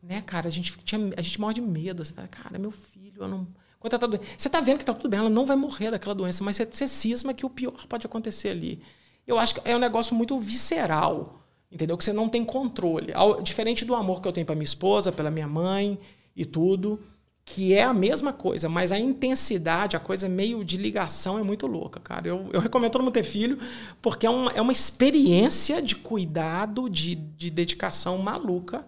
[0.03, 0.47] né, cara?
[0.47, 2.03] A gente, tinha, a gente morre de medo.
[2.03, 3.47] Você fala, cara, meu filho, eu não.
[3.79, 4.25] Quando tá doente.
[4.37, 6.65] Você tá vendo que tá tudo bem, ela não vai morrer daquela doença, mas você,
[6.65, 8.81] você cisma que o pior pode acontecer ali.
[9.25, 11.97] Eu acho que é um negócio muito visceral, entendeu?
[11.97, 13.13] Que você não tem controle.
[13.41, 15.97] Diferente do amor que eu tenho para minha esposa, pela minha mãe
[16.35, 16.99] e tudo,
[17.45, 21.67] que é a mesma coisa, mas a intensidade, a coisa meio de ligação é muito
[21.67, 22.27] louca, cara.
[22.27, 23.59] Eu, eu recomendo todo mundo ter filho,
[24.01, 28.85] porque é uma, é uma experiência de cuidado, de, de dedicação maluca.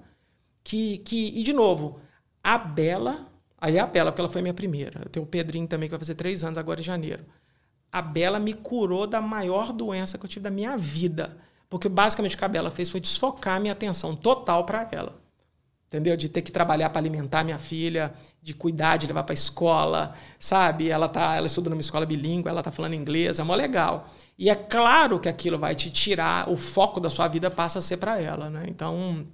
[0.65, 2.01] Que, que, e, de novo,
[2.43, 4.99] a Bela, aí é a Bela, porque ela foi minha primeira.
[5.05, 7.23] Eu tenho o Pedrinho também, que vai fazer três anos agora em janeiro.
[7.89, 11.37] A Bela me curou da maior doença que eu tive da minha vida.
[11.69, 15.25] Porque basicamente o que a Bela fez foi desfocar minha atenção total para ela
[15.95, 16.17] entendeu?
[16.17, 20.89] De ter que trabalhar para alimentar minha filha, de cuidar, de levar para escola, sabe?
[20.89, 24.07] Ela tá, ela estuda numa escola bilíngue, ela tá falando inglês, é mó legal.
[24.37, 27.81] E é claro que aquilo vai te tirar, o foco da sua vida passa a
[27.81, 28.65] ser para ela, né?
[28.67, 29.25] Então,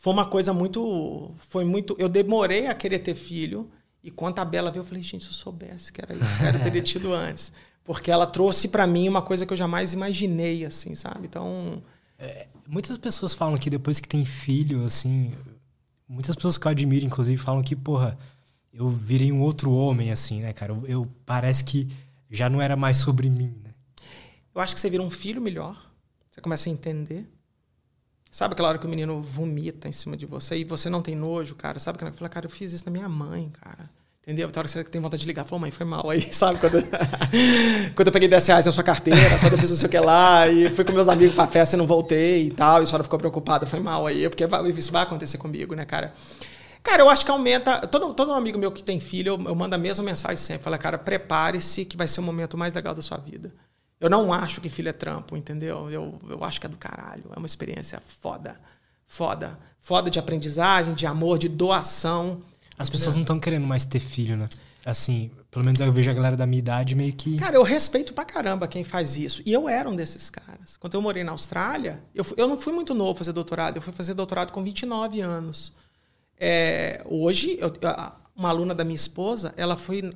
[0.00, 3.70] foi uma coisa muito, foi muito, eu demorei a querer ter filho,
[4.02, 6.62] e quando a Bela veio, eu falei, gente, se eu soubesse que era isso, eu
[6.62, 7.52] teria tido antes.
[7.84, 11.26] Porque ela trouxe para mim uma coisa que eu jamais imaginei, assim, sabe?
[11.26, 11.82] Então,
[12.18, 15.34] é, muitas pessoas falam que depois que tem filho, assim.
[16.08, 18.18] Muitas pessoas que eu admiro, inclusive, falam que, porra,
[18.72, 20.72] eu virei um outro homem, assim, né, cara?
[20.72, 21.86] Eu, eu parece que
[22.30, 23.74] já não era mais sobre mim, né?
[24.54, 25.92] Eu acho que você vira um filho melhor.
[26.30, 27.28] Você começa a entender.
[28.30, 31.16] Sabe aquela hora que o menino vomita em cima de você e você não tem
[31.16, 31.78] nojo, cara?
[31.78, 33.90] Sabe que ela fala, cara, eu fiz isso na minha mãe, cara.
[34.22, 34.48] Entendeu?
[34.48, 36.60] Então, hora que você tem vontade de ligar, falou, mãe, foi mal aí, sabe?
[36.60, 36.76] Quando,
[37.96, 39.98] quando eu peguei 10 reais na sua carteira, quando eu fiz não sei o que
[39.98, 42.86] lá, e fui com meus amigos pra festa e não voltei e tal, e a
[42.86, 44.44] senhora ficou preocupada, foi mal aí, porque
[44.78, 46.12] isso vai acontecer comigo, né, cara?
[46.82, 47.86] Cara, eu acho que aumenta.
[47.86, 50.62] Todo, todo amigo meu que tem filho, eu, eu mando a mesma mensagem sempre.
[50.62, 53.52] Fala, cara, prepare-se que vai ser o momento mais legal da sua vida.
[54.00, 55.90] Eu não acho que filho é trampo, entendeu?
[55.90, 57.24] Eu, eu acho que é do caralho.
[57.36, 58.58] É uma experiência foda.
[59.06, 59.58] Foda.
[59.78, 62.40] Foda de aprendizagem, de amor, de doação.
[62.78, 64.48] As pessoas não estão querendo mais ter filho, né?
[64.86, 67.36] Assim, pelo menos eu vejo a galera da minha idade meio que.
[67.36, 69.42] Cara, eu respeito pra caramba quem faz isso.
[69.44, 70.78] E eu era um desses caras.
[70.78, 73.76] Quando eu morei na Austrália, eu, eu não fui muito novo fazer doutorado.
[73.76, 75.74] Eu fui fazer doutorado com 29 anos.
[76.38, 77.70] É, hoje, eu,
[78.34, 80.08] uma aluna da minha esposa, ela foi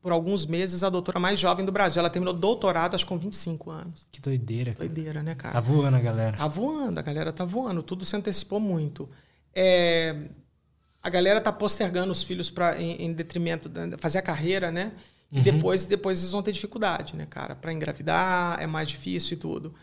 [0.00, 2.00] por alguns meses a doutora mais jovem do Brasil.
[2.00, 4.08] Ela terminou doutorado acho com 25 anos.
[4.12, 4.72] Que doideira.
[4.74, 4.88] Cara.
[4.88, 5.54] Doideira, né, cara?
[5.54, 6.36] Tá voando a galera.
[6.36, 7.82] Tá voando, a galera tá voando.
[7.82, 9.08] Tudo se antecipou muito.
[9.54, 10.28] É,
[11.02, 14.92] a galera tá postergando os filhos para em, em, detrimento de fazer a carreira, né?
[15.30, 15.42] E uhum.
[15.42, 17.54] depois, depois eles vão ter dificuldade, né, cara?
[17.54, 19.74] Para engravidar é mais difícil e tudo.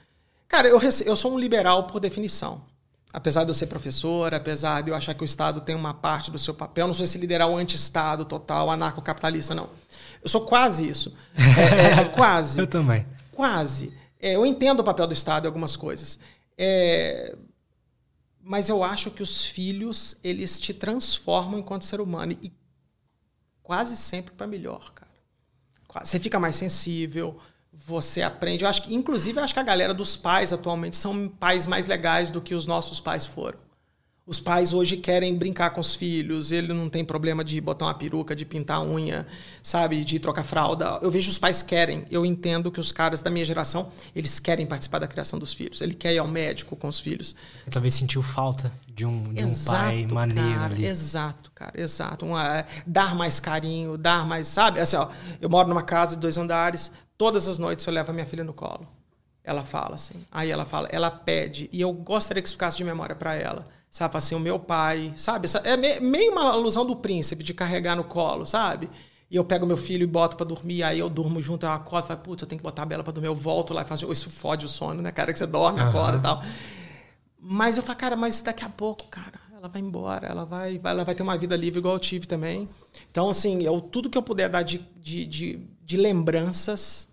[0.48, 2.64] Cara, eu, eu sou um liberal por definição.
[3.12, 6.30] Apesar de eu ser professor, apesar de eu achar que o Estado tem uma parte
[6.30, 9.70] do seu papel, não sou esse lideral anti-Estado total, anarcocapitalista, não.
[10.26, 11.14] Eu sou quase isso.
[11.38, 12.60] É, é, quase.
[12.60, 13.06] eu também.
[13.32, 13.94] Quase.
[14.20, 16.18] É, eu entendo o papel do Estado em algumas coisas.
[16.58, 17.38] É,
[18.42, 22.52] mas eu acho que os filhos eles te transformam enquanto ser humano e
[23.62, 25.12] quase sempre para melhor, cara.
[26.04, 27.40] Você fica mais sensível,
[27.72, 28.64] você aprende.
[28.64, 31.86] Eu acho que, inclusive, eu acho que a galera dos pais atualmente são pais mais
[31.86, 33.60] legais do que os nossos pais foram.
[34.28, 37.94] Os pais hoje querem brincar com os filhos, ele não tem problema de botar uma
[37.94, 39.28] peruca, de pintar a unha,
[39.62, 40.98] sabe, de trocar fralda.
[41.00, 42.06] Eu vejo os pais querem.
[42.10, 45.80] Eu entendo que os caras da minha geração, eles querem participar da criação dos filhos.
[45.80, 47.36] Ele quer ir ao médico com os filhos.
[47.70, 50.86] talvez sentiu falta de um, de exato, um pai maneiro cara, ali.
[50.88, 52.26] Exato, cara, exato.
[52.26, 54.80] Uma, é, dar mais carinho, dar mais, sabe?
[54.80, 55.08] Assim, ó,
[55.40, 58.44] eu moro numa casa de dois andares, todas as noites eu levo a minha filha
[58.44, 58.88] no colo.
[59.44, 60.16] Ela fala assim.
[60.32, 63.66] Aí ela fala, ela pede, e eu gostaria que isso ficasse de memória para ela
[63.96, 65.48] Sabe, assim, o meu pai, sabe?
[65.64, 68.90] É meio uma alusão do príncipe de carregar no colo, sabe?
[69.32, 72.08] E eu pego meu filho e boto para dormir, aí eu durmo junto, eu acordo,
[72.08, 74.12] falo, putz, eu tenho que botar a Bela para dormir, eu volto lá e faço,
[74.12, 75.32] isso fode o sono, né, cara?
[75.32, 75.88] Que você dorme, uhum.
[75.88, 76.44] acorda e tal.
[77.40, 81.06] Mas eu falo, cara, mas daqui a pouco, cara, ela vai embora, ela vai, ela
[81.06, 82.68] vai ter uma vida livre igual eu tive também.
[83.10, 87.08] Então, assim, eu, tudo que eu puder dar de, de, de, de lembranças,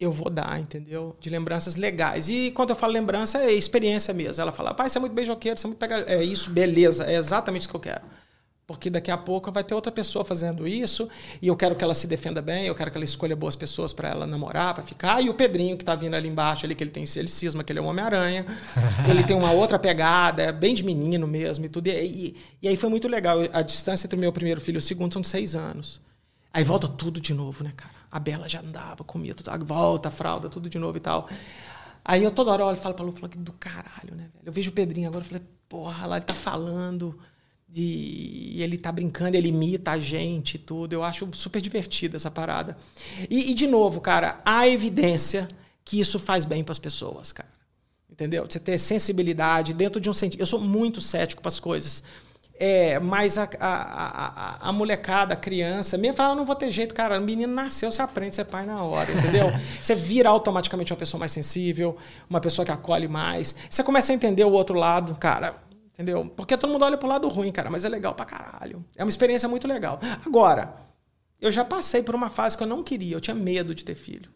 [0.00, 1.14] eu vou dar, entendeu?
[1.20, 2.28] De lembranças legais.
[2.30, 4.40] E quando eu falo lembrança, é experiência mesmo.
[4.40, 6.04] Ela fala, pai, você é muito beijoqueiro, você é muito pega...
[6.08, 8.00] É isso, beleza, é exatamente isso que eu quero.
[8.66, 11.06] Porque daqui a pouco vai ter outra pessoa fazendo isso,
[11.42, 13.92] e eu quero que ela se defenda bem, eu quero que ela escolha boas pessoas
[13.92, 15.20] para ela namorar, para ficar.
[15.20, 17.70] E o Pedrinho, que está vindo ali embaixo, ali, que ele tem ele cisma, que
[17.70, 18.46] ele é um Homem-Aranha.
[19.06, 21.88] ele tem uma outra pegada, é bem de menino mesmo e tudo.
[21.88, 23.40] E, e, e aí foi muito legal.
[23.52, 26.00] A distância entre o meu primeiro filho e o segundo são de seis anos.
[26.54, 27.99] Aí volta tudo de novo, né, cara?
[28.10, 31.28] A Bela já andava, comia tudo, volta fralda, tudo de novo e tal.
[32.04, 34.46] Aí eu toda hora olho e falo pra Lu, falo que do caralho, né, velho?
[34.46, 37.18] Eu vejo o Pedrinho agora, eu falei, porra, lá ele tá falando,
[37.68, 40.92] de, ele tá brincando, ele imita a gente e tudo.
[40.92, 42.76] Eu acho super divertido essa parada.
[43.28, 45.48] E, e de novo, cara, há evidência
[45.84, 47.48] que isso faz bem para as pessoas, cara.
[48.10, 48.44] Entendeu?
[48.48, 50.40] Você ter sensibilidade dentro de um sentido.
[50.40, 52.02] Eu sou muito cético para as coisas
[52.62, 56.94] É, mas a, a, a, a, molecada, a criança, mesmo fala, não vou ter jeito,
[56.94, 57.18] cara.
[57.18, 59.50] O menino nasceu, você aprende, você é pai na hora, entendeu?
[59.80, 61.96] você vira automaticamente uma pessoa mais sensível,
[62.28, 63.56] uma pessoa que acolhe mais.
[63.70, 65.54] Você começa a entender o outro lado, cara.
[65.94, 66.30] Entendeu?
[66.36, 68.84] Porque todo mundo olha pro lado ruim, cara, mas é legal pra caralho.
[68.94, 69.98] É uma experiência muito legal.
[70.24, 70.74] Agora,
[71.40, 73.94] eu já passei por uma fase que eu não queria, eu tinha medo de ter
[73.94, 74.30] filho.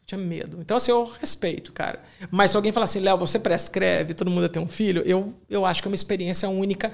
[0.00, 0.58] Eu tinha medo.
[0.60, 2.02] Então, assim, eu respeito, cara.
[2.30, 5.64] Mas se alguém falar assim, Léo, você prescreve, todo mundo tem um filho, eu, eu
[5.64, 6.92] acho que é uma experiência única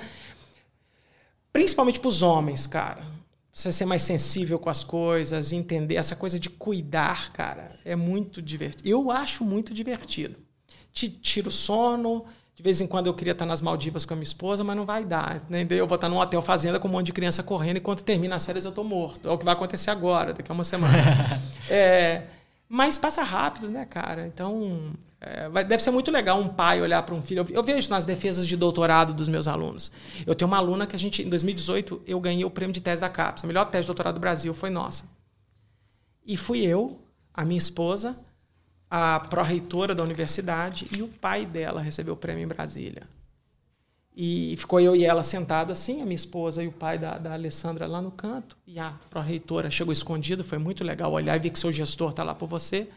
[1.53, 3.03] Principalmente para os homens, cara.
[3.53, 8.41] Você ser mais sensível com as coisas, entender essa coisa de cuidar, cara, é muito
[8.41, 8.89] divertido.
[8.89, 10.39] Eu acho muito divertido.
[10.91, 12.25] Te tiro sono,
[12.55, 14.87] de vez em quando eu queria estar nas Maldivas com a minha esposa, mas não
[14.87, 15.43] vai dar.
[15.49, 15.79] Entendeu?
[15.79, 18.37] Eu vou estar num hotel fazenda com um monte de criança correndo e quando termina
[18.37, 19.29] as férias eu tô morto.
[19.29, 20.95] É o que vai acontecer agora, daqui a uma semana.
[21.69, 22.25] é,
[22.75, 24.27] mas passa rápido, né, cara?
[24.27, 27.41] Então, é, deve ser muito legal um pai olhar para um filho.
[27.41, 29.93] Eu, eu, vejo nas defesas de doutorado dos meus alunos.
[30.27, 33.03] Eu tenho uma aluna que a gente, em 2018, eu ganhei o prêmio de tese
[33.03, 33.45] da CAPES.
[33.45, 35.05] A melhor tese de doutorado do Brasil foi nossa.
[36.25, 36.99] E fui eu,
[37.35, 38.17] a minha esposa,
[38.91, 43.07] a pró-reitora da universidade e o pai dela recebeu o prêmio em Brasília.
[44.15, 47.33] E ficou eu e ela sentado assim, a minha esposa e o pai da, da
[47.33, 48.57] Alessandra lá no canto.
[48.67, 52.23] E a pró-reitora chegou escondido, foi muito legal olhar e ver que seu gestor está
[52.23, 52.89] lá por você.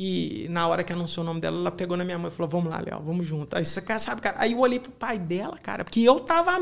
[0.00, 2.48] E na hora que anunciou o nome dela, ela pegou na minha mão e falou:
[2.48, 3.56] Vamos lá, Léo, vamos junto.
[3.56, 4.36] Aí você sabe, cara.
[4.38, 6.52] Aí eu olhei pro pai dela, cara, porque eu tava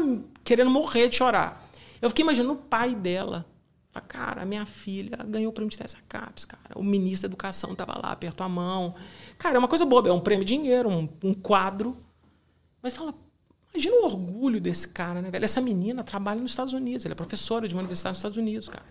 [0.43, 1.68] querendo morrer de chorar.
[2.01, 3.44] Eu fiquei imaginando o pai dela.
[3.90, 6.78] Falei, cara, minha filha ganhou o prêmio de Tessa Caps, cara.
[6.78, 8.94] O ministro da Educação tava lá, apertou a mão.
[9.36, 11.97] Cara, é uma coisa boa, é um prêmio de dinheiro, um, um quadro.
[12.82, 13.14] Mas fala,
[13.77, 15.44] imagina o orgulho desse cara, né, velho?
[15.44, 18.69] Essa menina trabalha nos Estados Unidos, ela é professora de uma universidade nos Estados Unidos,
[18.69, 18.86] cara.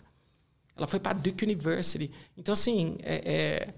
[0.77, 2.11] Ela foi para Duke University.
[2.37, 3.73] Então, assim, é, é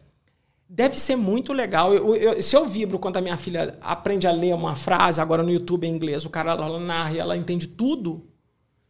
[0.70, 1.94] Deve ser muito legal.
[1.94, 5.42] Eu, eu, se eu vibro quando a minha filha aprende a ler uma frase, agora
[5.42, 8.28] no YouTube em inglês, o cara ela narra e ela entende tudo,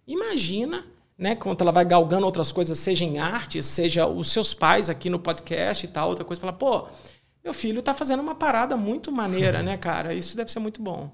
[0.07, 0.83] imagina
[1.15, 5.09] né, quando ela vai galgando outras coisas, seja em arte, seja os seus pais aqui
[5.09, 6.87] no podcast e tal, outra coisa, fala, pô,
[7.43, 10.15] meu filho tá fazendo uma parada muito maneira, né, cara?
[10.15, 11.11] Isso deve ser muito bom.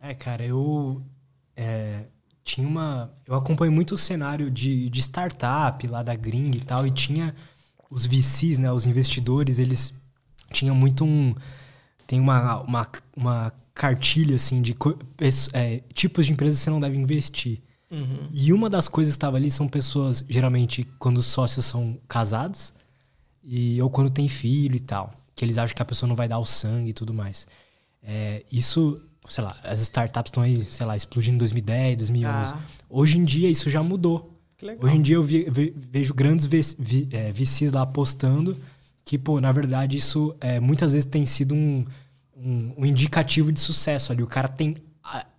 [0.00, 1.02] É, cara, eu
[1.56, 2.04] é,
[2.44, 3.12] tinha uma.
[3.26, 7.34] Eu acompanho muito o cenário de, de startup lá da Gring e tal, e tinha
[7.90, 9.94] os VCs, né, os investidores, eles
[10.52, 11.34] tinham muito um
[12.08, 14.74] tem uma, uma, uma cartilha assim de
[15.52, 17.60] é, tipos de empresas que você não deve investir.
[17.90, 18.28] Uhum.
[18.32, 22.72] E uma das coisas que estava ali são pessoas, geralmente, quando os sócios são casados,
[23.44, 26.26] e, ou quando tem filho e tal, que eles acham que a pessoa não vai
[26.26, 27.46] dar o sangue e tudo mais.
[28.02, 32.52] É, isso, sei lá, as startups estão aí, sei lá, explodindo em 2010, 2011.
[32.52, 32.58] Ah.
[32.88, 34.34] Hoje em dia isso já mudou.
[34.80, 38.58] Hoje em dia eu vi, ve, vejo grandes vi, é, VCs lá apostando
[39.04, 41.86] que, pô, na verdade, isso é, muitas vezes tem sido um,
[42.36, 44.22] um, um, indicativo de sucesso ali.
[44.22, 44.76] O cara tem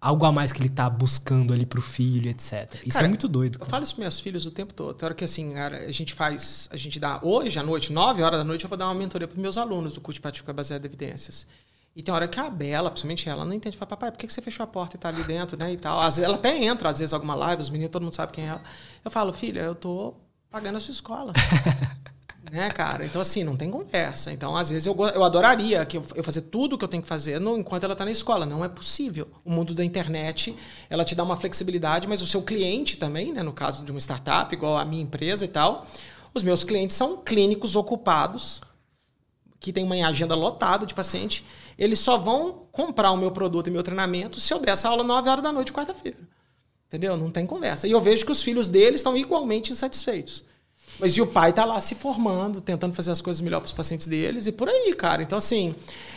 [0.02, 2.74] algo a mais que ele tá buscando ali pro filho, etc.
[2.86, 3.60] Isso é cara, é muito doido.
[3.60, 3.68] Cara.
[3.68, 4.96] Eu falo isso pros meus filhos o tempo todo.
[4.96, 8.40] Tem hora que assim, a gente faz, a gente dá hoje à noite, 9 horas
[8.40, 10.88] da noite, eu vou dar uma mentoria pros meus alunos do curso de prática baseada
[10.88, 11.46] em evidências.
[11.96, 13.76] E tem hora que a Bela, principalmente ela, não entende.
[13.76, 15.74] Fala, papai, por que você fechou a porta e tá ali dentro, né?
[15.74, 16.00] E tal.
[16.00, 18.46] Às vezes, ela até entra, às vezes, alguma live, os meninos, todo mundo sabe quem
[18.46, 18.64] é ela.
[19.04, 20.14] Eu falo, filha, eu tô
[20.50, 21.34] pagando a sua escola.
[22.52, 23.06] né, cara?
[23.06, 24.32] Então, assim, não tem conversa.
[24.32, 27.04] Então, às vezes, eu, eu adoraria que eu, eu fazer tudo o que eu tenho
[27.04, 28.46] que fazer no, enquanto ela está na escola.
[28.46, 29.28] Não é possível.
[29.44, 30.56] O mundo da internet,
[30.90, 33.44] ela te dá uma flexibilidade, mas o seu cliente também, né?
[33.44, 35.86] No caso de uma startup, igual a minha empresa e tal,
[36.34, 38.62] os meus clientes são clínicos ocupados,
[39.60, 41.46] que tem uma agenda lotada de paciente
[41.80, 45.02] eles só vão comprar o meu produto e meu treinamento se eu der essa aula
[45.02, 46.18] 9 horas da noite, quarta-feira.
[46.88, 47.16] Entendeu?
[47.16, 47.88] Não tem conversa.
[47.88, 50.44] E eu vejo que os filhos deles estão igualmente insatisfeitos.
[51.00, 53.74] Mas e o pai está lá se formando, tentando fazer as coisas melhor para os
[53.74, 55.24] pacientes deles e por aí, cara.
[55.24, 55.74] Então, assim,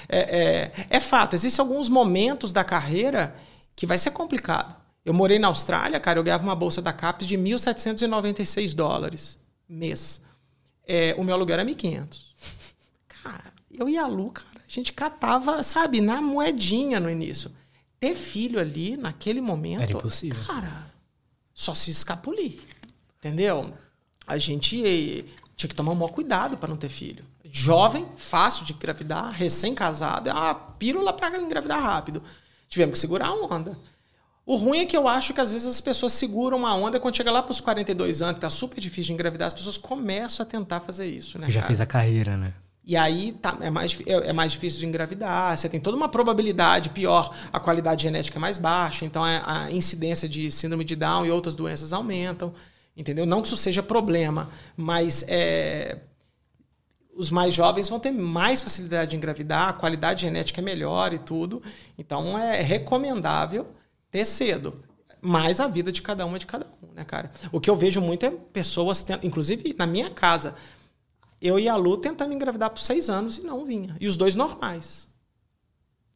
[0.08, 1.34] é, é, é fato.
[1.34, 3.34] Existem alguns momentos da carreira
[3.76, 4.74] que vai ser complicado.
[5.04, 9.38] Eu morei na Austrália, cara, eu ganhava uma bolsa da CAPES de 1.796 dólares
[9.68, 10.20] mês.
[10.86, 12.31] É, o meu aluguel era 1.500.
[13.22, 17.50] Cara, eu e a Lu, cara, a gente catava, sabe, na moedinha no início.
[17.98, 19.82] Ter filho ali, naquele momento.
[19.82, 20.42] Era impossível.
[20.44, 20.86] Cara,
[21.54, 22.60] só se escapulir.
[23.18, 23.72] Entendeu?
[24.26, 25.24] A gente
[25.56, 27.24] tinha que tomar um maior cuidado para não ter filho.
[27.44, 32.22] Jovem, fácil de engravidar, recém-casado, é uma pílula para engravidar rápido.
[32.68, 33.78] Tivemos que segurar a onda.
[34.44, 37.16] O ruim é que eu acho que às vezes as pessoas seguram a onda quando
[37.16, 40.44] chega lá para os 42 anos, que tá super difícil de engravidar, as pessoas começam
[40.44, 41.48] a tentar fazer isso, né?
[41.48, 41.66] Já cara?
[41.66, 42.54] fez a carreira, né?
[42.84, 46.08] E aí tá, é, mais, é, é, mais difícil de engravidar, você tem toda uma
[46.08, 50.84] probabilidade pior, a qualidade genética é mais baixa, então a, é, a incidência de síndrome
[50.84, 52.52] de Down e outras doenças aumentam,
[52.96, 53.24] entendeu?
[53.24, 55.96] Não que isso seja problema, mas é,
[57.14, 61.18] os mais jovens vão ter mais facilidade de engravidar, a qualidade genética é melhor e
[61.18, 61.62] tudo,
[61.96, 63.66] então é recomendável
[64.10, 64.82] ter cedo.
[65.20, 67.30] Mas a vida de cada um é de cada um, né, cara?
[67.52, 70.56] O que eu vejo muito é pessoas, tendo, inclusive na minha casa,
[71.42, 73.96] eu e a Lu tentando engravidar por seis anos e não vinha.
[74.00, 75.10] E os dois normais.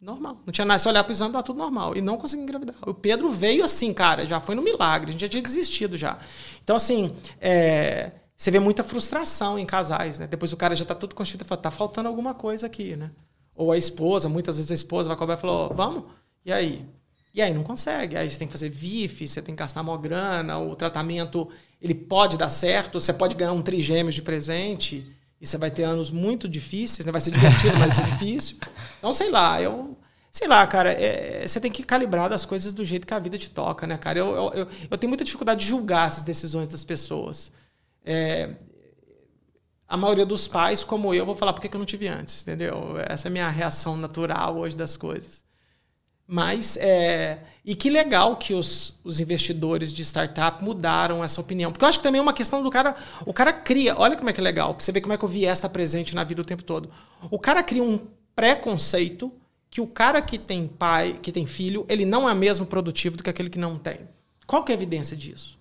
[0.00, 0.40] Normal.
[0.44, 0.78] Não tinha nada.
[0.78, 1.96] Se olhar pro exame, tá tudo normal.
[1.96, 2.76] E não consegui engravidar.
[2.86, 5.10] O Pedro veio assim, cara, já foi no milagre.
[5.10, 6.18] A gente já tinha desistido já.
[6.62, 10.26] Então, assim, é, você vê muita frustração em casais, né?
[10.26, 13.10] Depois o cara já tá tudo constituído e fala, tá faltando alguma coisa aqui, né?
[13.54, 16.04] Ou a esposa, muitas vezes a esposa vai cobrar e fala, vamos?
[16.44, 16.86] E aí?
[17.32, 18.16] E aí não consegue.
[18.16, 21.48] Aí você tem que fazer VIF, você tem que gastar maior grana, o tratamento
[21.80, 25.06] ele pode dar certo, você pode ganhar um trigêmeos de presente
[25.40, 27.12] e você vai ter anos muito difíceis, né?
[27.12, 28.56] Vai ser divertido, mas vai ser difícil.
[28.98, 29.96] Então, sei lá, eu.
[30.32, 33.38] Sei lá, cara, é, você tem que calibrar as coisas do jeito que a vida
[33.38, 34.18] te toca, né, cara?
[34.18, 37.50] Eu, eu, eu, eu tenho muita dificuldade de julgar essas decisões das pessoas.
[38.04, 38.54] É,
[39.88, 42.96] a maioria dos pais, como eu, vou falar por que eu não tive antes, entendeu?
[43.08, 45.45] Essa é a minha reação natural hoje das coisas.
[46.28, 51.70] Mas, é, e que legal que os, os investidores de startup mudaram essa opinião.
[51.70, 52.96] Porque eu acho que também é uma questão do cara.
[53.24, 53.94] O cara cria.
[53.96, 54.74] Olha como é que é legal.
[54.74, 56.90] Pra você ver como é que o viés está presente na vida o tempo todo.
[57.30, 58.00] O cara cria um
[58.34, 59.32] preconceito
[59.70, 63.22] que o cara que tem pai, que tem filho, ele não é mesmo produtivo do
[63.22, 64.00] que aquele que não tem.
[64.46, 65.58] Qual que é a evidência disso?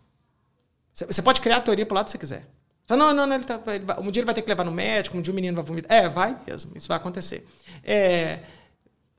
[0.94, 2.48] Você pode criar a teoria pro lado que você quiser.
[2.88, 4.72] Fala, não, não, não, ele tá, ele um dia ele vai ter que levar no
[4.72, 5.92] médico, um dia o menino vai vomitar.
[5.92, 7.46] É, vai mesmo, isso vai acontecer.
[7.84, 8.40] É,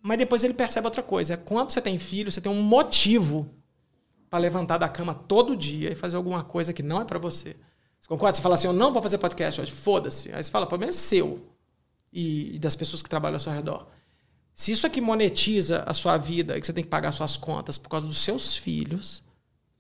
[0.07, 1.37] mas depois ele percebe outra coisa.
[1.37, 3.51] Quando você tem filho, você tem um motivo
[4.31, 7.57] para levantar da cama todo dia e fazer alguma coisa que não é para você.
[8.01, 8.37] Você concorda?
[8.37, 10.31] Você fala assim, eu não vou fazer podcast hoje, foda-se.
[10.33, 11.45] Aí você fala, o problema é seu
[12.13, 13.89] e, e, das pessoas que trabalham ao seu redor.
[14.55, 17.77] Se isso aqui monetiza a sua vida e que você tem que pagar suas contas
[17.77, 19.25] por causa dos seus filhos...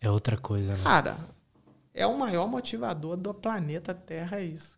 [0.00, 0.82] É outra coisa, né?
[0.82, 1.18] Cara,
[1.94, 4.75] é o maior motivador do planeta Terra, é isso.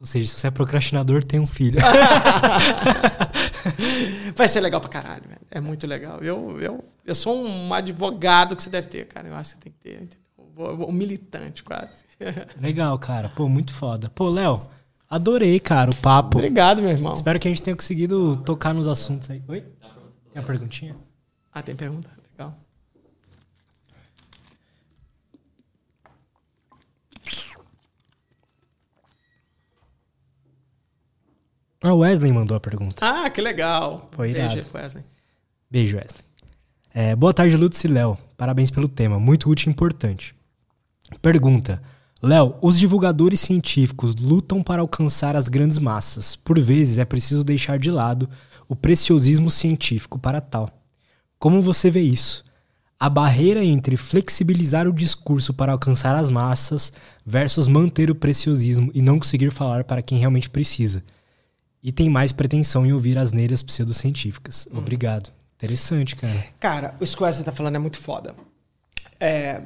[0.00, 1.80] Ou seja, se você é procrastinador, tem um filho.
[4.36, 5.40] Vai ser legal pra caralho, velho.
[5.50, 6.20] É muito legal.
[6.20, 9.26] Eu, eu, eu sou um advogado que você deve ter, cara.
[9.26, 10.08] Eu acho que você tem que ter.
[10.56, 12.04] Um militante, quase.
[12.60, 13.28] Legal, cara.
[13.28, 14.10] Pô, muito foda.
[14.10, 14.66] Pô, Léo,
[15.08, 16.38] adorei, cara, o papo.
[16.38, 17.12] Obrigado, meu irmão.
[17.12, 19.40] Espero que a gente tenha conseguido tocar nos assuntos aí.
[19.46, 19.60] Oi?
[19.60, 20.96] Tem uma perguntinha?
[21.52, 22.10] Ah, tem pergunta?
[22.32, 22.56] Legal.
[31.82, 32.96] Ah, o Wesley mandou a pergunta.
[33.00, 34.08] Ah, que legal.
[34.10, 34.68] Foi Beijo, irado.
[34.74, 35.04] Wesley.
[35.70, 36.22] Beijo, Wesley.
[36.92, 38.18] É, boa tarde, Lutz e Léo.
[38.36, 40.34] Parabéns pelo tema, muito útil e importante.
[41.22, 41.80] Pergunta.
[42.20, 46.34] Léo, os divulgadores científicos lutam para alcançar as grandes massas.
[46.34, 48.28] Por vezes é preciso deixar de lado
[48.68, 50.68] o preciosismo científico para tal.
[51.38, 52.44] Como você vê isso?
[52.98, 56.92] A barreira entre flexibilizar o discurso para alcançar as massas
[57.24, 61.04] versus manter o preciosismo e não conseguir falar para quem realmente precisa
[61.88, 64.68] e tem mais pretensão em ouvir as neiras pseudocientíficas.
[64.70, 64.76] Hum.
[64.76, 65.32] Obrigado.
[65.56, 66.46] Interessante, cara.
[66.60, 68.34] Cara, que o Wesley tá falando é muito foda.
[69.18, 69.62] É,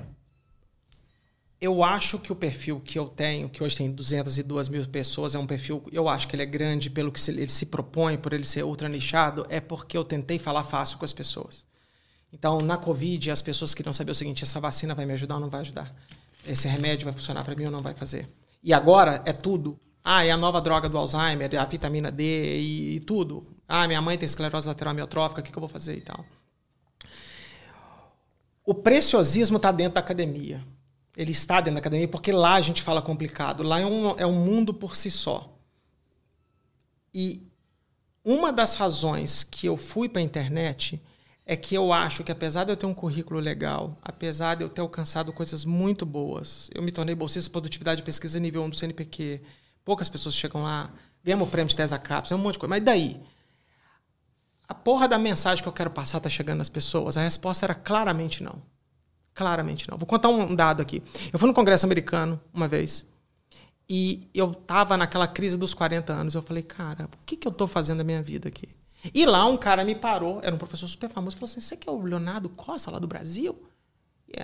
[1.60, 5.38] eu acho que o perfil que eu tenho, que hoje tem 202 mil pessoas, é
[5.38, 8.44] um perfil, eu acho que ele é grande pelo que ele se propõe, por ele
[8.44, 11.66] ser ultra nichado, é porque eu tentei falar fácil com as pessoas.
[12.32, 15.40] Então, na Covid, as pessoas queriam saber o seguinte: essa vacina vai me ajudar ou
[15.40, 15.92] não vai ajudar?
[16.46, 18.28] Esse remédio vai funcionar para mim ou não vai fazer?
[18.62, 22.60] E agora é tudo ah, é a nova droga do Alzheimer, é a vitamina D
[22.60, 23.46] e, e tudo.
[23.68, 26.24] Ah, minha mãe tem esclerose lateral amiotrófica, o que, que eu vou fazer e tal.
[28.64, 30.62] O preciosismo está dentro da academia.
[31.16, 33.62] Ele está dentro da academia porque lá a gente fala complicado.
[33.62, 35.56] Lá é um, é um mundo por si só.
[37.14, 37.46] E
[38.24, 41.00] uma das razões que eu fui para a internet
[41.44, 44.68] é que eu acho que apesar de eu ter um currículo legal, apesar de eu
[44.68, 48.70] ter alcançado coisas muito boas, eu me tornei bolsista de produtividade e pesquisa nível 1
[48.70, 49.40] do CNPq,
[49.84, 50.90] Poucas pessoas chegam lá,
[51.24, 52.70] ganhamos o prêmio de Tesa Caps, é um monte de coisa.
[52.70, 53.20] Mas daí?
[54.68, 57.16] A porra da mensagem que eu quero passar está chegando nas pessoas?
[57.16, 58.62] A resposta era claramente não.
[59.34, 59.98] Claramente não.
[59.98, 61.02] Vou contar um dado aqui.
[61.32, 63.04] Eu fui no Congresso americano uma vez
[63.88, 66.34] e eu tava naquela crise dos 40 anos.
[66.34, 68.68] Eu falei, cara, o que, que eu estou fazendo da minha vida aqui?
[69.12, 71.88] E lá um cara me parou, era um professor super famoso, falou assim: Você que
[71.88, 73.60] é o Leonardo Costa lá do Brasil?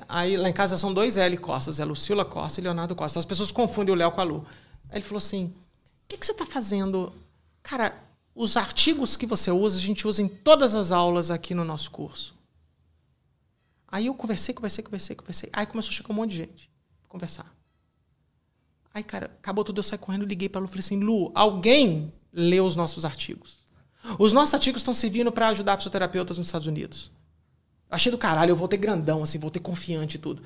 [0.09, 3.19] Aí lá em casa são dois L Costas, é Lucila Costa e Leonardo Costa.
[3.19, 4.44] As pessoas confundem o Léo com a Lu.
[4.89, 7.12] Aí ele falou assim: o que, que você está fazendo?
[7.62, 7.97] Cara,
[8.35, 11.90] os artigos que você usa, a gente usa em todas as aulas aqui no nosso
[11.90, 12.35] curso.
[13.86, 15.51] Aí eu conversei, conversei, conversei, conversei.
[15.52, 16.70] Aí começou a chegar um monte de gente
[17.09, 17.52] conversar.
[18.93, 22.12] Aí, cara, acabou tudo, eu saí correndo, liguei para Lu e falei assim: Lu, alguém
[22.32, 23.59] lê os nossos artigos?
[24.19, 27.10] Os nossos artigos estão servindo para ajudar fisioterapeutas nos Estados Unidos.
[27.90, 30.43] Achei do caralho, eu voltei grandão, assim, voltei confiante e tudo.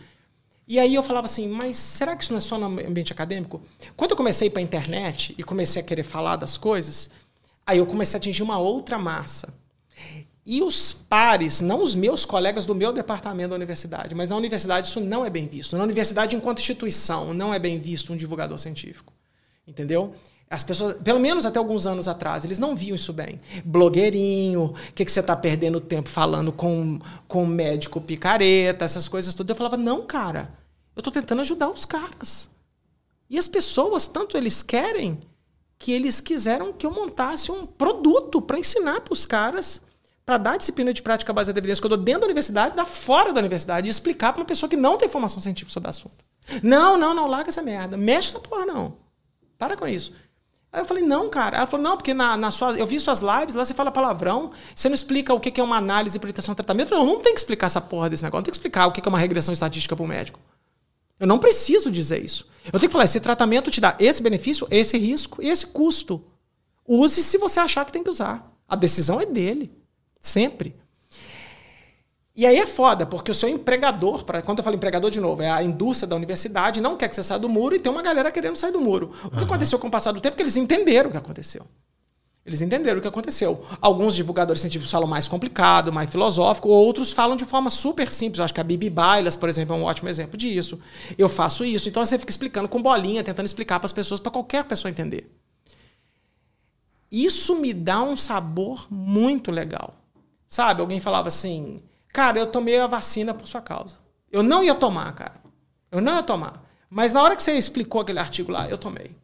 [0.67, 3.61] E aí eu falava assim, mas será que isso não é só no ambiente acadêmico?
[3.97, 7.11] Quando eu comecei para a internet e comecei a querer falar das coisas,
[7.67, 9.53] aí eu comecei a atingir uma outra massa.
[10.45, 14.89] E os pares, não os meus colegas do meu departamento da universidade, mas na universidade
[14.89, 15.77] isso não é bem visto.
[15.77, 19.13] Na universidade, enquanto instituição, não é bem visto um divulgador científico.
[19.67, 20.15] Entendeu?
[20.53, 23.41] As pessoas, pelo menos até alguns anos atrás, eles não viam isso bem.
[23.65, 29.33] Blogueirinho, o que, que você está perdendo tempo falando com, com médico picareta, essas coisas
[29.33, 29.49] tudo.
[29.49, 30.53] Eu falava, não, cara,
[30.95, 32.51] eu estou tentando ajudar os caras.
[33.31, 35.20] E as pessoas, tanto eles querem,
[35.79, 39.81] que eles quiseram que eu montasse um produto para ensinar para os caras
[40.27, 42.85] para dar disciplina de prática baseada em evidência que eu dou dentro da universidade, dar
[42.85, 45.91] fora da universidade e explicar para uma pessoa que não tem formação científica sobre o
[45.91, 46.23] assunto.
[46.62, 47.97] Não, não, não, larga essa merda.
[47.97, 48.99] Mexe essa porra, não.
[49.57, 50.12] Para com isso.
[50.73, 51.59] Aí eu falei, não, cara.
[51.59, 54.53] Ela falou, não, porque na, na sua, eu vi suas lives, lá você fala palavrão,
[54.74, 56.86] você não explica o que é uma análise, orientação, tratamento.
[56.86, 58.86] Eu falei, eu não tenho que explicar essa porra desse negócio, não tenho que explicar
[58.86, 60.40] o que é uma regressão estatística para o médico.
[61.20, 62.49] Eu não preciso dizer isso.
[62.65, 66.24] Eu tenho que falar, esse tratamento te dá esse benefício, esse risco e esse custo.
[66.89, 68.51] Use se você achar que tem que usar.
[68.66, 69.70] A decisão é dele.
[70.20, 70.74] Sempre.
[72.35, 75.43] E aí é foda, porque o seu empregador, pra, quando eu falo empregador de novo,
[75.43, 78.03] é a indústria da universidade, não quer que você saia do muro e tem uma
[78.03, 79.13] galera querendo sair do muro.
[79.25, 79.45] O que uhum.
[79.45, 81.67] aconteceu com o passar do tempo é que eles entenderam o que aconteceu.
[82.45, 83.65] Eles entenderam o que aconteceu.
[83.81, 88.39] Alguns divulgadores científicos falam mais complicado, mais filosófico, outros falam de forma super simples.
[88.39, 90.81] Eu acho que a Bibi Bailas, por exemplo, é um ótimo exemplo disso.
[91.17, 91.89] Eu faço isso.
[91.89, 95.31] Então você fica explicando com bolinha, tentando explicar para as pessoas, para qualquer pessoa entender.
[97.13, 99.95] Isso me dá um sabor muito legal.
[100.49, 101.81] Sabe, alguém falava assim,
[102.13, 103.99] cara, eu tomei a vacina por sua causa.
[104.31, 105.41] Eu não ia tomar, cara.
[105.91, 106.63] Eu não ia tomar.
[106.89, 109.17] Mas na hora que você explicou aquele artigo lá, eu tomei.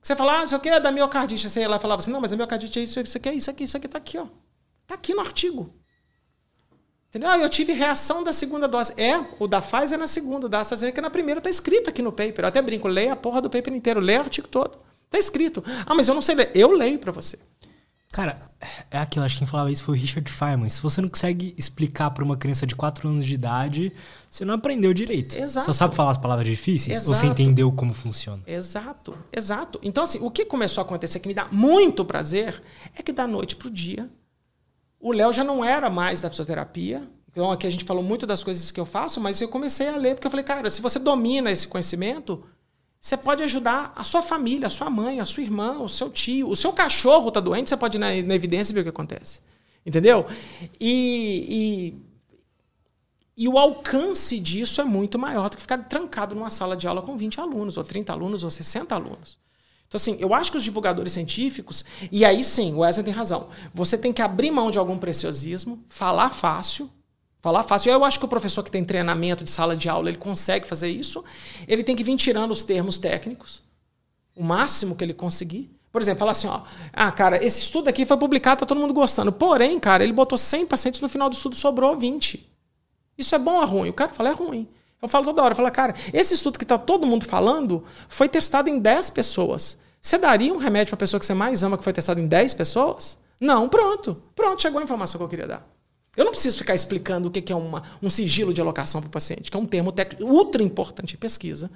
[0.00, 1.48] Você fala, ah, isso aqui é da miocardite.
[1.48, 3.34] Você ia lá e falava assim, não, mas a miocardite é isso, isso aqui é
[3.34, 4.26] isso aqui, isso aqui tá aqui, ó.
[4.86, 5.74] Tá aqui no artigo.
[7.08, 7.28] Entendeu?
[7.28, 8.92] Ah, eu tive reação da segunda dose.
[8.96, 11.88] É, o da Pfizer é na segunda, o da AstraZeneca é na primeira, tá escrito
[11.88, 12.44] aqui no paper.
[12.44, 14.78] Eu até brinco, leia a porra do paper inteiro, leia o artigo todo.
[15.08, 15.64] Tá escrito.
[15.86, 16.50] Ah, mas eu não sei ler.
[16.54, 17.38] Eu leio para você.
[18.16, 18.50] Cara,
[18.90, 20.70] é aquilo, acho que quem falava isso foi o Richard Feynman.
[20.70, 23.92] Se você não consegue explicar para uma criança de 4 anos de idade,
[24.30, 25.36] você não aprendeu direito.
[25.36, 25.66] Exato.
[25.66, 26.96] Só sabe falar as palavras difíceis?
[26.96, 27.10] Exato.
[27.10, 28.42] Ou você entendeu como funciona?
[28.46, 29.78] Exato, exato.
[29.82, 32.62] Então, assim, o que começou a acontecer que me dá muito prazer
[32.94, 34.08] é que da noite pro dia,
[34.98, 37.06] o Léo já não era mais da fisioterapia.
[37.30, 39.96] Então, aqui a gente falou muito das coisas que eu faço, mas eu comecei a
[39.98, 42.42] ler, porque eu falei, cara, se você domina esse conhecimento,
[43.06, 46.48] você pode ajudar a sua família, a sua mãe, a sua irmã, o seu tio.
[46.48, 48.88] O seu cachorro está doente, você pode ir na, na, evidência e ver o que
[48.88, 49.42] acontece.
[49.86, 50.26] Entendeu?
[50.80, 51.94] E,
[53.36, 56.88] e, e, o alcance disso é muito maior do que ficar trancado numa sala de
[56.88, 59.38] aula com 20 alunos, ou 30 alunos, ou 60 alunos.
[59.86, 63.50] Então, assim, eu acho que os divulgadores científicos, e aí sim, o Wesley tem razão,
[63.72, 66.90] você tem que abrir mão de algum preciosismo, falar fácil,
[67.46, 67.92] Falar fácil.
[67.92, 70.88] Eu acho que o professor que tem treinamento de sala de aula, ele consegue fazer
[70.88, 71.24] isso.
[71.68, 73.62] Ele tem que vir tirando os termos técnicos,
[74.34, 75.70] o máximo que ele conseguir.
[75.92, 76.62] Por exemplo, falar assim, ó,
[76.92, 79.30] ah, cara, esse estudo aqui foi publicado, tá todo mundo gostando.
[79.30, 82.52] Porém, cara, ele botou 100 pacientes no final do estudo sobrou 20.
[83.16, 83.90] Isso é bom ou é ruim?
[83.90, 84.66] O cara fala, é ruim.
[85.00, 88.68] Eu falo toda hora, falo, cara, esse estudo que tá todo mundo falando foi testado
[88.68, 89.78] em 10 pessoas.
[90.02, 92.26] Você daria um remédio para a pessoa que você mais ama que foi testado em
[92.26, 93.16] 10 pessoas?
[93.38, 94.20] Não, pronto.
[94.34, 95.75] Pronto, chegou a informação que eu queria dar.
[96.16, 99.10] Eu não preciso ficar explicando o que é uma, um sigilo de alocação para o
[99.10, 101.70] paciente, que é um termo ultra importante em pesquisa,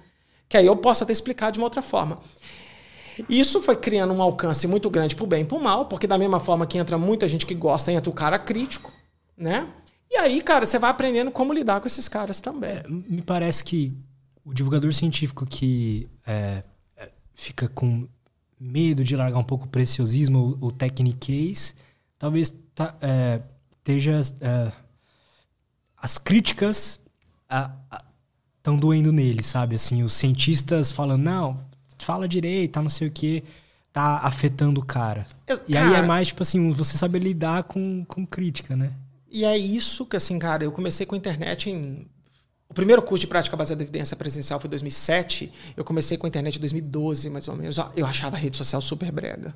[0.49, 2.19] que aí eu posso até explicar de uma outra forma.
[3.29, 6.07] Isso foi criando um alcance muito grande para o bem e para o mal, porque
[6.07, 8.93] da mesma forma que entra muita gente que gosta, entra o cara crítico,
[9.37, 9.69] né?
[10.11, 12.71] E aí, cara, você vai aprendendo como lidar com esses caras também.
[12.71, 13.93] É, me parece que
[14.45, 16.65] o divulgador científico que é,
[16.97, 18.09] é fica com
[18.59, 21.75] medo de largar um pouco o preciosismo, o techniquez,
[22.19, 23.41] talvez tá, é,
[23.99, 24.21] esteja.
[24.41, 24.73] Uh,
[25.97, 27.01] as críticas
[28.57, 29.75] estão uh, uh, doendo nele, sabe?
[29.75, 31.61] Assim, os cientistas falando, não,
[31.99, 33.45] fala direito, tá não sei o quê,
[33.93, 35.27] tá afetando o cara.
[35.47, 35.63] cara.
[35.69, 38.93] E aí é mais, tipo assim, você saber lidar com, com crítica, né?
[39.31, 42.07] E é isso que, assim, cara, eu comecei com a internet em.
[42.69, 45.53] O primeiro curso de prática baseada em evidência presencial foi em 2007.
[45.77, 47.77] Eu comecei com a internet em 2012, mais ou menos.
[47.97, 49.55] Eu achava a rede social super brega.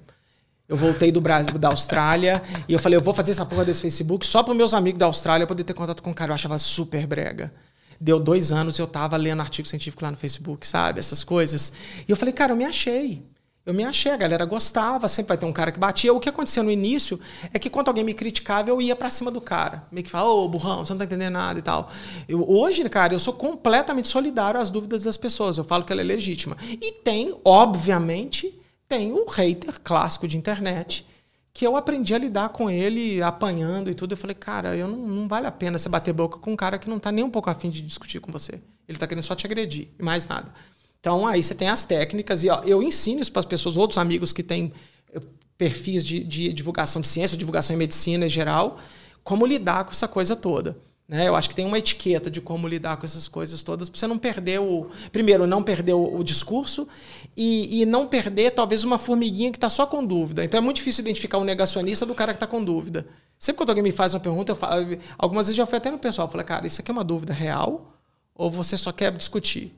[0.67, 3.83] Eu voltei do Brasil, da Austrália, e eu falei, eu vou fazer essa porra desse
[3.83, 6.31] Facebook só para meus amigos da Austrália poder ter contato com o cara.
[6.31, 7.53] Eu achava super brega.
[8.01, 11.01] Deu dois anos e eu tava lendo artigo científico lá no Facebook, sabe?
[11.01, 11.73] Essas coisas.
[12.09, 13.23] E eu falei, cara, eu me achei.
[13.67, 16.13] Eu me achei, a galera gostava, sempre vai ter um cara que batia.
[16.13, 17.19] O que acontecia no início
[17.53, 19.87] é que quando alguém me criticava, eu ia para cima do cara.
[19.91, 21.91] Meio que falava, ô, burrão, você não tá entendendo nada e tal.
[22.29, 25.57] Eu, hoje, cara, eu sou completamente solidário às dúvidas das pessoas.
[25.57, 26.57] Eu falo que ela é legítima.
[26.63, 28.55] E tem, obviamente,
[28.89, 31.07] tem o hater clássico de internet,
[31.53, 34.13] que eu aprendi a lidar com ele apanhando e tudo.
[34.13, 36.79] Eu falei, cara, eu não, não vale a pena você bater boca com um cara
[36.79, 38.55] que não está nem um pouco afim de discutir com você.
[38.89, 40.53] Ele está querendo só te agredir e mais nada.
[41.01, 43.99] Então aí você tem as técnicas e ó, eu ensino isso para as pessoas, outros
[43.99, 44.73] amigos que têm
[45.13, 45.21] eh,
[45.57, 48.79] perfis de, de divulgação de ciência, divulgação em medicina em geral,
[49.23, 50.77] como lidar com essa coisa toda.
[51.07, 51.29] Né?
[51.29, 54.07] Eu acho que tem uma etiqueta de como lidar com essas coisas todas, para você
[54.07, 54.89] não perder o.
[55.13, 56.89] Primeiro, não perder o, o discurso
[57.37, 60.45] e, e, não perder, talvez, uma formiguinha que está só com dúvida.
[60.45, 63.07] Então é muito difícil identificar o negacionista do cara que está com dúvida.
[63.39, 65.99] Sempre quando alguém me faz uma pergunta, eu falo, algumas vezes já fui até no
[65.99, 67.95] pessoal, falei, cara, isso aqui é uma dúvida real
[68.35, 69.75] ou você só quer discutir?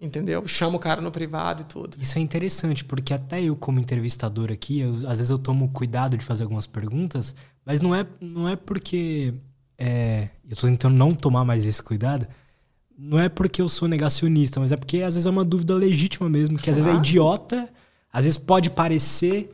[0.00, 0.44] Entendeu?
[0.48, 1.96] Chama o cara no privado e tudo.
[2.00, 6.16] Isso é interessante, porque até eu, como entrevistador aqui, eu, às vezes eu tomo cuidado
[6.16, 9.34] de fazer algumas perguntas, mas não é, não é porque
[9.78, 12.26] é, eu estou tentando não tomar mais esse cuidado,
[12.96, 16.28] não é porque eu sou negacionista, mas é porque às vezes é uma dúvida legítima
[16.28, 17.68] mesmo, que às vezes é idiota,
[18.12, 19.50] às vezes pode parecer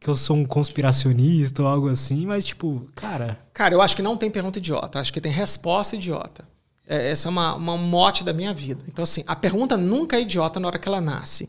[0.00, 3.38] que eu sou um conspiracionista ou algo assim, mas tipo, cara.
[3.52, 6.46] Cara, eu acho que não tem pergunta idiota, acho que tem resposta idiota.
[6.86, 8.82] É, essa é uma, uma mote da minha vida.
[8.88, 11.48] Então, assim, a pergunta nunca é idiota na hora que ela nasce.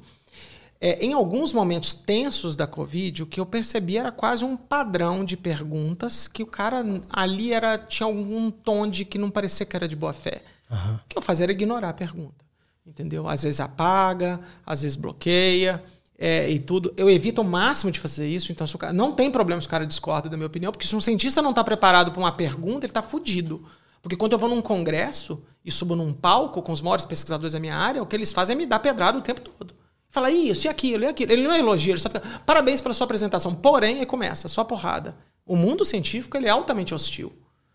[0.82, 5.26] É, em alguns momentos tensos da Covid, o que eu percebi era quase um padrão
[5.26, 9.76] de perguntas que o cara ali era tinha algum tom de que não parecia que
[9.76, 10.42] era de boa fé.
[10.72, 10.96] Uhum.
[10.96, 12.46] O que eu fazia era ignorar a pergunta.
[12.88, 13.28] Entendeu?
[13.28, 15.84] Às vezes apaga, às vezes bloqueia.
[16.18, 16.94] É, e tudo.
[16.98, 18.52] Eu evito o máximo de fazer isso.
[18.52, 21.02] Então, cara, não tem problema se o cara discorda da minha opinião, porque se um
[21.02, 23.66] cientista não está preparado para uma pergunta, ele está fudido.
[24.02, 27.60] Porque quando eu vou num congresso e subo num palco com os maiores pesquisadores da
[27.60, 29.74] minha área, o que eles fazem é me dar pedrada o tempo todo.
[30.12, 31.32] Fala isso e aquilo e aquilo.
[31.32, 33.54] Ele não elogia, ele só fica, parabéns pela sua apresentação.
[33.54, 35.16] Porém, aí começa, só porrada.
[35.46, 37.32] O mundo científico ele é altamente hostil.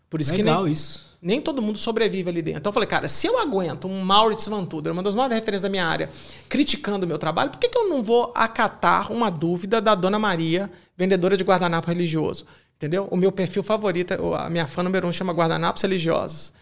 [0.09, 1.17] Por isso Legal que nem, isso.
[1.21, 2.59] nem todo mundo sobrevive ali dentro.
[2.59, 5.63] Então eu falei, cara, se eu aguento um Maurits Van Tuder, uma das maiores referências
[5.63, 6.09] da minha área,
[6.47, 10.19] criticando o meu trabalho, por que, que eu não vou acatar uma dúvida da Dona
[10.19, 12.45] Maria, vendedora de guardanapo religioso?
[12.75, 13.07] Entendeu?
[13.09, 16.53] O meu perfil favorito, a minha fã número um chama Guardanapos Religiosos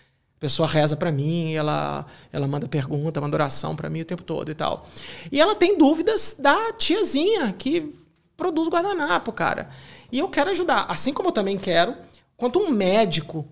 [0.44, 4.52] pessoa reza para mim, ela, ela manda pergunta, manda oração para mim o tempo todo
[4.52, 4.86] e tal.
[5.32, 7.98] E ela tem dúvidas da tiazinha que
[8.36, 9.70] produz guardanapo, cara.
[10.12, 10.86] E eu quero ajudar.
[10.90, 11.96] Assim como eu também quero,
[12.36, 13.48] quando um médico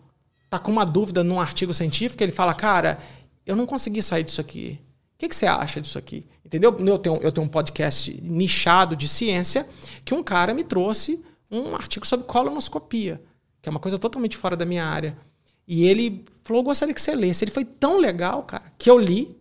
[0.50, 3.00] tá com uma dúvida num artigo científico, ele fala, cara,
[3.46, 4.78] eu não consegui sair disso aqui.
[5.16, 6.26] O que, que você acha disso aqui?
[6.44, 6.76] Entendeu?
[6.78, 9.66] Eu tenho, eu tenho um podcast nichado de ciência
[10.04, 13.22] que um cara me trouxe um artigo sobre colonoscopia,
[13.62, 15.18] que é uma coisa totalmente fora da minha área.
[15.66, 17.44] E ele falou: gostaria que você lesse.
[17.44, 19.36] Ele foi tão legal, cara, que eu li,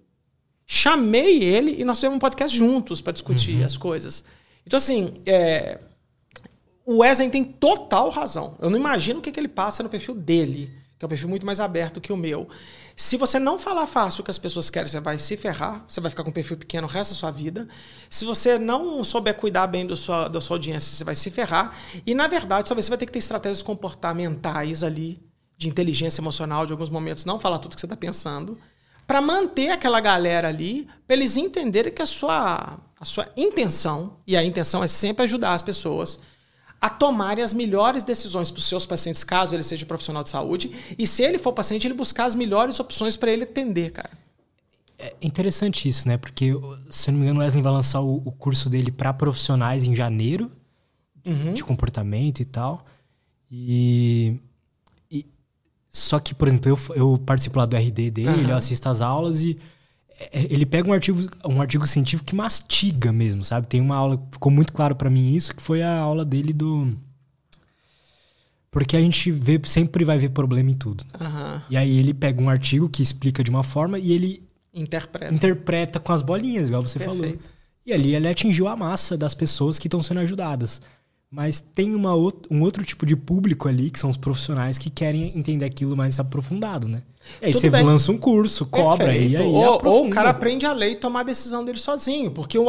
[0.67, 3.65] chamei ele e nós fizemos um podcast juntos para discutir uhum.
[3.65, 4.25] as coisas.
[4.65, 5.81] Então, assim, é,
[6.87, 8.57] o Wesley tem total razão.
[8.61, 11.29] Eu não imagino o que, que ele passa no perfil dele, que é um perfil
[11.29, 12.49] muito mais aberto que o meu.
[12.95, 16.01] Se você não falar fácil o que as pessoas querem, você vai se ferrar, você
[16.01, 17.67] vai ficar com um perfil pequeno o resto da sua vida.
[18.11, 21.75] Se você não souber cuidar bem do sua, da sua audiência, você vai se ferrar.
[22.07, 25.19] E, na verdade, talvez você vai ter que ter estratégias comportamentais ali
[25.61, 28.59] de inteligência emocional de alguns momentos, não falar tudo que você está pensando,
[29.07, 34.39] para manter aquela galera ali, para eles entenderem que a sua, a sua intenção, e
[34.39, 36.19] a intenção é sempre ajudar as pessoas
[36.81, 40.73] a tomarem as melhores decisões para os seus pacientes, caso ele seja profissional de saúde,
[40.99, 44.11] e se ele for paciente, ele buscar as melhores opções para ele atender, cara.
[44.99, 46.17] É interessante isso, né?
[46.17, 46.53] Porque,
[46.91, 49.95] se não me engano, o Wesley vai lançar o, o curso dele para profissionais em
[49.95, 50.51] janeiro,
[51.27, 51.53] uhum.
[51.53, 52.87] de comportamento e tal.
[53.51, 54.41] E
[55.91, 58.51] só que, por exemplo, eu, eu participo lá do RD dele, uhum.
[58.51, 59.59] eu assisto as aulas e
[60.33, 63.67] é, ele pega um artigo, um artigo científico que mastiga mesmo, sabe?
[63.67, 66.97] Tem uma aula, ficou muito claro para mim isso, que foi a aula dele do.
[68.71, 71.05] Porque a gente vê, sempre vai ver problema em tudo.
[71.19, 71.61] Uhum.
[71.71, 75.99] E aí ele pega um artigo que explica de uma forma e ele interpreta, interpreta
[75.99, 77.23] com as bolinhas, igual você Perfeito.
[77.23, 77.39] falou.
[77.85, 80.81] E ali ele atingiu a massa das pessoas que estão sendo ajudadas.
[81.31, 82.13] Mas tem uma
[82.51, 86.19] um outro tipo de público ali, que são os profissionais que querem entender aquilo mais
[86.19, 87.03] aprofundado, né?
[87.41, 87.85] E aí Tudo você bem.
[87.85, 91.21] lança um curso, cobra e aí ou, ou, o cara aprende a ler e tomar
[91.21, 92.33] a decisão dele sozinho.
[92.33, 92.67] Porque eu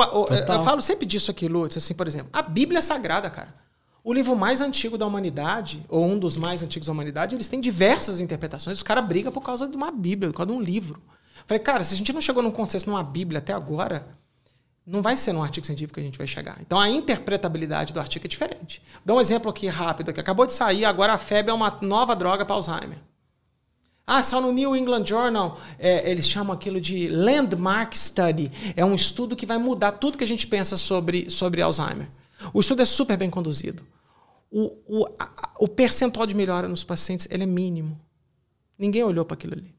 [0.63, 3.55] falo sempre disso aqui, Lutz, assim, por exemplo, a Bíblia é sagrada, cara.
[4.03, 7.59] O livro mais antigo da humanidade, ou um dos mais antigos da humanidade, eles têm
[7.59, 8.77] diversas interpretações.
[8.77, 11.01] Os caras brigam por causa de uma Bíblia, por causa de um livro.
[11.47, 14.07] Falei, cara, se a gente não chegou num consenso numa Bíblia até agora,
[14.85, 16.57] não vai ser num artigo científico que a gente vai chegar.
[16.61, 18.81] Então a interpretabilidade do artigo é diferente.
[19.05, 22.15] Dá um exemplo aqui rápido, que acabou de sair, agora a FEB é uma nova
[22.15, 22.97] droga para Alzheimer.
[24.05, 28.51] Ah, saiu no New England Journal, é, eles chamam aquilo de Landmark Study.
[28.75, 32.09] É um estudo que vai mudar tudo que a gente pensa sobre, sobre Alzheimer.
[32.53, 33.83] O estudo é super bem conduzido.
[34.49, 37.97] O, o, a, o percentual de melhora nos pacientes ele é mínimo.
[38.77, 39.73] Ninguém olhou para aquilo ali.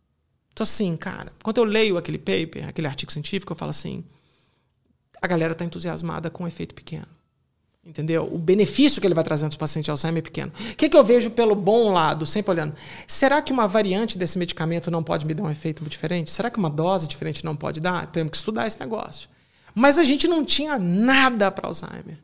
[0.52, 4.04] Então, assim, cara, quando eu leio aquele paper, aquele artigo científico, eu falo assim:
[5.22, 7.06] a galera está entusiasmada com um efeito pequeno.
[7.84, 8.28] Entendeu?
[8.32, 10.52] O benefício que ele vai trazendo para os pacientes de Alzheimer é pequeno.
[10.72, 12.74] O que, que eu vejo pelo bom lado, sempre olhando?
[13.08, 16.30] Será que uma variante desse medicamento não pode me dar um efeito diferente?
[16.30, 18.06] Será que uma dose diferente não pode dar?
[18.06, 19.28] Temos que estudar esse negócio.
[19.74, 22.18] Mas a gente não tinha nada para Alzheimer.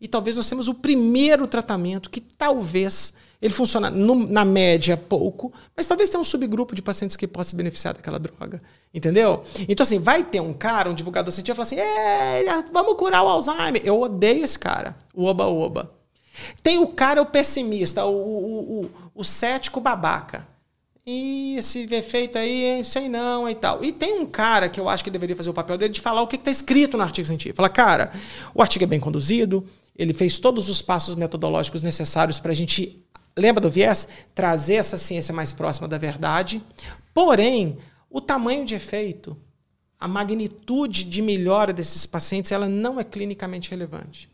[0.00, 3.14] E talvez nós temos o primeiro tratamento que talvez
[3.44, 7.50] ele funciona no, na média pouco, mas talvez tenha um subgrupo de pacientes que possa
[7.50, 8.62] se beneficiar daquela droga.
[8.92, 9.44] Entendeu?
[9.68, 13.82] Então, assim, vai ter um cara, um divulgador científico, falar assim: vamos curar o Alzheimer.
[13.84, 15.92] Eu odeio esse cara, o oba-oba.
[16.62, 20.46] Tem o cara, o pessimista, o, o, o, o cético babaca.
[21.06, 23.84] E esse efeito aí, sei não e tal.
[23.84, 26.22] E tem um cara que eu acho que deveria fazer o papel dele de falar
[26.22, 27.56] o que está escrito no artigo científico.
[27.56, 28.10] Fala, cara,
[28.54, 33.03] o artigo é bem conduzido, ele fez todos os passos metodológicos necessários para a gente,
[33.36, 34.08] lembra do viés?
[34.34, 36.62] Trazer essa ciência mais próxima da verdade.
[37.12, 37.78] Porém,
[38.10, 39.36] o tamanho de efeito,
[39.98, 44.30] a magnitude de melhora desses pacientes, ela não é clinicamente relevante.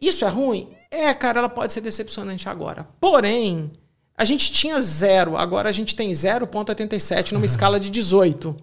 [0.00, 0.68] Isso é ruim?
[0.90, 2.88] É, cara, ela pode ser decepcionante agora.
[2.98, 3.70] Porém,
[4.16, 7.44] a gente tinha zero, agora a gente tem 0,87 numa uhum.
[7.44, 8.56] escala de 18.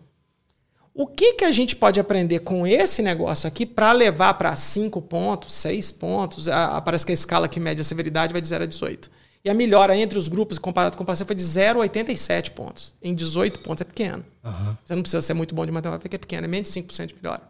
[0.98, 5.00] O que, que a gente pode aprender com esse negócio aqui para levar para 5
[5.04, 6.50] pontos, 6 pontos?
[6.50, 9.12] A, a, parece que a escala que mede a severidade vai de 0 a 18.
[9.46, 12.50] E a melhora entre os grupos, comparado com o placebo, foi de 0 a 87
[12.50, 12.96] pontos.
[13.00, 14.26] Em 18 pontos é pequeno.
[14.44, 14.76] Uhum.
[14.84, 17.16] Você não precisa ser muito bom de matemática, é pequeno, é menos de 5% de
[17.16, 17.44] melhora.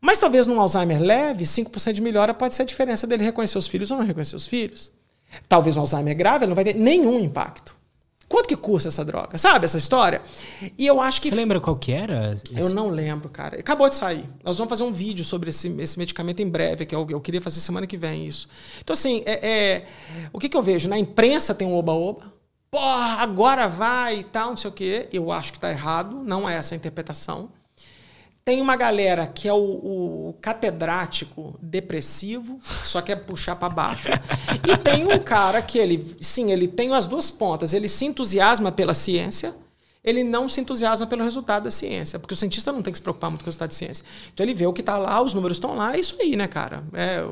[0.00, 3.68] Mas talvez num Alzheimer leve, 5% de melhora pode ser a diferença dele reconhecer os
[3.68, 4.90] filhos ou não reconhecer os filhos.
[5.46, 7.76] Talvez um Alzheimer grave ele não vai ter nenhum impacto.
[8.36, 9.38] Quanto que custa essa droga?
[9.38, 10.20] Sabe essa história?
[10.76, 11.30] E eu acho que.
[11.30, 12.34] Você lembra qual que era?
[12.34, 12.44] Esse...
[12.54, 13.58] Eu não lembro, cara.
[13.58, 14.28] Acabou de sair.
[14.44, 17.40] Nós vamos fazer um vídeo sobre esse, esse medicamento em breve, que eu, eu queria
[17.40, 18.46] fazer semana que vem isso.
[18.78, 19.86] Então, assim, é, é...
[20.34, 20.86] o que, que eu vejo?
[20.86, 22.30] Na imprensa tem um oba-oba.
[22.70, 25.08] Porra, agora vai e tal, não sei o quê.
[25.10, 27.48] Eu acho que está errado, não é essa a interpretação.
[28.46, 34.06] Tem uma galera que é o, o catedrático depressivo, só quer puxar para baixo.
[34.64, 37.74] e tem um cara que ele, sim, ele tem as duas pontas.
[37.74, 39.52] Ele se entusiasma pela ciência,
[40.04, 43.02] ele não se entusiasma pelo resultado da ciência, porque o cientista não tem que se
[43.02, 44.04] preocupar muito com o resultado da ciência.
[44.32, 46.46] Então ele vê o que está lá, os números estão lá, é isso aí, né,
[46.46, 46.84] cara?
[46.92, 47.26] É,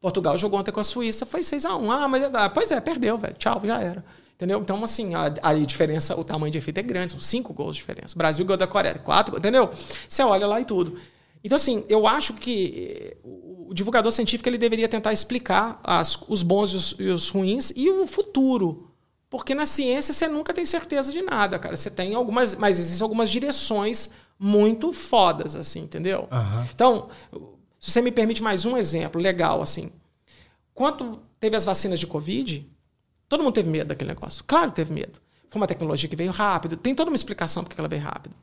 [0.00, 2.80] Portugal jogou ontem com a Suíça, foi 6 a 1 Ah, mas ah, pois é,
[2.80, 3.34] perdeu, velho.
[3.36, 4.04] Tchau, já era.
[4.40, 4.58] Entendeu?
[4.58, 7.82] Então, assim, a, a, diferença, o tamanho de efeito é grande, são cinco gols de
[7.82, 8.14] diferença.
[8.14, 9.68] O Brasil ganhou da Coreia, quatro, entendeu?
[10.08, 10.96] Você olha lá e tudo.
[11.44, 16.72] Então, assim, eu acho que o divulgador científico ele deveria tentar explicar as, os bons
[16.72, 18.90] e os, e os ruins e o futuro.
[19.28, 21.76] Porque na ciência você nunca tem certeza de nada, cara.
[21.76, 24.08] Você tem algumas, mas existem algumas direções
[24.38, 26.26] muito fodas, assim, entendeu?
[26.32, 26.66] Uhum.
[26.74, 27.08] Então,
[27.78, 29.92] se você me permite mais um exemplo legal, assim.
[30.72, 32.66] Quanto teve as vacinas de Covid,
[33.30, 34.42] Todo mundo teve medo daquele negócio.
[34.44, 35.20] Claro que teve medo.
[35.48, 36.76] Foi uma tecnologia que veio rápido.
[36.76, 38.34] Tem toda uma explicação porque ela veio rápido.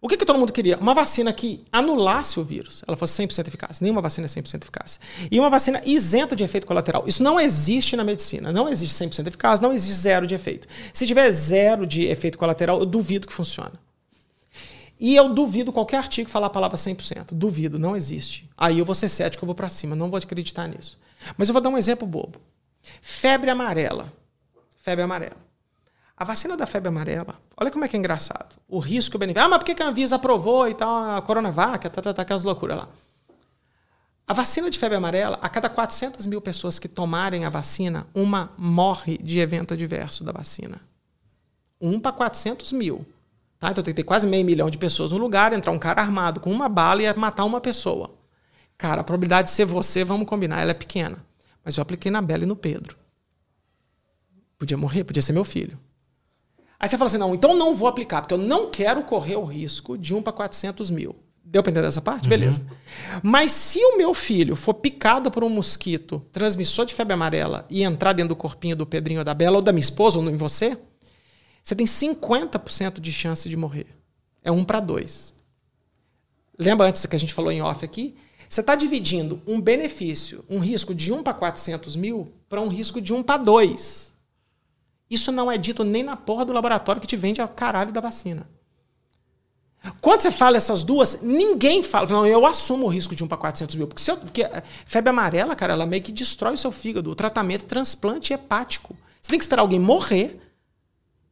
[0.00, 0.76] O que, que todo mundo queria?
[0.78, 3.80] Uma vacina que anulasse o vírus, ela fosse 100% eficaz.
[3.80, 4.98] Nenhuma vacina é 100% eficaz.
[5.30, 7.04] E uma vacina isenta de efeito colateral.
[7.06, 8.50] Isso não existe na medicina.
[8.50, 10.66] Não existe 100% eficaz, não existe zero de efeito.
[10.92, 13.78] Se tiver zero de efeito colateral, eu duvido que funcione.
[14.98, 17.28] E eu duvido qualquer artigo falar a palavra 100%.
[17.30, 18.50] Duvido, não existe.
[18.56, 20.98] Aí eu vou ser cético, eu vou para cima, não vou acreditar nisso.
[21.36, 22.40] Mas eu vou dar um exemplo bobo.
[23.00, 24.12] Febre amarela.
[24.78, 25.52] Febre amarela.
[26.16, 28.54] A vacina da febre amarela, olha como é que é engraçado.
[28.68, 29.44] O risco e o benefício.
[29.44, 32.44] Ah, mas por que a Anvisa aprovou e tal, a Coronavac, tá, tá, tá, aquelas
[32.44, 32.88] loucuras lá.
[34.26, 38.52] A vacina de febre amarela, a cada 400 mil pessoas que tomarem a vacina, uma
[38.56, 40.80] morre de evento adverso da vacina.
[41.80, 43.04] Um para 400 mil.
[43.58, 43.70] Tá?
[43.70, 46.40] Então tem que ter quase meio milhão de pessoas no lugar, entrar um cara armado
[46.40, 48.14] com uma bala e matar uma pessoa.
[48.78, 51.18] Cara, a probabilidade de ser você, vamos combinar, ela é pequena.
[51.64, 52.96] Mas eu apliquei na Bela e no Pedro.
[54.58, 55.78] Podia morrer, podia ser meu filho.
[56.78, 59.44] Aí você fala assim: não, então não vou aplicar, porque eu não quero correr o
[59.44, 61.16] risco de 1 para 400 mil.
[61.44, 62.24] Deu para entender essa parte?
[62.24, 62.30] Uhum.
[62.30, 62.66] Beleza.
[63.22, 67.82] Mas se o meu filho for picado por um mosquito transmissor de febre amarela e
[67.82, 70.36] entrar dentro do corpinho do Pedrinho ou da Bela, ou da minha esposa, ou em
[70.36, 70.78] você,
[71.62, 73.86] você tem 50% de chance de morrer.
[74.42, 75.34] É 1 para 2.
[76.58, 78.16] Lembra antes que a gente falou em off aqui?
[78.52, 83.00] Você está dividindo um benefício, um risco de 1 para 400 mil, para um risco
[83.00, 84.12] de 1 para 2.
[85.08, 88.00] Isso não é dito nem na porra do laboratório que te vende a caralho da
[88.02, 88.46] vacina.
[90.02, 92.06] Quando você fala essas duas, ninguém fala.
[92.06, 93.86] Não, eu assumo o risco de 1 para 400 mil.
[93.86, 94.46] Porque, eu, porque
[94.84, 97.10] febre amarela, cara, ela meio que destrói o seu fígado.
[97.10, 98.94] O tratamento transplante hepático.
[99.22, 100.38] Você tem que esperar alguém morrer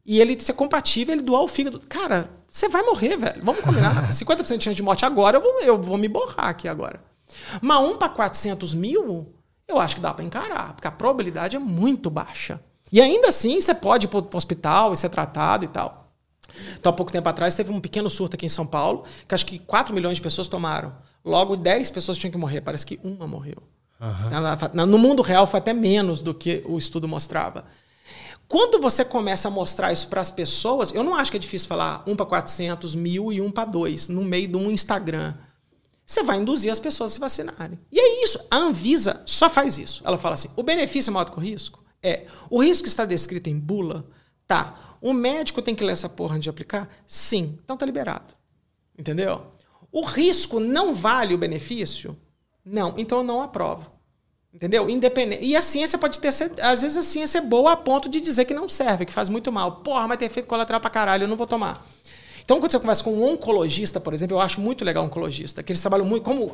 [0.03, 1.81] e ele ser compatível, ele doar o fígado.
[1.81, 3.43] Cara, você vai morrer, velho.
[3.45, 4.09] Vamos combinar.
[4.09, 7.10] 50% de chance de morte agora, eu vou, eu vou me borrar aqui agora.
[7.61, 9.33] Mas 1 para 400 mil,
[9.67, 12.61] eu acho que dá para encarar, porque a probabilidade é muito baixa.
[12.91, 16.01] E ainda assim, você pode ir para o hospital e ser tratado e tal.
[16.77, 19.45] Então, há pouco tempo atrás, teve um pequeno surto aqui em São Paulo, que acho
[19.45, 20.93] que 4 milhões de pessoas tomaram.
[21.23, 22.61] Logo, 10 pessoas tinham que morrer.
[22.61, 23.63] Parece que uma morreu.
[24.01, 24.87] Uhum.
[24.87, 27.65] No mundo real, foi até menos do que o estudo mostrava.
[28.47, 31.69] Quando você começa a mostrar isso para as pessoas, eu não acho que é difícil
[31.69, 35.35] falar um para 400, mil e um para dois, no meio de um Instagram.
[36.11, 37.79] Você vai induzir as pessoas a se vacinarem.
[37.91, 38.45] E é isso.
[38.51, 40.01] A Anvisa só faz isso.
[40.05, 41.83] Ela fala assim: o benefício é maior do que o risco?
[42.03, 42.25] É.
[42.49, 44.05] O risco está descrito em bula?
[44.45, 44.97] Tá.
[45.01, 46.89] O médico tem que ler essa porra antes de aplicar?
[47.07, 47.57] Sim.
[47.63, 48.33] Então tá liberado.
[48.97, 49.47] Entendeu?
[49.91, 52.17] O risco não vale o benefício?
[52.63, 52.93] Não.
[52.97, 53.89] Então eu não aprovo.
[54.53, 54.89] Entendeu?
[54.89, 55.45] Independente.
[55.45, 56.27] E a ciência pode ter.
[56.61, 59.29] Às vezes a ciência é boa a ponto de dizer que não serve, que faz
[59.29, 59.77] muito mal.
[59.77, 61.85] Porra, mas tem efeito colateral pra caralho, eu não vou tomar.
[62.51, 65.63] Então, quando você conversa com um oncologista, por exemplo, eu acho muito legal um oncologista,
[65.63, 66.23] que eles trabalham muito.
[66.23, 66.53] Como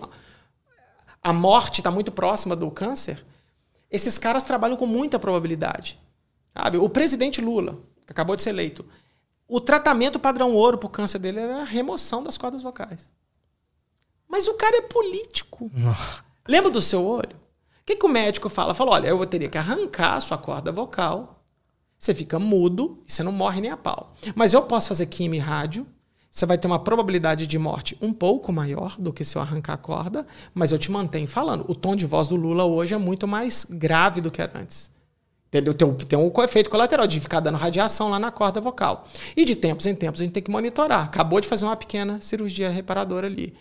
[1.23, 3.25] a morte está muito próxima do câncer,
[3.89, 5.99] esses caras trabalham com muita probabilidade.
[6.55, 6.77] Sabe?
[6.77, 8.85] O presidente Lula, que acabou de ser eleito,
[9.47, 13.11] o tratamento padrão ouro para o câncer dele era a remoção das cordas vocais.
[14.27, 15.71] Mas o cara é político.
[16.47, 17.35] Lembra do seu olho?
[17.81, 18.75] O que, que o médico fala?
[18.75, 21.36] Fala: olha, eu teria que arrancar a sua corda vocal.
[21.97, 24.13] Você fica mudo e você não morre nem a pau.
[24.35, 25.85] Mas eu posso fazer quimio e rádio.
[26.29, 29.73] Você vai ter uma probabilidade de morte um pouco maior do que se eu arrancar
[29.73, 31.65] a corda, mas eu te mantenho falando.
[31.67, 34.91] O tom de voz do Lula hoje é muito mais grave do que era antes.
[35.47, 35.73] Entendeu?
[35.73, 39.07] Tem, tem um efeito colateral de ficar dando radiação lá na corda vocal.
[39.35, 41.05] E de tempos em tempos a gente tem que monitorar.
[41.05, 43.55] Acabou de fazer uma pequena cirurgia reparadora ali.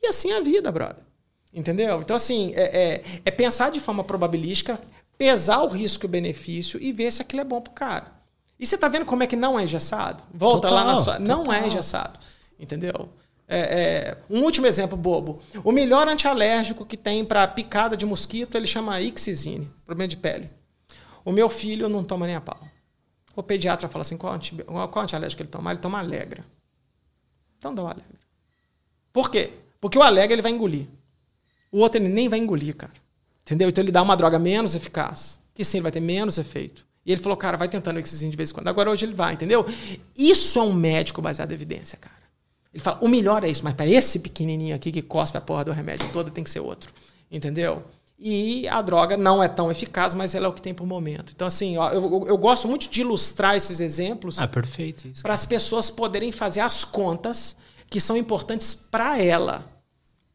[0.00, 1.02] E assim é a vida, brother.
[1.52, 2.00] Entendeu?
[2.00, 4.78] Então, assim, é, é, é pensar de forma probabilística,
[5.20, 8.10] pesar o risco e o benefício e ver se aquilo é bom pro cara.
[8.58, 10.22] E você tá vendo como é que não é engessado?
[10.32, 11.18] Volta total, lá na sua.
[11.18, 11.26] Total.
[11.26, 12.18] Não é engessado.
[12.58, 13.10] Entendeu?
[13.46, 15.42] É, é, um último exemplo bobo.
[15.62, 20.50] O melhor antialérgico que tem para picada de mosquito, ele chama Ixizine, problema de pele.
[21.22, 22.58] O meu filho não toma nem a pau.
[23.36, 25.70] O pediatra fala assim: qual, anti, qual antialérgico ele toma?
[25.70, 26.46] Ele toma Alegra.
[27.58, 28.18] Então dá o Alegra.
[29.12, 29.52] Por quê?
[29.78, 30.86] Porque o Alegra ele vai engolir.
[31.70, 32.99] O outro ele nem vai engolir, cara.
[33.50, 33.68] Entendeu?
[33.68, 36.86] Então ele dá uma droga menos eficaz, que sim, ele vai ter menos efeito.
[37.04, 38.68] E ele falou, cara, vai tentando Ixizine de vez em quando.
[38.68, 39.66] Agora hoje ele vai, entendeu?
[40.16, 42.14] Isso é um médico baseado em evidência, cara.
[42.72, 45.64] Ele fala, o melhor é isso, mas para esse pequenininho aqui que cospe a porra
[45.64, 46.92] do remédio toda tem que ser outro.
[47.28, 47.82] Entendeu?
[48.16, 51.32] E a droga não é tão eficaz, mas ela é o que tem por momento.
[51.34, 54.38] Então, assim, ó, eu, eu, gosto muito de ilustrar esses exemplos.
[54.38, 55.10] Ah, perfeito.
[55.22, 57.56] Para as pessoas poderem fazer as contas
[57.88, 59.64] que são importantes para ela.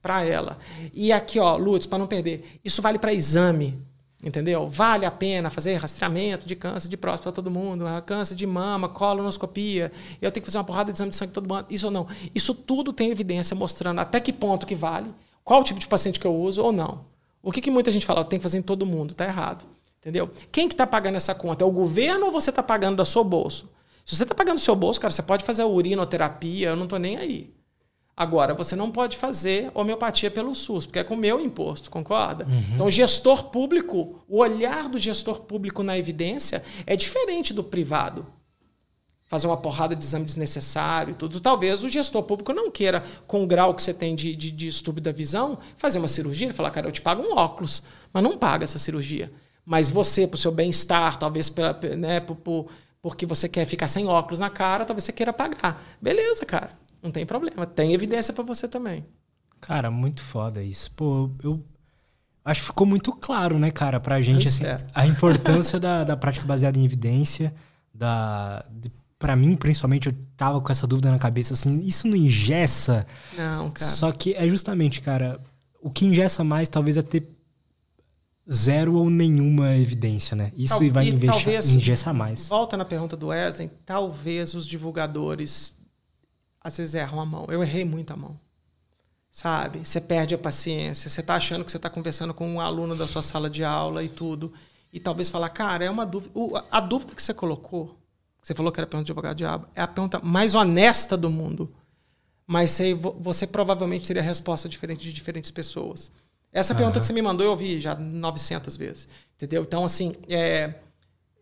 [0.05, 0.59] Para ela.
[0.93, 3.75] E aqui, ó, Lutz, para não perder, isso vale para exame.
[4.23, 4.69] Entendeu?
[4.69, 8.87] Vale a pena fazer rastreamento de câncer de próstata para todo mundo, câncer de mama,
[8.87, 9.91] colonoscopia.
[10.21, 11.65] Eu tenho que fazer uma porrada de exame de sangue todo mundo.
[11.71, 12.05] Isso ou não?
[12.35, 15.11] Isso tudo tem evidência mostrando até que ponto que vale,
[15.43, 17.05] qual tipo de paciente que eu uso ou não.
[17.41, 18.23] O que, que muita gente fala?
[18.23, 19.13] Tem que fazer em todo mundo.
[19.13, 19.65] Está errado.
[20.01, 20.29] Entendeu?
[20.51, 21.63] Quem que está pagando essa conta?
[21.63, 23.67] É o governo ou você está pagando da seu bolso?
[24.05, 26.83] Se você está pagando do seu bolso, cara, você pode fazer a urinoterapia, eu não
[26.83, 27.55] estou nem aí.
[28.17, 32.45] Agora, você não pode fazer homeopatia pelo SUS, porque é com o meu imposto, concorda?
[32.45, 32.63] Uhum.
[32.73, 38.25] Então, o gestor público, o olhar do gestor público na evidência é diferente do privado.
[39.25, 41.41] Fazer uma porrada de exame desnecessário e tudo.
[41.41, 44.67] Talvez o gestor público não queira, com o grau que você tem de, de, de
[44.67, 47.83] distúrbio da visão, fazer uma cirurgia e falar, cara, eu te pago um óculos,
[48.13, 49.29] mas não paga essa cirurgia.
[49.65, 52.67] Mas você, para o seu bem-estar, talvez pela, né, por, por,
[53.01, 55.83] porque você quer ficar sem óculos na cara, talvez você queira pagar.
[56.01, 56.84] Beleza, cara.
[57.05, 57.67] Não tem problema.
[57.67, 59.05] Tem evidência para você também.
[59.61, 60.91] Cara, muito foda isso.
[60.91, 61.63] Pô, eu
[62.43, 64.63] acho que ficou muito claro, né, cara, pra gente, assim,
[64.93, 67.53] a importância da, da prática baseada em evidência,
[67.93, 68.65] da.
[68.71, 73.05] De, para mim, principalmente, eu tava com essa dúvida na cabeça, assim, isso não ingessa.
[73.37, 73.91] Não, cara.
[73.91, 75.39] Só que é justamente, cara,
[75.79, 77.29] o que ingessa mais talvez é ter
[78.51, 80.51] zero ou nenhuma evidência, né?
[80.55, 82.47] Isso Tal, vai ingessar mais.
[82.47, 85.75] Volta na pergunta do Wesley, talvez os divulgadores
[86.65, 87.45] às vezes erram a mão.
[87.47, 88.39] Eu errei muito a mão.
[89.29, 89.85] Sabe?
[89.85, 91.07] Você perde a paciência.
[91.07, 94.03] Você está achando que você está conversando com um aluno da sua sala de aula
[94.03, 94.51] e tudo.
[94.91, 96.33] E talvez falar, cara, é uma dúvida.
[96.71, 97.95] A dúvida que você colocou,
[98.41, 101.29] você falou que era a pergunta de advogado diabo, é a pergunta mais honesta do
[101.29, 101.71] mundo.
[102.47, 106.11] Mas você, você provavelmente teria a resposta diferente de diferentes pessoas.
[106.51, 106.77] Essa uhum.
[106.77, 109.07] pergunta que você me mandou eu ouvi já 900 vezes.
[109.35, 109.61] Entendeu?
[109.61, 110.73] Então, assim, é,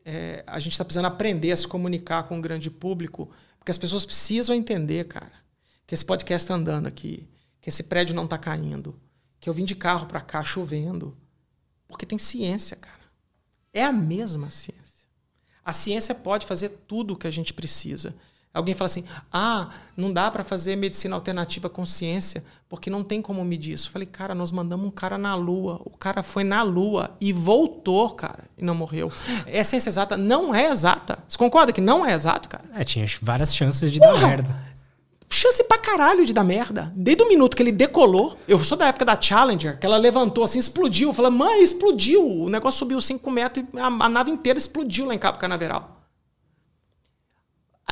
[0.04, 3.30] é, a gente está precisando aprender a se comunicar com o grande público
[3.64, 5.32] porque as pessoas precisam entender, cara,
[5.88, 7.26] que esse podcast está andando aqui,
[7.62, 9.00] que esse prédio não está caindo,
[9.40, 11.18] que eu vim de carro para cá chovendo.
[11.88, 13.00] Porque tem ciência, cara.
[13.72, 15.08] É a mesma ciência.
[15.64, 18.14] A ciência pode fazer tudo o que a gente precisa.
[18.54, 23.20] Alguém fala assim: ah, não dá para fazer medicina alternativa com ciência, porque não tem
[23.20, 23.88] como medir isso.
[23.88, 25.82] Eu falei, cara, nós mandamos um cara na Lua.
[25.84, 29.12] O cara foi na Lua e voltou, cara, e não morreu.
[29.48, 31.18] É ciência exata não é exata.
[31.28, 32.64] Você concorda que não é exato, cara?
[32.76, 34.74] É, tinha várias chances de Porra, dar merda.
[35.28, 36.94] Chance pra caralho de dar merda.
[36.96, 40.44] Desde o minuto que ele decolou, eu sou da época da Challenger, que ela levantou
[40.44, 41.12] assim, explodiu.
[41.12, 42.24] Falei, mãe, explodiu.
[42.24, 45.93] O negócio subiu 5 metros e a, a nave inteira explodiu lá em Cabo Canaveral.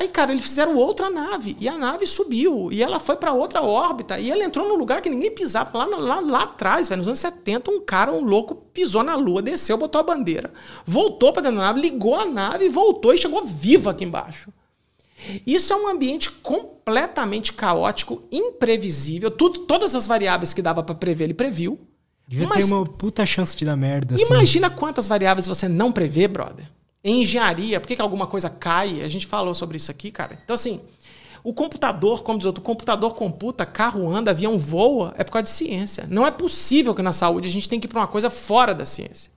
[0.01, 3.61] Aí, cara, eles fizeram outra nave e a nave subiu e ela foi para outra
[3.61, 5.77] órbita e ela entrou num lugar que ninguém pisava.
[5.77, 9.43] Lá, lá, lá atrás, velho, nos anos 70, um cara, um louco, pisou na Lua,
[9.43, 10.51] desceu, botou a bandeira,
[10.87, 14.51] voltou para dentro da nave, ligou a nave, voltou e chegou vivo aqui embaixo.
[15.45, 19.29] Isso é um ambiente completamente caótico, imprevisível.
[19.29, 21.79] Tudo, todas as variáveis que dava para prever, ele previu.
[22.27, 24.15] Devia mas ter uma puta chance de dar merda.
[24.15, 24.25] Assim.
[24.25, 26.67] Imagina quantas variáveis você não prevê, brother.
[27.03, 29.01] Engenharia, por que, que alguma coisa cai?
[29.01, 30.39] A gente falou sobre isso aqui, cara.
[30.43, 30.81] Então, assim,
[31.43, 35.43] o computador, como diz outro, o computador computa, carro anda, avião voa, é por causa
[35.43, 36.05] de ciência.
[36.09, 38.75] Não é possível que na saúde a gente tenha que ir para uma coisa fora
[38.75, 39.31] da ciência.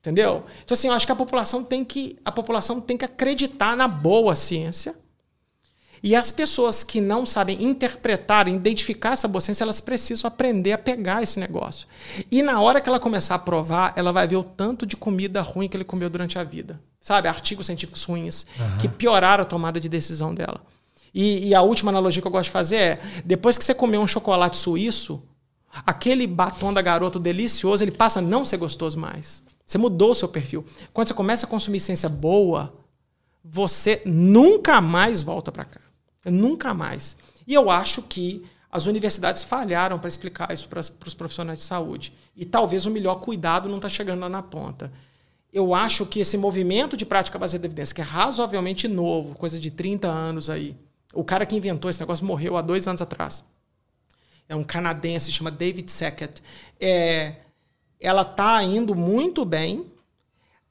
[0.00, 0.44] Entendeu?
[0.64, 3.88] Então, assim, eu acho que a população tem que, a população tem que acreditar na
[3.88, 4.94] boa ciência.
[6.04, 10.78] E as pessoas que não sabem interpretar, identificar essa boa ciência, elas precisam aprender a
[10.78, 11.88] pegar esse negócio.
[12.30, 15.40] E na hora que ela começar a provar, ela vai ver o tanto de comida
[15.40, 17.28] ruim que ele comeu durante a vida sabe?
[17.28, 18.78] Artigos científicos ruins uhum.
[18.78, 20.62] que pioraram a tomada de decisão dela.
[21.12, 23.98] E, e, a última analogia que eu gosto de fazer é: depois que você comer
[23.98, 25.22] um chocolate suíço,
[25.86, 29.44] aquele batom da garoto delicioso, ele passa a não ser gostoso mais.
[29.66, 30.64] Você mudou o seu perfil.
[30.94, 32.72] Quando você começa a consumir ciência boa,
[33.44, 35.80] você nunca mais volta para cá.
[36.30, 37.16] Nunca mais.
[37.46, 42.12] E eu acho que as universidades falharam para explicar isso para os profissionais de saúde.
[42.36, 44.90] E talvez o melhor cuidado não está chegando lá na ponta
[45.54, 49.58] eu acho que esse movimento de prática baseada em evidência, que é razoavelmente novo, coisa
[49.60, 50.76] de 30 anos aí,
[51.14, 53.44] o cara que inventou esse negócio morreu há dois anos atrás.
[54.48, 56.42] É um canadense, chama David Sackett.
[56.80, 57.36] É,
[58.00, 59.86] ela está indo muito bem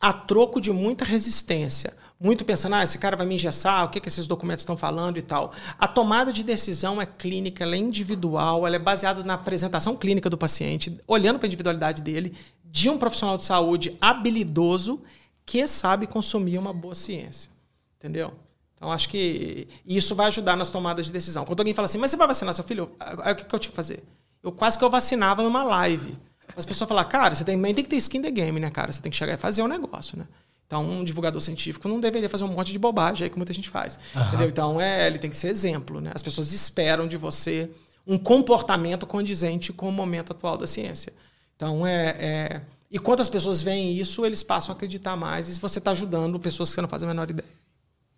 [0.01, 1.93] a troco de muita resistência.
[2.19, 5.17] Muito pensando, ah, esse cara vai me engessar, o que, que esses documentos estão falando
[5.17, 5.51] e tal.
[5.77, 10.29] A tomada de decisão é clínica, ela é individual, ela é baseada na apresentação clínica
[10.29, 12.33] do paciente, olhando para a individualidade dele
[12.63, 15.01] de um profissional de saúde habilidoso
[15.45, 17.51] que sabe consumir uma boa ciência.
[17.97, 18.33] Entendeu?
[18.75, 21.45] Então, acho que isso vai ajudar nas tomadas de decisão.
[21.45, 22.91] Quando alguém fala assim, mas você vai vacinar seu filho?
[22.99, 24.03] O que, eu tinha que fazer?
[24.41, 26.17] Eu quase que eu vacinava numa live.
[26.55, 28.91] As pessoas falam, cara, você também tem que ter skin the game, né, cara?
[28.91, 30.27] Você tem que chegar e fazer o um negócio, né?
[30.73, 33.69] Então, um divulgador científico não deveria fazer um monte de bobagem aí que muita gente
[33.69, 33.99] faz.
[34.15, 34.23] Uhum.
[34.23, 34.47] Entendeu?
[34.47, 36.11] Então, é, ele tem que ser exemplo, né?
[36.15, 37.69] As pessoas esperam de você
[38.07, 41.13] um comportamento condizente com o momento atual da ciência.
[41.55, 42.61] Então, é, é...
[42.89, 46.69] E quantas pessoas veem isso, eles passam a acreditar mais e você está ajudando pessoas
[46.69, 47.49] que você não faz a menor ideia.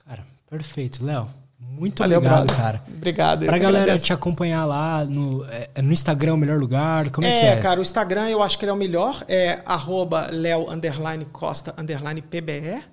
[0.05, 1.03] Cara, perfeito.
[1.03, 1.29] Léo,
[1.69, 2.63] muito Valeu, obrigado, brother.
[2.63, 2.83] cara.
[2.87, 3.45] Obrigado.
[3.45, 4.05] Pra galera agradeço.
[4.05, 7.09] te acompanhar lá no, é, no Instagram é o melhor lugar?
[7.11, 7.61] Como é, é, que é?
[7.61, 9.23] cara, o Instagram eu acho que ele é o melhor.
[9.27, 10.67] É arroba leo,
[11.31, 12.83] costa, pbe.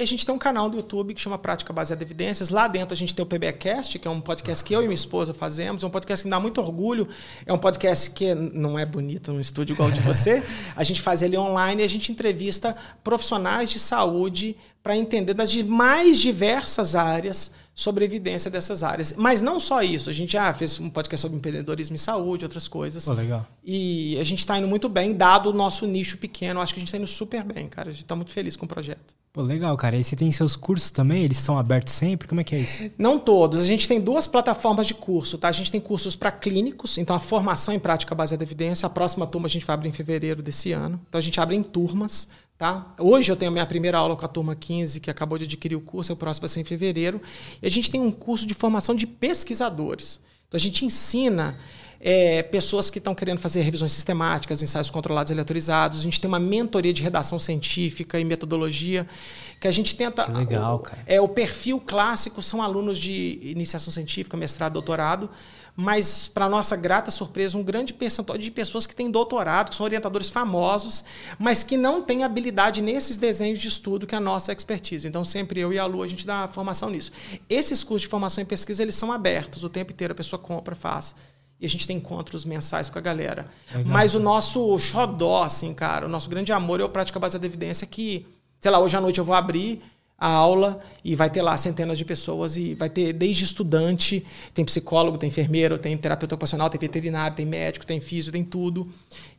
[0.00, 2.48] E a gente tem um canal do YouTube que chama Prática Baseada em Evidências.
[2.48, 4.94] Lá dentro a gente tem o PBcast, que é um podcast que eu e minha
[4.94, 5.82] esposa fazemos.
[5.82, 7.06] É um podcast que me dá muito orgulho.
[7.44, 10.42] É um podcast que não é bonito num estúdio igual de você.
[10.74, 12.74] A gente faz ele online e a gente entrevista
[13.04, 19.14] profissionais de saúde para entender das mais diversas áreas sobre evidência dessas áreas.
[19.16, 20.10] Mas não só isso.
[20.10, 23.08] A gente já fez um podcast sobre empreendedorismo e saúde, outras coisas.
[23.08, 23.46] Oh, legal.
[23.64, 26.60] E a gente está indo muito bem, dado o nosso nicho pequeno.
[26.60, 27.88] Acho que a gente está indo super bem, cara.
[27.88, 29.14] A gente está muito feliz com o projeto.
[29.32, 29.96] Pô, legal, cara.
[29.96, 31.24] E você tem seus cursos também?
[31.24, 32.28] Eles são abertos sempre?
[32.28, 32.90] Como é que é isso?
[32.98, 33.60] Não todos.
[33.60, 35.48] A gente tem duas plataformas de curso, tá?
[35.48, 38.86] A gente tem cursos para clínicos, então a formação em prática baseada em evidência.
[38.86, 41.00] A próxima turma a gente vai abrir em fevereiro desse ano.
[41.08, 42.28] Então a gente abre em turmas,
[42.60, 42.92] tá?
[42.98, 45.76] Hoje eu tenho a minha primeira aula com a turma 15, que acabou de adquirir
[45.76, 47.18] o curso, o próximo vai ser em fevereiro.
[47.62, 50.20] E a gente tem um curso de formação de pesquisadores.
[50.46, 51.58] Então a gente ensina
[51.98, 56.00] é, pessoas que estão querendo fazer revisões sistemáticas, ensaios controlados e aleatorizados.
[56.00, 59.06] A gente tem uma mentoria de redação científica e metodologia
[59.58, 60.26] que a gente tenta.
[60.26, 61.02] Que legal, cara.
[61.06, 65.30] É, o perfil clássico são alunos de iniciação científica, mestrado, doutorado
[65.80, 69.84] mas, para nossa grata surpresa, um grande percentual de pessoas que têm doutorado, que são
[69.84, 71.02] orientadores famosos,
[71.38, 75.08] mas que não têm habilidade nesses desenhos de estudo que é a nossa expertise.
[75.08, 77.10] Então, sempre eu e a Lu, a gente dá formação nisso.
[77.48, 80.74] Esses cursos de formação e pesquisa, eles são abertos o tempo inteiro, a pessoa compra,
[80.74, 81.14] faz
[81.58, 83.46] e a gente tem encontros mensais com a galera.
[83.74, 83.90] Legal.
[83.90, 87.48] Mas o nosso xodó, assim, cara, o nosso grande amor é o Prática Baseada em
[87.48, 88.26] Evidência, que,
[88.60, 89.82] sei lá, hoje à noite eu vou abrir
[90.20, 94.22] a aula e vai ter lá centenas de pessoas e vai ter desde estudante,
[94.52, 98.86] tem psicólogo, tem enfermeiro, tem terapeuta ocupacional, tem veterinário, tem médico, tem físico, tem tudo.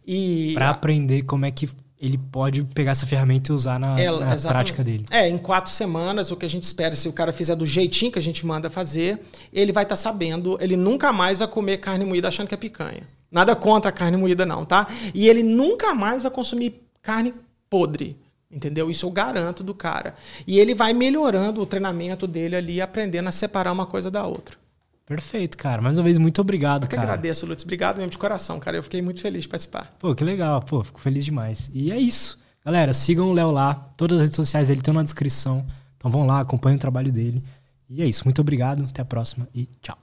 [0.06, 1.70] E para aprender como é que
[2.02, 5.06] ele pode pegar essa ferramenta e usar na, é, na prática dele.
[5.12, 8.12] É, em quatro semanas, o que a gente espera, se o cara fizer do jeitinho
[8.12, 9.20] que a gente manda fazer,
[9.53, 12.58] ele vai estar tá sabendo, ele nunca mais vai comer carne moída achando que é
[12.58, 13.08] picanha.
[13.32, 14.88] Nada contra a carne moída, não, tá?
[15.14, 17.36] E ele nunca mais vai consumir carne
[17.70, 18.18] podre.
[18.52, 18.91] Entendeu?
[18.91, 20.15] Isso eu garanto do cara.
[20.45, 24.57] E ele vai melhorando o treinamento dele ali, aprendendo a separar uma coisa da outra.
[25.06, 25.82] Perfeito, cara.
[25.82, 27.02] Mais uma vez, muito obrigado, eu cara.
[27.02, 27.64] Eu agradeço, Lutz.
[27.64, 28.78] Obrigado mesmo de coração, cara.
[28.78, 29.94] Eu fiquei muito feliz de participar.
[29.99, 30.61] Pô, que legal.
[30.61, 31.69] Pô, fico feliz demais.
[31.73, 32.40] E é isso.
[32.64, 33.73] Galera, sigam o Léo lá.
[33.98, 35.65] Todas as redes sociais dele estão na descrição.
[35.98, 37.44] Então vão lá, acompanhem o trabalho dele.
[37.90, 38.23] E é isso.
[38.26, 38.86] Muito obrigado.
[38.86, 39.98] Até a próxima e tchau.